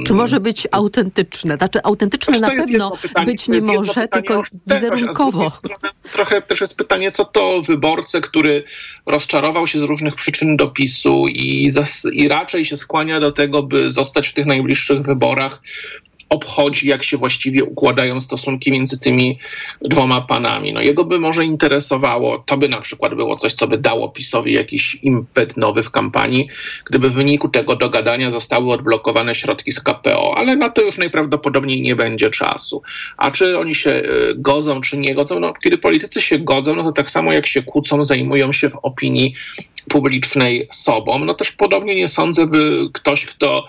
E, 0.00 0.04
czy 0.04 0.14
może 0.14 0.40
być 0.40 0.68
autentyczne? 0.70 1.56
Znaczy 1.56 1.80
autentyczne 1.82 2.40
na 2.40 2.50
pewno 2.50 2.90
pytanie, 3.02 3.26
być 3.26 3.48
nie 3.48 3.60
może, 3.60 4.08
tylko 4.08 4.42
wizerunkowo. 4.66 5.46
Trochę 6.12 6.42
też 6.42 6.60
jest 6.60 6.76
pytanie, 6.76 7.10
co 7.10 7.24
to 7.24 7.62
wyborcę, 7.62 8.20
który 8.20 8.64
rozczarował 9.16 9.66
się 9.66 9.78
z 9.78 9.82
różnych 9.82 10.14
przyczyn 10.14 10.56
do 10.56 10.68
PiSu 10.68 11.24
i, 11.28 11.70
i 12.12 12.28
raczej 12.28 12.64
się 12.64 12.76
skłania 12.76 13.20
do 13.20 13.32
tego, 13.32 13.62
by 13.62 13.90
zostać 13.90 14.28
w 14.28 14.32
tych 14.32 14.46
najbliższych 14.46 15.02
wyborach 15.02 15.62
obchodzi, 16.28 16.88
jak 16.88 17.02
się 17.02 17.16
właściwie 17.16 17.64
układają 17.64 18.20
stosunki 18.20 18.72
między 18.72 18.98
tymi 18.98 19.38
dwoma 19.80 20.20
panami. 20.20 20.72
No 20.72 20.80
jego 20.80 21.04
by 21.04 21.18
może 21.18 21.44
interesowało, 21.44 22.38
to 22.38 22.56
by 22.56 22.68
na 22.68 22.80
przykład 22.80 23.14
było 23.14 23.36
coś, 23.36 23.54
co 23.54 23.68
by 23.68 23.78
dało 23.78 24.08
PiSowi 24.08 24.52
jakiś 24.52 24.94
impet 24.94 25.56
nowy 25.56 25.82
w 25.82 25.90
kampanii, 25.90 26.48
gdyby 26.84 27.10
w 27.10 27.14
wyniku 27.14 27.48
tego 27.48 27.76
dogadania 27.76 28.30
zostały 28.30 28.72
odblokowane 28.72 29.34
środki 29.34 29.72
z 29.72 29.80
KPO, 29.80 30.38
ale 30.38 30.56
na 30.56 30.70
to 30.70 30.82
już 30.82 30.98
najprawdopodobniej 30.98 31.82
nie 31.82 31.96
będzie 31.96 32.30
czasu. 32.30 32.82
A 33.16 33.30
czy 33.30 33.58
oni 33.58 33.74
się 33.74 33.90
y, 33.90 34.34
godzą, 34.36 34.80
czy 34.80 34.98
nie 34.98 35.14
godzą? 35.14 35.40
No, 35.40 35.52
kiedy 35.64 35.78
politycy 35.78 36.22
się 36.22 36.38
godzą, 36.38 36.76
no 36.76 36.82
to 36.82 36.92
tak 36.92 37.10
samo 37.10 37.32
jak 37.32 37.46
się 37.46 37.62
kłócą, 37.62 38.04
zajmują 38.04 38.52
się 38.52 38.70
w 38.70 38.76
opinii 38.76 39.34
publicznej 39.88 40.68
sobą. 40.72 41.18
No 41.18 41.34
też 41.34 41.52
podobnie 41.52 41.94
nie 41.94 42.08
sądzę, 42.08 42.46
by 42.46 42.88
ktoś, 42.92 43.26
kto 43.26 43.66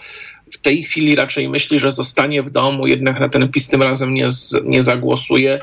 w 0.57 0.61
tej 0.61 0.83
chwili 0.83 1.15
raczej 1.15 1.49
myśli, 1.49 1.79
że 1.79 1.91
zostanie 1.91 2.43
w 2.43 2.49
domu, 2.49 2.87
jednak 2.87 3.19
na 3.19 3.29
ten 3.29 3.49
PiS 3.49 3.67
tym 3.67 3.81
razem 3.81 4.13
nie, 4.13 4.27
nie 4.63 4.83
zagłosuje, 4.83 5.61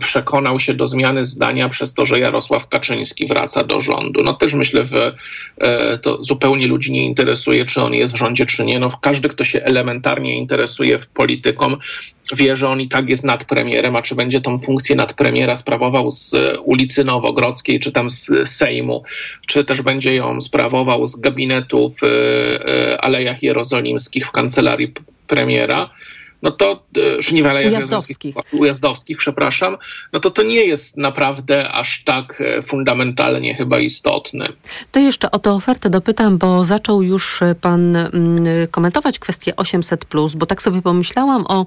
przekonał 0.00 0.60
się 0.60 0.74
do 0.74 0.86
zmiany 0.86 1.24
zdania 1.24 1.68
przez 1.68 1.94
to, 1.94 2.06
że 2.06 2.18
Jarosław 2.18 2.68
Kaczyński 2.68 3.26
wraca 3.26 3.64
do 3.64 3.80
rządu. 3.80 4.24
No 4.24 4.32
też 4.32 4.54
myślę, 4.54 4.86
że 4.86 5.16
e, 5.58 5.98
to 5.98 6.24
zupełnie 6.24 6.66
ludzi 6.66 6.92
nie 6.92 7.04
interesuje, 7.04 7.64
czy 7.64 7.82
on 7.82 7.94
jest 7.94 8.14
w 8.14 8.16
rządzie, 8.16 8.46
czy 8.46 8.64
nie. 8.64 8.78
No 8.78 8.90
każdy, 9.00 9.28
kto 9.28 9.44
się 9.44 9.62
elementarnie 9.62 10.36
interesuje 10.36 10.98
w 10.98 11.06
polityką, 11.06 11.76
wie, 12.36 12.56
że 12.56 12.68
on 12.68 12.80
i 12.80 12.88
tak 12.88 13.08
jest 13.08 13.24
nad 13.24 13.44
premierem, 13.44 13.96
a 13.96 14.02
czy 14.02 14.14
będzie 14.14 14.40
tą 14.40 14.60
funkcję 14.60 14.96
nadpremiera 14.96 15.56
sprawował 15.56 16.10
z 16.10 16.34
ulicy 16.64 17.04
Nowogrodzkiej, 17.04 17.80
czy 17.80 17.92
tam 17.92 18.10
z 18.10 18.30
Sejmu, 18.46 19.02
czy 19.46 19.64
też 19.64 19.82
będzie 19.82 20.14
ją 20.14 20.40
sprawował 20.40 21.06
z 21.06 21.20
gabinetu 21.20 21.94
w 22.02 22.04
e, 22.04 23.00
Alejach 23.00 23.42
Jerozolimskich 23.42 24.26
w 24.26 24.30
kancelarii 24.30 24.92
premiera, 25.26 25.90
no 26.42 26.50
to 26.50 26.82
czy 27.22 27.34
nie 27.34 27.42
w 27.42 27.46
Alejach 27.46 27.72
Ujazdowskich. 27.72 28.34
Ujazdowskich, 28.52 29.18
przepraszam, 29.18 29.76
no 30.12 30.20
to 30.20 30.30
to 30.30 30.42
nie 30.42 30.64
jest 30.64 30.96
naprawdę 30.96 31.72
aż 31.72 32.02
tak 32.04 32.40
e, 32.40 32.62
fundamentalnie 32.62 33.54
chyba 33.54 33.78
istotne. 33.78 34.46
To 34.92 35.00
jeszcze 35.00 35.30
o 35.30 35.38
tę 35.38 35.52
ofertę 35.52 35.90
dopytam, 35.90 36.38
bo 36.38 36.64
zaczął 36.64 37.02
już 37.02 37.40
pan 37.60 37.96
mm, 37.96 38.44
komentować 38.70 39.18
kwestię 39.18 39.52
800+, 39.52 40.36
bo 40.36 40.46
tak 40.46 40.62
sobie 40.62 40.82
pomyślałam 40.82 41.46
o 41.46 41.66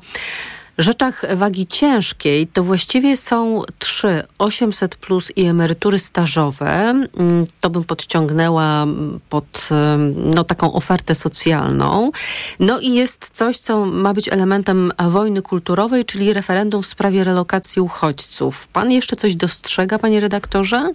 rzeczach 0.78 1.36
wagi 1.36 1.67
ciężkiej 1.67 2.47
to 2.47 2.63
właściwie 2.63 3.17
są 3.17 3.63
trzy: 3.80 4.24
800 4.38 4.95
plus 4.95 5.32
i 5.36 5.45
emerytury 5.45 5.99
stażowe. 5.99 6.69
Mm, 6.69 7.45
to 7.61 7.69
bym 7.69 7.84
podciągnęła 7.84 8.86
pod 9.30 9.69
no, 10.15 10.43
taką 10.43 10.74
ofertę 10.74 11.15
socjalną. 11.15 12.11
No 12.59 12.80
i 12.80 12.93
jest 12.93 13.30
coś, 13.34 13.57
co 13.57 13.86
ma 13.86 14.13
być 14.13 14.30
elementem 14.30 14.91
wojny 15.07 15.41
kulturowej, 15.41 16.05
czyli 16.05 16.34
referendum 16.34 16.82
w 16.84 16.88
sprawie 16.88 17.24
relokacji 17.24 17.82
uchodźców. 17.82 18.67
Pan 18.67 18.91
jeszcze 18.91 19.15
coś 19.15 19.36
dostrzega, 19.36 19.99
panie 19.99 20.19
redaktorze? 20.19 20.93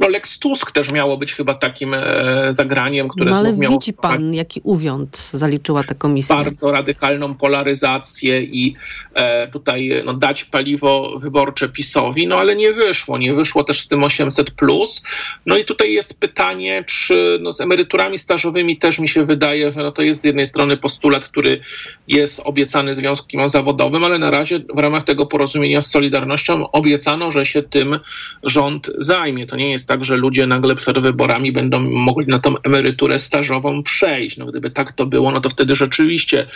No 0.00 0.08
Lex 0.08 0.38
Tusk 0.38 0.72
też 0.72 0.92
miało 0.92 1.16
być 1.16 1.34
chyba 1.34 1.54
takim 1.54 1.94
e, 1.94 2.46
zagraniem, 2.50 3.08
które 3.08 3.30
no, 3.30 3.36
ale 3.36 3.56
miało 3.56 3.74
widzi 3.74 3.92
pan, 3.92 4.34
jaki 4.34 4.60
uwiąd 4.64 5.16
zaliczyła 5.16 5.84
ta 5.84 5.94
komisja. 5.94 6.36
Bardzo 6.36 6.72
radykalną 6.72 7.34
polaryzację 7.34 8.42
i 8.42 8.74
e, 9.14 9.48
tutaj 9.48 10.02
no, 10.04 10.14
dać 10.14 10.44
paliwo 10.44 11.18
wyborcze 11.20 11.68
PiSowi, 11.68 12.26
no 12.26 12.36
ale 12.36 12.56
nie 12.56 12.72
wyszło. 12.72 13.18
Nie 13.18 13.34
wyszło 13.34 13.64
też 13.64 13.80
z 13.80 13.88
tym 13.88 14.00
800+. 14.00 14.44
Plus. 14.56 15.02
No 15.46 15.56
i 15.56 15.64
tutaj 15.64 15.92
jest 15.92 16.20
pytanie, 16.20 16.84
czy 16.86 17.38
no, 17.42 17.52
z 17.52 17.60
emeryturami 17.60 18.18
stażowymi 18.18 18.78
też 18.78 18.98
mi 18.98 19.08
się 19.08 19.24
wydaje, 19.24 19.72
że 19.72 19.82
no, 19.82 19.92
to 19.92 20.02
jest 20.02 20.20
z 20.20 20.24
jednej 20.24 20.46
strony 20.46 20.76
postulat, 20.76 21.24
który 21.24 21.60
jest 22.08 22.40
obiecany 22.44 22.94
związkom 22.94 23.48
zawodowym, 23.48 24.04
ale 24.04 24.18
na 24.18 24.30
razie 24.30 24.60
w 24.74 24.78
ramach 24.78 25.04
tego 25.04 25.26
porozumienia 25.26 25.82
z 25.82 25.90
Solidarnością 25.90 26.70
obiecano, 26.70 27.30
że 27.30 27.46
się 27.46 27.62
tym 27.62 27.98
rząd 28.42 28.90
zajmie. 28.98 29.46
To 29.46 29.56
nie 29.56 29.70
jest 29.70 29.87
tak, 29.88 30.04
że 30.04 30.16
ludzie 30.16 30.46
nagle 30.46 30.74
przed 30.74 30.98
wyborami 30.98 31.52
będą 31.52 31.80
mogli 31.80 32.26
na 32.26 32.38
tą 32.38 32.62
emeryturę 32.62 33.18
stażową 33.18 33.82
przejść. 33.82 34.36
No 34.36 34.46
gdyby 34.46 34.70
tak 34.70 34.92
to 34.92 35.06
było, 35.06 35.30
no 35.30 35.40
to 35.40 35.50
wtedy 35.50 35.76
rzeczywiście 35.76 36.46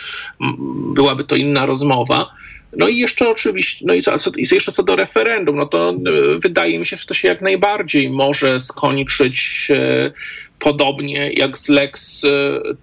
byłaby 0.93 1.23
to 1.23 1.35
inna 1.35 1.65
rozmowa. 1.65 2.33
No 2.77 2.87
i 2.87 2.97
jeszcze 2.97 3.29
oczywiście, 3.29 3.85
no 3.87 3.93
i, 3.93 4.01
co, 4.01 4.31
i 4.37 4.55
jeszcze 4.55 4.71
co 4.71 4.83
do 4.83 4.95
referendum, 4.95 5.55
no 5.55 5.65
to 5.65 5.91
y, 6.35 6.39
wydaje 6.39 6.79
mi 6.79 6.85
się, 6.85 6.97
że 6.97 7.05
to 7.05 7.13
się 7.13 7.27
jak 7.27 7.41
najbardziej 7.41 8.09
może 8.09 8.59
skończyć 8.59 9.67
e, 9.69 10.11
podobnie 10.63 11.31
jak 11.37 11.59
z 11.59 11.69
Lex 11.69 12.23
e, 12.23 12.29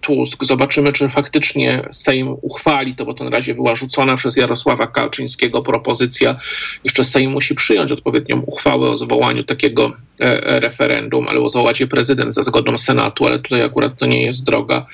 Tusk. 0.01 0.45
Zobaczymy, 0.45 0.93
czy 0.93 1.09
faktycznie 1.09 1.89
Sejm 1.93 2.37
uchwali 2.43 2.95
to, 2.95 3.05
bo 3.05 3.14
to 3.14 3.24
na 3.24 3.31
razie 3.31 3.55
była 3.55 3.76
rzucona 3.76 4.16
przez 4.16 4.37
Jarosława 4.37 4.87
Kaczyńskiego 4.87 5.62
propozycja. 5.62 6.41
Jeszcze 6.85 7.05
Sejm 7.05 7.31
musi 7.31 7.55
przyjąć 7.55 7.93
odpowiednią 7.93 8.43
uchwałę 8.47 8.91
o 8.91 8.99
zwołaniu 8.99 9.45
takiego 9.45 9.93
e, 10.18 10.61
referendum, 10.61 11.28
ale 11.28 11.51
zwołać 11.51 11.81
je 11.81 11.87
prezydent 11.87 12.35
za 12.35 12.43
zgodą 12.43 12.78
Senatu, 12.78 13.26
ale 13.26 13.39
tutaj 13.39 13.62
akurat 13.62 13.99
to 13.99 14.07
nie 14.07 14.22
jest 14.22 14.45
droga, 14.45 14.87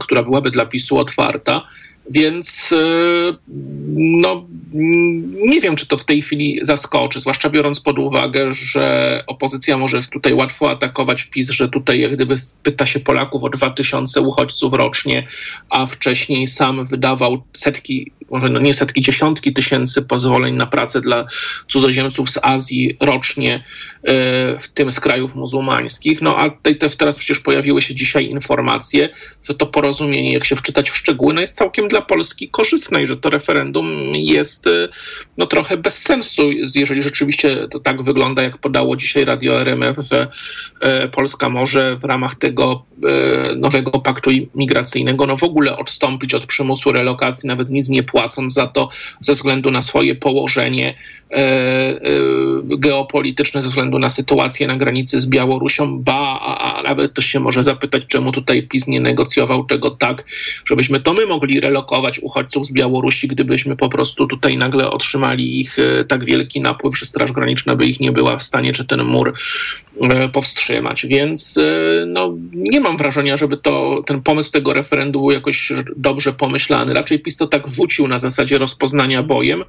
która 0.00 0.22
byłaby 0.22 0.50
dla 0.50 0.66
PiSu 0.66 0.98
otwarta. 0.98 1.62
Więc 2.10 2.72
e, 2.72 2.76
no, 3.94 4.46
nie 5.34 5.60
wiem, 5.60 5.76
czy 5.76 5.86
to 5.86 5.98
w 5.98 6.04
tej 6.04 6.22
chwili 6.22 6.58
zaskoczy, 6.62 7.20
zwłaszcza 7.20 7.50
biorąc 7.50 7.80
pod 7.80 7.98
uwagę, 7.98 8.52
że 8.52 9.24
opozycja 9.26 9.76
może 9.76 10.02
tutaj 10.02 10.34
łatwo 10.34 10.70
atakować 10.70 11.24
PiS, 11.24 11.50
że 11.50 11.68
tutaj 11.68 12.00
jak 12.00 12.14
gdyby 12.14 12.36
pyta 12.62 12.86
się 12.86 13.00
Polaków 13.00 13.44
o 13.44 13.48
2000 13.48 14.20
uchodźców 14.20 14.74
rocznie, 14.74 15.26
a 15.70 15.86
wcześniej 15.86 16.46
sam 16.46 16.86
wydawał 16.86 17.42
setki, 17.52 18.12
może 18.30 18.48
no 18.48 18.60
nie 18.60 18.74
setki, 18.74 19.02
dziesiątki 19.02 19.52
tysięcy 19.52 20.02
pozwoleń 20.02 20.54
na 20.54 20.66
pracę 20.66 21.00
dla 21.00 21.26
cudzoziemców 21.68 22.30
z 22.30 22.38
Azji 22.42 22.96
rocznie, 23.00 23.54
e, 23.54 24.58
w 24.58 24.68
tym 24.68 24.92
z 24.92 25.00
krajów 25.00 25.34
muzułmańskich. 25.34 26.22
No 26.22 26.36
a 26.36 26.50
tutaj 26.50 26.78
teraz 26.98 27.16
przecież 27.16 27.40
pojawiły 27.40 27.82
się 27.82 27.94
dzisiaj 27.94 28.26
informacje, 28.26 29.08
że 29.42 29.54
to 29.54 29.66
porozumienie, 29.66 30.32
jak 30.32 30.44
się 30.44 30.56
wczytać 30.56 30.90
w 30.90 30.96
szczegóły, 30.96 31.34
no 31.34 31.40
jest 31.40 31.56
całkiem 31.56 31.88
dla 31.92 32.02
Polski 32.02 32.48
korzystne 32.48 33.02
i 33.02 33.06
że 33.06 33.16
to 33.16 33.30
referendum 33.30 34.12
jest 34.14 34.66
y, 34.66 34.88
no, 35.36 35.46
trochę 35.46 35.76
bez 35.76 36.02
sensu, 36.02 36.42
jeżeli 36.52 37.02
rzeczywiście 37.02 37.68
to 37.70 37.80
tak 37.80 38.02
wygląda, 38.02 38.42
jak 38.42 38.58
podało 38.58 38.96
dzisiaj 38.96 39.24
Radio 39.24 39.60
RMF, 39.60 39.96
że 40.10 40.28
e, 40.80 41.08
Polska 41.08 41.48
może 41.48 41.96
w 41.96 42.04
ramach 42.04 42.34
tego 42.34 42.84
e, 43.08 43.54
nowego 43.56 43.90
paktu 43.90 44.30
migracyjnego 44.54 45.26
no 45.26 45.36
w 45.36 45.42
ogóle 45.42 45.76
odstąpić 45.76 46.34
od 46.34 46.46
przymusu 46.46 46.92
relokacji, 46.92 47.46
nawet 47.46 47.70
nic 47.70 47.88
nie 47.88 48.02
płacąc 48.02 48.52
za 48.52 48.66
to 48.66 48.88
ze 49.20 49.32
względu 49.32 49.70
na 49.70 49.82
swoje 49.82 50.14
położenie 50.14 50.94
geopolityczne, 52.78 53.62
ze 53.62 53.68
względu 53.68 53.98
na 53.98 54.10
sytuację 54.10 54.66
na 54.66 54.76
granicy 54.76 55.20
z 55.20 55.26
Białorusią, 55.26 56.02
ba, 56.02 56.38
a, 56.40 56.78
a 56.78 56.82
nawet 56.82 57.12
ktoś 57.12 57.26
się 57.26 57.40
może 57.40 57.64
zapytać, 57.64 58.02
czemu 58.08 58.32
tutaj 58.32 58.62
PiS 58.62 58.86
nie 58.88 59.00
negocjował 59.00 59.64
tego 59.64 59.90
tak, 59.90 60.24
żebyśmy 60.64 61.00
to 61.00 61.12
my 61.12 61.26
mogli 61.26 61.60
relokować 61.60 62.18
uchodźców 62.18 62.66
z 62.66 62.72
Białorusi, 62.72 63.28
gdybyśmy 63.28 63.76
po 63.76 63.88
prostu 63.88 64.26
tutaj 64.26 64.56
nagle 64.56 64.90
otrzymali 64.90 65.60
ich 65.60 65.78
e, 65.78 66.04
tak 66.04 66.24
wielki 66.24 66.60
napływ, 66.60 66.98
że 66.98 67.06
Straż 67.06 67.32
Graniczna 67.32 67.76
by 67.76 67.86
ich 67.86 68.00
nie 68.00 68.12
była 68.12 68.36
w 68.36 68.42
stanie, 68.42 68.72
czy 68.72 68.86
ten 68.86 69.04
mur 69.04 69.34
e, 70.00 70.28
powstrzymać. 70.28 71.06
Więc 71.06 71.58
e, 71.58 72.06
no, 72.06 72.34
nie 72.52 72.80
mam 72.80 72.96
wrażenia, 72.96 73.36
żeby 73.36 73.56
to, 73.56 74.02
ten 74.06 74.22
pomysł 74.22 74.52
tego 74.52 74.72
referendum 74.72 75.22
był 75.22 75.30
jakoś 75.30 75.72
dobrze 75.96 76.32
pomyślany. 76.32 76.94
Raczej 76.94 77.18
PiS 77.18 77.36
to 77.36 77.46
tak 77.46 77.68
wrzucił 77.68 78.08
na 78.08 78.18
zasadzie 78.18 78.58
rozpoznania 78.58 79.22
bojem 79.22 79.64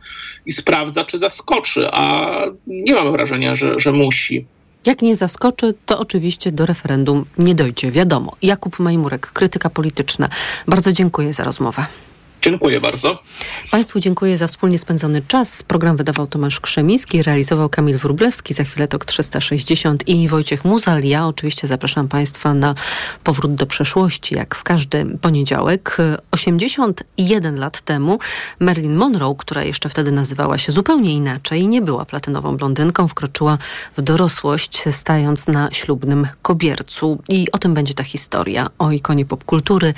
i 0.46 0.52
sprawdza, 0.52 1.06
czy 1.06 1.20
zaskoczy, 1.20 1.53
a 1.92 2.42
nie 2.68 2.94
mam 2.94 3.12
wrażenia, 3.12 3.56
że, 3.56 3.80
że 3.80 3.92
musi. 3.92 4.46
Jak 4.86 5.02
nie 5.02 5.16
zaskoczy, 5.16 5.74
to 5.86 6.00
oczywiście 6.00 6.52
do 6.52 6.66
referendum 6.66 7.26
nie 7.38 7.56
dojdzie, 7.56 7.92
wiadomo. 7.92 8.36
Jakub 8.42 8.80
Majmurek, 8.80 9.32
krytyka 9.32 9.70
polityczna. 9.70 10.30
Bardzo 10.68 10.92
dziękuję 10.92 11.34
za 11.34 11.44
rozmowę. 11.44 11.86
Dziękuję 12.44 12.82
bardzo. 12.82 13.20
Państwu 13.72 14.00
dziękuję 14.00 14.38
za 14.38 14.48
wspólnie 14.48 14.80
spędzony 14.80 15.22
czas. 15.28 15.64
Program 15.64 15.98
wydawał 15.98 16.28
Tomasz 16.28 16.60
Krzemiński, 16.60 17.24
realizował 17.24 17.70
Kamil 17.70 17.98
Wróblewski, 17.98 18.54
za 18.54 18.64
chwilę 18.64 18.88
TOK 18.88 19.06
360 19.06 20.08
i 20.08 20.28
Wojciech 20.28 20.66
Muzal. 20.66 21.04
Ja 21.04 21.28
oczywiście 21.28 21.68
zapraszam 21.68 22.08
Państwa 22.08 22.54
na 22.54 22.76
powrót 23.24 23.56
do 23.56 23.66
przeszłości, 23.66 24.36
jak 24.36 24.56
w 24.56 24.64
każdy 24.64 25.06
poniedziałek. 25.22 25.98
81 26.32 27.60
lat 27.60 27.82
temu 27.82 28.20
Marilyn 28.60 28.96
Monroe, 28.96 29.36
która 29.38 29.64
jeszcze 29.64 29.90
wtedy 29.90 30.12
nazywała 30.12 30.58
się 30.58 30.72
zupełnie 30.72 31.14
inaczej, 31.14 31.68
nie 31.68 31.82
była 31.82 32.06
platynową 32.06 32.58
blondynką, 32.58 33.08
wkroczyła 33.08 33.58
w 33.98 34.02
dorosłość, 34.02 34.84
stając 34.92 35.48
na 35.48 35.70
ślubnym 35.72 36.28
kobiercu. 36.42 37.22
I 37.30 37.52
o 37.52 37.58
tym 37.58 37.74
będzie 37.74 37.94
ta 37.94 38.04
historia, 38.04 38.68
o 38.78 38.92
ikonie 38.92 39.26
popkultury 39.26 39.94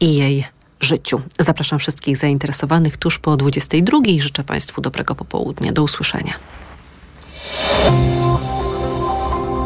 i 0.00 0.14
jej 0.14 0.53
życiu. 0.84 1.20
Zapraszam 1.38 1.78
wszystkich 1.78 2.16
zainteresowanych 2.16 2.96
tuż 2.96 3.18
po 3.18 3.36
22. 3.36 3.98
Życzę 4.18 4.44
Państwu 4.44 4.80
dobrego 4.80 5.14
popołudnia. 5.14 5.72
Do 5.72 5.82
usłyszenia. 5.82 6.32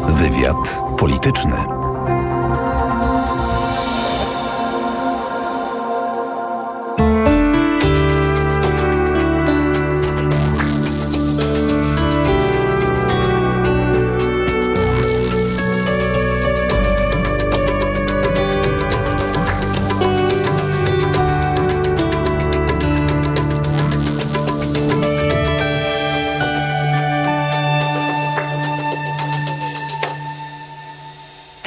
Wywiad 0.07 0.81
polityczny. 0.99 1.57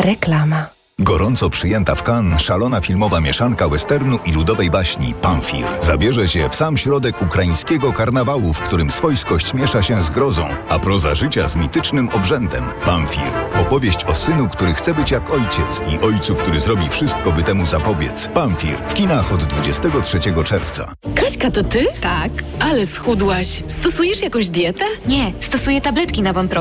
Reklama. 0.05 0.67
Gorąco 0.99 1.51
przyjęta 1.51 1.95
w 1.95 2.03
Cannes 2.03 2.43
szalona 2.43 2.81
filmowa 2.81 3.21
mieszanka 3.21 3.69
westernu 3.69 4.19
i 4.27 4.33
ludowej 4.33 4.71
baśni 4.71 5.15
Pamfir 5.23 5.67
zabierze 5.81 6.29
się 6.29 6.49
w 6.49 6.55
sam 6.55 6.79
środek 6.79 7.23
ukraińskiego 7.23 7.93
karnawału, 7.93 8.53
w 8.53 8.61
którym 8.61 8.91
swojskość 8.91 9.55
miesza 9.55 9.83
się 9.83 10.03
z 10.03 10.11
grozą, 10.11 10.47
a 10.69 10.79
proza 10.79 11.15
życia 11.15 11.49
z 11.49 11.57
mitycznym 11.57 12.09
obrzędem. 12.09 12.65
Pamfir. 12.85 13.33
Opowieść 13.61 14.05
o 14.05 14.15
synu, 14.15 14.49
który 14.49 14.75
chce 14.75 14.95
być 14.95 15.11
jak 15.11 15.31
ojciec 15.31 15.81
i 15.93 16.05
ojcu, 16.05 16.35
który 16.35 16.61
zrobi 16.61 16.89
wszystko, 16.89 17.33
by 17.33 17.43
temu 17.43 17.67
zapobiec. 17.67 18.29
Pamfir. 18.35 18.79
W 18.87 18.95
kinach 18.95 19.33
od 19.33 19.45
23 19.45 20.19
czerwca. 20.45 20.95
Kaśka, 21.15 21.51
to 21.51 21.63
ty? 21.63 21.87
Tak. 22.01 22.31
Ale 22.61 22.87
schudłaś. 22.87 23.63
Stosujesz 23.67 24.23
jakąś 24.23 24.49
dietę? 24.49 24.85
Nie, 25.07 25.33
stosuję 25.41 25.81
tabletki 25.81 26.23
na 26.23 26.33
wątrobę. 26.33 26.51